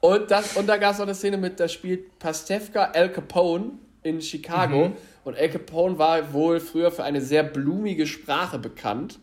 Und, 0.00 0.30
das, 0.30 0.56
und 0.56 0.68
da 0.68 0.76
gab 0.76 0.92
es 0.92 1.00
auch 1.00 1.04
eine 1.04 1.14
Szene 1.14 1.36
mit, 1.36 1.58
da 1.58 1.68
spielt 1.68 2.18
Pastewka 2.18 2.90
Al 2.94 3.10
Capone 3.10 3.72
in 4.02 4.20
Chicago. 4.20 4.88
Mhm. 4.88 4.96
Und 5.24 5.36
Al 5.36 5.48
Capone 5.48 5.98
war 5.98 6.32
wohl 6.32 6.60
früher 6.60 6.92
für 6.92 7.02
eine 7.02 7.20
sehr 7.20 7.42
blumige 7.42 8.06
Sprache 8.06 8.58
bekannt. 8.58 9.18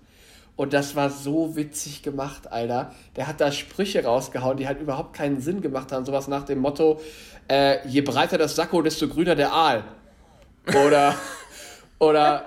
Und 0.56 0.74
das 0.74 0.96
war 0.96 1.10
so 1.10 1.56
witzig 1.56 2.04
gemacht, 2.04 2.52
Alter. 2.52 2.94
Der 3.16 3.28
hat 3.28 3.42
da 3.42 3.52
Sprüche 3.52 4.04
rausgehauen, 4.04 4.58
die 4.58 4.68
halt 4.68 4.80
überhaupt 4.80 5.14
keinen 5.14 5.42
Sinn 5.42 5.62
gemacht 5.62 5.92
haben. 5.92 6.06
Sowas 6.06 6.28
nach 6.28 6.44
dem 6.44 6.60
Motto, 6.60 7.02
äh, 7.50 7.88
je 7.88 8.02
breiter 8.02 8.38
das 8.38 8.56
Sakko, 8.56 8.82
desto 8.82 9.08
grüner 9.08 9.36
der 9.36 9.52
Aal. 9.52 9.84
Oder, 10.86 11.16
oder 12.00 12.46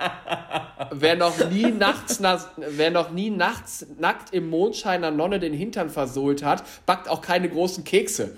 wer 0.93 1.17
noch 1.17 1.51
nie 1.51 1.73
nachts, 1.73 2.21
wer 2.57 2.91
noch 2.93 3.11
nie 3.11 3.31
nachts 3.31 3.87
nackt 3.99 4.33
im 4.33 4.51
Mondschein 4.51 5.03
einer 5.03 5.11
Nonne 5.15 5.41
den 5.41 5.53
Hintern 5.53 5.91
versohlt 5.91 6.45
hat, 6.45 6.63
backt 6.87 7.09
auch 7.09 7.21
keine 7.21 7.49
großen 7.49 7.83
Kekse. 7.83 8.37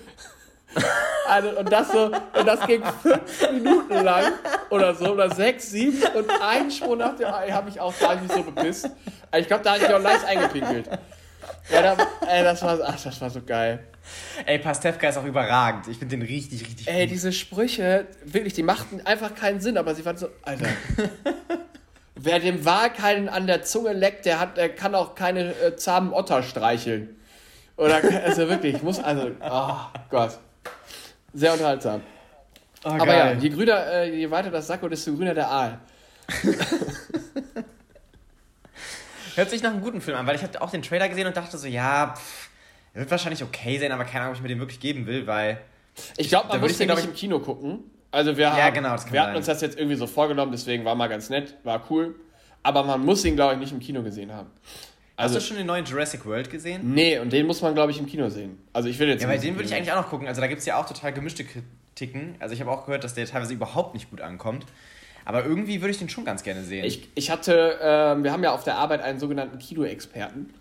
Also, 1.27 1.59
und 1.59 1.71
das 1.71 1.91
so, 1.91 2.05
und 2.05 2.47
das 2.47 2.65
ging 2.65 2.83
fünf 3.01 3.51
Minuten 3.51 4.03
lang 4.03 4.33
oder 4.69 4.95
so, 4.95 5.13
oder 5.13 5.33
sechs, 5.33 5.71
sieben 5.71 6.01
und 6.15 6.29
ein 6.41 6.71
Sprung 6.71 6.97
nach 6.97 7.15
dem 7.15 7.27
Ei 7.27 7.49
habe 7.51 7.69
ich 7.69 7.79
auch, 7.79 7.93
da 7.99 8.15
ich 8.15 8.21
mich 8.21 8.31
so 8.31 8.43
bepisst. 8.43 8.89
Ich 9.37 9.47
glaube, 9.47 9.63
da 9.63 9.73
habe 9.73 9.83
ich 9.83 9.93
auch 9.93 10.01
leicht 10.01 10.25
eingepinkelt. 10.25 10.89
Ja, 11.71 11.81
da, 11.81 12.07
ey, 12.27 12.43
das 12.43 12.61
war, 12.63 12.79
ach, 12.83 13.01
das 13.01 13.21
war 13.21 13.29
so 13.29 13.41
geil. 13.41 13.79
Ey, 14.45 14.57
Pastewka 14.59 15.09
ist 15.09 15.17
auch 15.17 15.25
überragend. 15.25 15.87
Ich 15.87 15.97
finde 15.97 16.17
den 16.17 16.25
richtig, 16.25 16.61
richtig 16.61 16.87
Ey, 16.87 17.05
gut. 17.05 17.11
diese 17.13 17.31
Sprüche, 17.31 18.07
wirklich, 18.25 18.53
die 18.53 18.63
machten 18.63 19.01
einfach 19.05 19.35
keinen 19.35 19.61
Sinn, 19.61 19.77
aber 19.77 19.93
sie 19.93 20.03
waren 20.05 20.17
so, 20.17 20.29
Alter. 20.41 20.67
Wer 22.15 22.39
dem 22.39 22.65
Wal 22.65 22.91
keinen 22.91 23.29
an 23.29 23.47
der 23.47 23.63
Zunge 23.63 23.93
leckt, 23.93 24.25
der, 24.25 24.39
hat, 24.39 24.57
der 24.57 24.69
kann 24.69 24.95
auch 24.95 25.15
keine 25.15 25.53
äh, 25.55 25.75
zahmen 25.75 26.11
Otter 26.11 26.43
streicheln. 26.43 27.15
Oder, 27.77 28.01
also 28.25 28.49
wirklich, 28.49 28.75
ich 28.75 28.83
muss, 28.83 28.99
also, 28.99 29.31
oh 29.41 29.99
Gott. 30.09 30.37
Sehr 31.33 31.53
unterhaltsam. 31.53 32.01
Oh, 32.83 32.89
Aber 32.89 33.15
ja, 33.15 33.31
je 33.33 33.49
grüner, 33.49 33.85
äh, 33.87 34.15
je 34.15 34.29
weiter 34.31 34.49
das 34.49 34.67
Sakko, 34.67 34.89
desto 34.89 35.13
grüner 35.13 35.33
der 35.33 35.49
Aal. 35.49 35.79
Hört 39.35 39.49
sich 39.49 39.63
nach 39.63 39.71
einem 39.71 39.81
guten 39.81 40.01
Film 40.01 40.17
an, 40.17 40.27
weil 40.27 40.35
ich 40.35 40.43
hatte 40.43 40.61
auch 40.61 40.71
den 40.71 40.81
Trailer 40.81 41.09
gesehen 41.09 41.27
und 41.27 41.35
dachte 41.37 41.57
so, 41.57 41.67
ja, 41.67 42.13
pff, 42.15 42.49
wird 42.93 43.11
wahrscheinlich 43.11 43.43
okay 43.43 43.77
sein, 43.79 43.91
aber 43.91 44.03
keine 44.03 44.21
Ahnung, 44.21 44.31
ob 44.31 44.35
ich 44.37 44.41
mir 44.41 44.49
den 44.49 44.59
wirklich 44.59 44.79
geben 44.79 45.05
will, 45.05 45.27
weil. 45.27 45.59
Ich 46.17 46.29
glaube, 46.29 46.47
man 46.49 46.61
muss 46.61 46.77
den, 46.77 46.87
glaube 46.87 47.01
ich, 47.01 47.07
im 47.07 47.13
Kino 47.13 47.39
gucken. 47.39 47.79
Also 48.11 48.35
wir, 48.37 48.51
haben, 48.51 48.73
genau, 48.73 48.95
wir 49.11 49.21
hatten 49.21 49.35
uns 49.35 49.45
das 49.45 49.61
jetzt 49.61 49.77
irgendwie 49.77 49.95
so 49.95 50.07
vorgenommen, 50.07 50.51
deswegen 50.51 50.83
war 50.83 50.95
mal 50.95 51.07
ganz 51.07 51.29
nett, 51.29 51.55
war 51.63 51.83
cool. 51.91 52.15
Aber 52.63 52.83
man 52.83 53.05
muss 53.05 53.23
ihn, 53.23 53.35
glaube 53.35 53.53
ich, 53.53 53.59
nicht 53.59 53.71
im 53.71 53.79
Kino 53.79 54.01
gesehen 54.01 54.33
haben. 54.33 54.49
Also, 55.15 55.35
Hast 55.35 55.43
du 55.43 55.47
schon 55.49 55.57
den 55.57 55.67
neuen 55.67 55.85
Jurassic 55.85 56.25
World 56.25 56.49
gesehen? 56.49 56.93
Nee, 56.93 57.19
und 57.19 57.31
den 57.31 57.45
muss 57.45 57.61
man, 57.61 57.73
glaube 57.73 57.91
ich, 57.91 57.99
im 57.99 58.05
Kino 58.05 58.29
sehen. 58.29 58.57
Also 58.71 58.87
ich 58.87 58.97
will 58.99 59.09
jetzt. 59.09 59.21
Ja, 59.21 59.27
weil 59.27 59.37
den 59.37 59.55
würde 59.55 59.65
ich 59.65 59.75
eigentlich 59.75 59.91
auch 59.91 60.01
noch 60.01 60.09
gucken. 60.09 60.27
Also 60.27 60.39
da 60.39 60.47
gibt 60.47 60.59
es 60.59 60.65
ja 60.65 60.77
auch 60.77 60.85
total 60.85 61.11
gemischte 61.11 61.43
Kritiken. 61.43 62.35
Also 62.39 62.53
ich 62.53 62.61
habe 62.61 62.71
auch 62.71 62.85
gehört, 62.85 63.03
dass 63.03 63.15
der 63.15 63.25
teilweise 63.25 63.53
überhaupt 63.53 63.93
nicht 63.93 64.09
gut 64.09 64.21
ankommt. 64.21 64.65
Aber 65.29 65.45
irgendwie 65.45 65.79
würde 65.79 65.91
ich 65.91 65.99
den 65.99 66.09
schon 66.09 66.25
ganz 66.25 66.41
gerne 66.41 66.63
sehen. 66.63 66.83
Ich, 66.83 67.07
ich 67.13 67.29
hatte, 67.29 67.79
äh, 67.79 68.23
wir 68.23 68.31
haben 68.31 68.43
ja 68.43 68.51
auf 68.51 68.63
der 68.63 68.77
Arbeit 68.77 69.03
einen 69.03 69.19
sogenannten 69.19 69.59
Kino-Experten. 69.59 70.51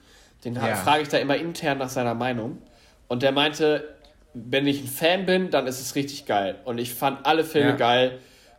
Den 0.44 0.56
ja. 0.56 0.74
frage 0.76 1.00
ich 1.00 1.08
da 1.08 1.16
immer 1.16 1.36
intern 1.36 1.78
nach 1.78 1.88
seiner 1.88 2.12
Meinung. 2.12 2.58
Und 3.08 3.22
der 3.22 3.32
meinte, 3.32 3.94
wenn 4.34 4.66
ich 4.66 4.82
ein 4.82 4.86
Fan 4.86 5.24
bin, 5.24 5.50
dann 5.50 5.66
ist 5.66 5.80
es 5.80 5.94
richtig 5.94 6.26
geil. 6.26 6.56
Und 6.66 6.76
ich 6.76 6.92
fand 6.92 7.24
alle 7.24 7.44
Filme 7.44 7.70
ja. 7.70 7.76
geil. 7.76 8.18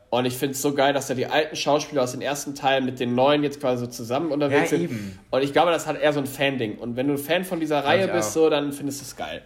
Und 0.10 0.26
ich 0.26 0.36
finde 0.36 0.54
es 0.54 0.64
so 0.64 0.74
geil, 0.74 0.94
dass 0.94 1.06
da 1.06 1.14
die 1.14 1.28
alten 1.28 1.56
Schauspieler 1.56 2.02
aus 2.02 2.14
den 2.14 2.24
ersten 2.24 2.56
Teilen 2.56 2.86
mit 2.86 3.00
den 3.00 3.14
neuen 3.14 3.44
jetzt 3.44 3.60
quasi 3.60 3.86
so 3.86 3.92
zusammen 3.92 4.32
unterwegs 4.32 4.72
Ja, 4.72 4.78
sind. 4.80 4.82
eben. 4.86 5.20
Und 5.30 5.44
ich 5.44 5.54
glaube, 5.54 5.70
das 5.70 5.86
hat 5.86 6.02
eher 6.02 6.12
so 6.12 6.20
ein 6.22 6.26
Fan-Ding. 6.26 6.80
Und 6.80 6.96
wenn 6.96 7.06
du 7.08 7.14
ein 7.14 7.20
Fan 7.20 7.46
von 7.46 7.60
dieser 7.60 7.86
Reihe 7.86 8.08
bist, 8.08 8.30
auch. 8.30 8.34
so, 8.46 8.50
dann 8.50 8.74
findest 8.74 9.02
du 9.02 9.06
es 9.06 9.16
geil. 9.16 9.44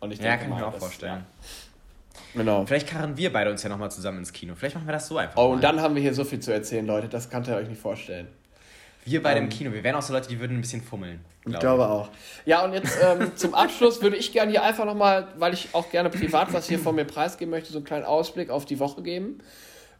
Und 0.00 0.12
ich 0.12 0.18
Ja, 0.18 0.32
denke 0.32 0.44
kann 0.44 0.52
ich 0.52 0.58
mir 0.60 0.66
auch 0.66 0.72
das- 0.72 0.82
vorstellen. 0.82 1.24
Ja, 1.40 1.46
genau. 2.36 2.64
Vielleicht 2.66 2.88
karren 2.88 3.16
wir 3.16 3.32
beide 3.32 3.50
uns 3.50 3.62
ja 3.62 3.68
nochmal 3.68 3.90
zusammen 3.90 4.18
ins 4.18 4.32
Kino. 4.32 4.54
Vielleicht 4.54 4.74
machen 4.74 4.86
wir 4.86 4.92
das 4.92 5.08
so 5.08 5.18
einfach. 5.18 5.36
Oh, 5.36 5.48
mal. 5.48 5.54
und 5.54 5.64
dann 5.64 5.80
haben 5.80 5.94
wir 5.94 6.02
hier 6.02 6.14
so 6.14 6.24
viel 6.24 6.40
zu 6.40 6.52
erzählen, 6.52 6.86
Leute. 6.86 7.08
Das 7.08 7.30
könnt 7.30 7.48
ihr 7.48 7.56
euch 7.56 7.68
nicht 7.68 7.80
vorstellen. 7.80 8.28
Wir 9.04 9.22
beide 9.22 9.38
im 9.38 9.48
Kino. 9.48 9.72
Wir 9.72 9.84
wären 9.84 9.94
auch 9.94 10.02
so 10.02 10.12
Leute, 10.12 10.28
die 10.28 10.40
würden 10.40 10.56
ein 10.56 10.60
bisschen 10.60 10.82
fummeln. 10.82 11.20
Ich 11.40 11.52
glaub 11.52 11.60
glaube 11.60 11.88
auch. 11.88 12.08
Ja, 12.44 12.64
und 12.64 12.72
jetzt 12.72 12.98
ähm, 13.00 13.30
zum 13.36 13.54
Abschlusch 13.54 14.02
würde 14.02 14.16
ich 14.16 14.32
gerne 14.32 14.50
hier 14.50 14.64
einfach 14.64 14.84
nochmal, 14.84 15.28
weil 15.38 15.54
ich 15.54 15.68
auch 15.72 15.90
gerne 15.90 16.10
privat 16.10 16.52
was 16.52 16.68
hier 16.68 16.80
von 16.80 16.96
mir 16.96 17.04
preisgeben 17.04 17.52
möchte, 17.52 17.72
so 17.72 17.78
einen 17.78 17.84
kleinen 17.84 18.04
Ausblick 18.04 18.50
auf 18.50 18.64
die 18.64 18.80
Woche 18.80 19.02
geben. 19.02 19.38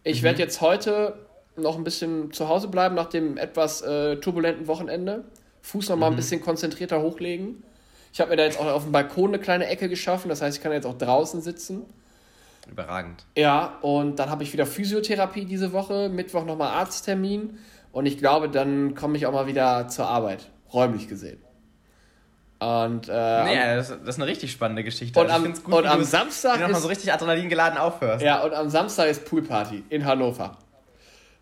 Ich 0.03 0.25
werde 0.25 0.41
jetzt 0.41 0.61
heute 0.61 1.15
noch 1.57 1.77
ein 1.77 1.85
bisschen 1.85 2.33
zu 2.33 2.49
Hause 2.49 2.67
bleiben 2.69 2.97
nach 2.97 3.09
dem 3.09 3.37
etwas 3.37 3.81
äh, 3.83 4.17
turbulenten 4.17 4.67
Wochenende. 4.67 5.25
Fuß 5.63 5.89
noch 5.89 5.97
mal 5.97 6.09
ein 6.09 6.17
bisschen 6.17 6.41
konzentrierter 6.41 7.01
hochlegen. 7.01 7.63
Ich 8.13 8.21
habe 8.21 8.31
mir 8.31 8.37
da 8.37 8.45
jetzt 8.45 8.59
auch 8.59 8.67
auf 8.67 8.85
dem 8.85 8.93
Balkon 8.93 9.29
eine 9.29 9.39
kleine 9.39 9.67
Ecke 9.67 9.89
geschaffen, 9.89 10.29
das 10.29 10.43
heißt, 10.43 10.57
ich 10.57 10.63
kann 10.63 10.73
jetzt 10.73 10.87
auch 10.87 10.99
draußen 10.99 11.43
sitzen. 11.43 11.85
Überragend. 12.71 13.25
Ja, 13.37 13.79
und 13.83 14.17
dann 14.19 14.29
habe 14.31 14.43
ich 14.43 14.53
wieder 14.53 14.67
Physiotherapie 14.67 15.45
diese 15.45 15.73
Woche, 15.73 16.09
Mittwoch 16.09 16.45
nochmal 16.45 16.71
Arzttermin 16.73 17.59
und 17.93 18.07
ich 18.07 18.19
glaube, 18.19 18.49
dann 18.49 18.95
komme 18.95 19.17
ich 19.17 19.27
auch 19.27 19.33
mal 19.33 19.47
wieder 19.47 19.89
zur 19.89 20.07
Arbeit, 20.09 20.51
räumlich 20.73 21.09
gesehen. 21.09 21.41
Und, 22.59 23.09
äh, 23.09 23.45
Nee, 23.45 23.77
das, 23.77 23.89
das 23.91 24.01
ist 24.01 24.17
eine 24.17 24.27
richtig 24.27 24.51
spannende 24.51 24.83
Geschichte. 24.83 25.21
und 25.21 25.31
Also 25.31 25.47
am, 25.47 25.53
gut, 25.63 25.75
und 25.75 25.87
am 25.87 25.99
du 26.01 26.05
Samstag 26.05 26.55
nochmal 26.61 26.73
ist, 26.73 26.83
so 26.83 26.89
richtig 26.89 27.13
Adrenalin 27.13 27.49
geladen 27.49 27.79
aufhörst. 27.79 28.25
ja, 28.25 28.43
und 28.43 28.55
am 28.55 28.69
Samstag 28.71 29.09
ist 29.09 29.27
Poolparty 29.27 29.85
in 29.91 30.05
Hannover 30.07 30.57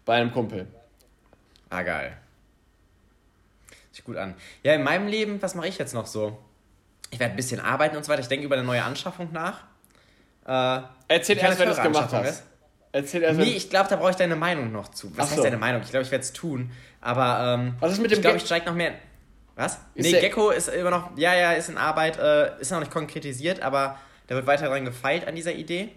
bei 0.05 0.15
einem 0.17 0.33
Kumpel. 0.33 0.67
Ah, 1.71 1.83
geil. 1.83 2.17
Sich 3.93 4.05
gut 4.05 4.17
an. 4.17 4.35
Ja, 4.65 4.75
in 4.75 4.83
meinem 4.83 5.07
Leben, 5.07 5.41
was 5.41 5.55
mache 5.55 5.69
ich 5.69 5.79
jetzt 5.79 5.95
noch 5.95 6.07
so? 6.07 6.37
Ich 7.11 7.21
werde 7.21 7.33
ein 7.35 7.37
bisschen 7.37 7.61
arbeiten 7.61 7.97
und 7.97 8.05
so 8.05 8.11
weiter. 8.11 8.23
Ich 8.23 8.29
denke 8.29 8.45
über 8.45 8.57
eine 8.57 8.65
neue 8.65 8.83
Anschaffung 8.83 9.31
nach. 9.33 9.63
Äh, 10.47 10.81
Erzähl 11.09 11.39
erst, 11.39 11.59
wenn 11.59 11.67
du 11.67 11.75
es 11.75 11.83
gemacht 11.83 12.13
hast. 12.13 12.45
Erzähl 12.93 13.23
erst, 13.23 13.41
Nee, 13.41 13.55
ich 13.57 13.71
glaube, 13.71 13.89
da 13.89 13.97
brauche 13.97 14.11
ich 14.11 14.17
deine 14.17 14.37
Meinung 14.37 14.71
noch 14.71 14.89
zu. 14.89 15.11
Was 15.17 15.27
Ach 15.27 15.31
heißt 15.31 15.37
so. 15.39 15.43
deine 15.43 15.57
Meinung? 15.57 15.83
Ich 15.83 15.91
glaube, 15.91 16.05
ich 16.05 16.11
werde 16.11 16.23
es 16.23 16.33
tun. 16.33 16.71
Aber 17.01 17.55
ähm, 17.55 17.75
Was 17.81 17.93
ist 17.93 18.01
mit 18.01 18.11
dem 18.11 18.19
ich 18.19 18.23
glaube, 18.23 18.37
ich 18.37 18.45
steige 18.45 18.67
noch 18.67 18.75
mehr. 18.75 18.95
Was? 19.57 19.79
Ist 19.95 20.11
nee, 20.11 20.21
Gecko 20.21 20.51
ist 20.51 20.69
immer 20.69 20.91
noch, 20.91 21.17
ja, 21.17 21.35
ja, 21.35 21.53
ist 21.53 21.69
in 21.69 21.77
Arbeit, 21.77 22.19
äh, 22.19 22.61
ist 22.61 22.73
noch 22.73 22.81
nicht 22.81 22.91
konkretisiert, 22.91 23.61
aber 23.61 23.99
da 24.27 24.35
wird 24.35 24.47
weiter 24.47 24.67
dran 24.67 24.85
gefeilt 24.85 25.27
an 25.29 25.35
dieser 25.35 25.55
Idee. 25.55 25.91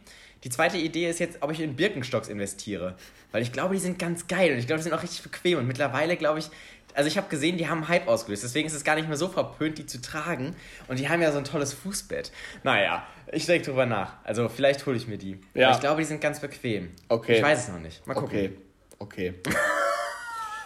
Die 0.43 0.49
zweite 0.49 0.77
Idee 0.77 1.09
ist 1.09 1.19
jetzt, 1.19 1.41
ob 1.41 1.51
ich 1.51 1.59
in 1.59 1.75
Birkenstocks 1.75 2.27
investiere. 2.27 2.95
Weil 3.31 3.41
ich 3.41 3.51
glaube, 3.51 3.73
die 3.73 3.79
sind 3.81 3.97
ganz 3.99 4.27
geil 4.27 4.53
und 4.53 4.59
ich 4.59 4.67
glaube, 4.67 4.77
die 4.79 4.83
sind 4.83 4.93
auch 4.93 5.01
richtig 5.03 5.23
bequem. 5.23 5.57
Und 5.59 5.67
mittlerweile 5.67 6.15
glaube 6.17 6.39
ich, 6.39 6.49
also 6.97 7.07
ich 7.07 7.15
habe 7.15 7.29
gesehen, 7.29 7.57
die 7.57 7.69
haben 7.69 7.87
Hype 7.87 8.07
ausgelöst. 8.07 8.43
Deswegen 8.43 8.65
ist 8.65 8.73
es 8.73 8.83
gar 8.83 8.95
nicht 8.95 9.07
mehr 9.07 9.17
so 9.17 9.27
verpönt, 9.27 9.77
die 9.77 9.85
zu 9.85 10.01
tragen. 10.01 10.55
Und 10.87 10.97
die 10.97 11.07
haben 11.07 11.21
ja 11.21 11.31
so 11.31 11.37
ein 11.37 11.43
tolles 11.43 11.71
Fußbett. 11.73 12.31
Naja, 12.63 13.05
ich 13.31 13.45
denke 13.45 13.67
drüber 13.67 13.85
nach. 13.85 14.13
Also 14.23 14.49
vielleicht 14.49 14.83
hole 14.87 14.97
ich 14.97 15.07
mir 15.07 15.19
die. 15.19 15.39
Ja. 15.53 15.67
Aber 15.67 15.75
ich 15.75 15.79
glaube, 15.79 16.01
die 16.01 16.07
sind 16.07 16.21
ganz 16.21 16.39
bequem. 16.39 16.89
Okay. 17.07 17.37
Ich 17.37 17.43
weiß 17.43 17.65
es 17.65 17.69
noch 17.69 17.79
nicht. 17.79 18.05
Mal 18.07 18.15
gucken. 18.15 18.29
okay, 18.29 18.57
okay. 18.97 19.33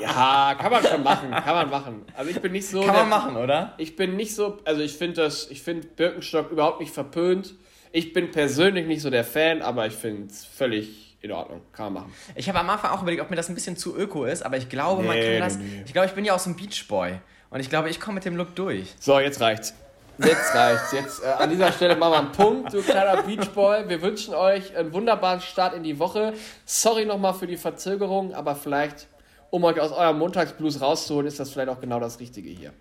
ja, 0.00 0.56
kann 0.58 0.72
man 0.72 0.82
schon 0.82 1.02
machen, 1.02 1.30
kann 1.30 1.54
man 1.54 1.68
machen. 1.68 2.06
Also 2.14 2.30
ich 2.30 2.40
bin 2.40 2.52
nicht 2.52 2.66
so... 2.66 2.80
Kann 2.80 2.94
der- 2.94 3.04
man 3.04 3.08
machen, 3.10 3.36
oder? 3.36 3.74
Ich 3.76 3.96
bin 3.96 4.16
nicht 4.16 4.34
so, 4.34 4.60
also 4.64 4.80
ich 4.80 4.96
finde 4.96 5.16
das, 5.16 5.50
ich 5.50 5.60
finde 5.60 5.86
Birkenstock 5.88 6.52
überhaupt 6.52 6.80
nicht 6.80 6.94
verpönt. 6.94 7.54
Ich 7.92 8.14
bin 8.14 8.30
persönlich 8.30 8.86
nicht 8.86 9.02
so 9.02 9.10
der 9.10 9.24
Fan, 9.24 9.60
aber 9.60 9.86
ich 9.86 9.94
finde 9.94 10.32
es 10.32 10.46
völlig 10.46 11.03
in 11.24 11.32
Ordnung. 11.32 11.62
Kann 11.72 11.92
man 11.92 12.02
machen. 12.04 12.14
Ich 12.34 12.48
habe 12.48 12.60
am 12.60 12.68
Anfang 12.70 12.90
auch 12.92 13.02
überlegt, 13.02 13.22
ob 13.22 13.30
mir 13.30 13.36
das 13.36 13.48
ein 13.48 13.54
bisschen 13.54 13.76
zu 13.76 13.96
öko 13.96 14.24
ist, 14.26 14.44
aber 14.44 14.56
ich 14.56 14.68
glaube, 14.68 15.02
man 15.02 15.16
Nee, 15.16 15.38
kann 15.38 15.48
das. 15.48 15.58
nee. 15.58 15.82
Ich 15.86 15.92
glaube, 15.92 16.06
ich 16.06 16.12
bin 16.14 16.24
ja 16.24 16.34
auch 16.34 16.38
so 16.38 16.50
ein 16.50 16.56
Beachboy. 16.56 17.14
Und 17.50 17.60
ich 17.60 17.70
glaube, 17.70 17.88
ich 17.88 17.98
komme 18.00 18.16
mit 18.16 18.24
dem 18.24 18.36
Look 18.36 18.54
durch. 18.54 18.94
So, 19.00 19.18
jetzt 19.18 19.40
reicht's. 19.40 19.74
Jetzt 20.18 20.54
reicht's. 20.54 20.92
Jetzt 20.92 21.22
äh, 21.24 21.26
an 21.26 21.50
dieser 21.50 21.72
Stelle 21.72 21.96
machen 21.96 22.12
wir 22.12 22.18
einen 22.18 22.32
Punkt, 22.32 22.72
du 22.72 22.82
kleiner 22.82 23.22
Beachboy. 23.22 23.88
Wir 23.88 24.00
wünschen 24.02 24.34
euch 24.34 24.76
einen 24.76 24.92
wunderbaren 24.92 25.40
Start 25.40 25.74
in 25.74 25.82
die 25.82 25.98
Woche. 25.98 26.34
Sorry 26.66 27.04
nochmal 27.04 27.34
für 27.34 27.46
die 27.46 27.56
Verzögerung, 27.56 28.32
aber 28.34 28.54
vielleicht, 28.54 29.08
um 29.50 29.64
euch 29.64 29.80
aus 29.80 29.92
eurem 29.92 30.18
Montagsblues 30.18 30.80
rauszuholen, 30.80 31.26
ist 31.26 31.40
das 31.40 31.50
vielleicht 31.50 31.68
auch 31.68 31.80
genau 31.80 31.98
das 32.00 32.20
Richtige 32.20 32.48
hier. 32.50 32.72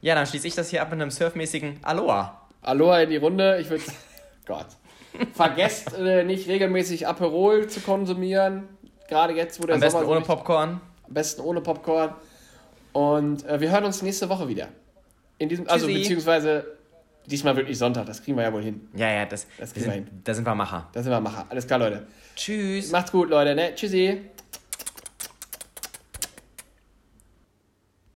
Ja, 0.00 0.14
dann 0.14 0.26
schließe 0.26 0.46
ich 0.48 0.54
das 0.54 0.70
hier 0.70 0.82
ab 0.82 0.90
mit 0.90 1.00
einem 1.00 1.10
surfmäßigen 1.10 1.80
Aloha. 1.82 2.40
Aloha 2.62 3.00
in 3.00 3.10
die 3.10 3.16
Runde. 3.16 3.58
Ich 3.60 3.68
würde. 3.70 3.84
Gott. 4.46 4.66
Vergesst 5.34 5.96
äh, 5.98 6.24
nicht 6.24 6.48
regelmäßig 6.48 7.06
Aperol 7.06 7.66
zu 7.68 7.80
konsumieren. 7.80 8.68
Gerade 9.08 9.34
jetzt, 9.34 9.62
wo 9.62 9.66
der 9.66 9.74
Am 9.76 9.80
besten 9.80 9.92
Sommer 10.00 10.04
so 10.06 10.10
ohne 10.12 10.20
richtig- 10.20 10.34
Popcorn. 10.36 10.80
Am 11.06 11.14
besten 11.14 11.40
ohne 11.42 11.60
Popcorn. 11.60 12.14
Und 12.92 13.44
äh, 13.46 13.60
wir 13.60 13.70
hören 13.70 13.84
uns 13.84 14.02
nächste 14.02 14.28
Woche 14.28 14.48
wieder. 14.48 14.68
In 15.38 15.48
diesem, 15.48 15.68
also 15.68 15.86
Tschüssi. 15.86 15.98
beziehungsweise 16.00 16.66
diesmal 17.26 17.54
wirklich 17.56 17.76
Sonntag, 17.78 18.06
das 18.06 18.22
kriegen 18.22 18.36
wir 18.36 18.44
ja 18.44 18.52
wohl 18.52 18.62
hin. 18.62 18.88
Ja, 18.94 19.10
ja, 19.12 19.26
das, 19.26 19.46
Das 19.58 19.72
kriegen 19.72 19.86
wir 19.86 19.92
sind, 19.92 20.08
da 20.24 20.32
sind 20.34 20.46
wir 20.46 20.54
Macher. 20.54 20.88
Da 20.92 21.02
sind 21.02 21.12
wir 21.12 21.20
Macher. 21.20 21.44
Alles 21.48 21.66
klar, 21.66 21.78
Leute. 21.78 22.06
Tschüss. 22.34 22.90
Macht's 22.90 23.12
gut, 23.12 23.28
Leute. 23.30 23.54
Ne? 23.54 23.74
Tschüssi. 23.74 24.22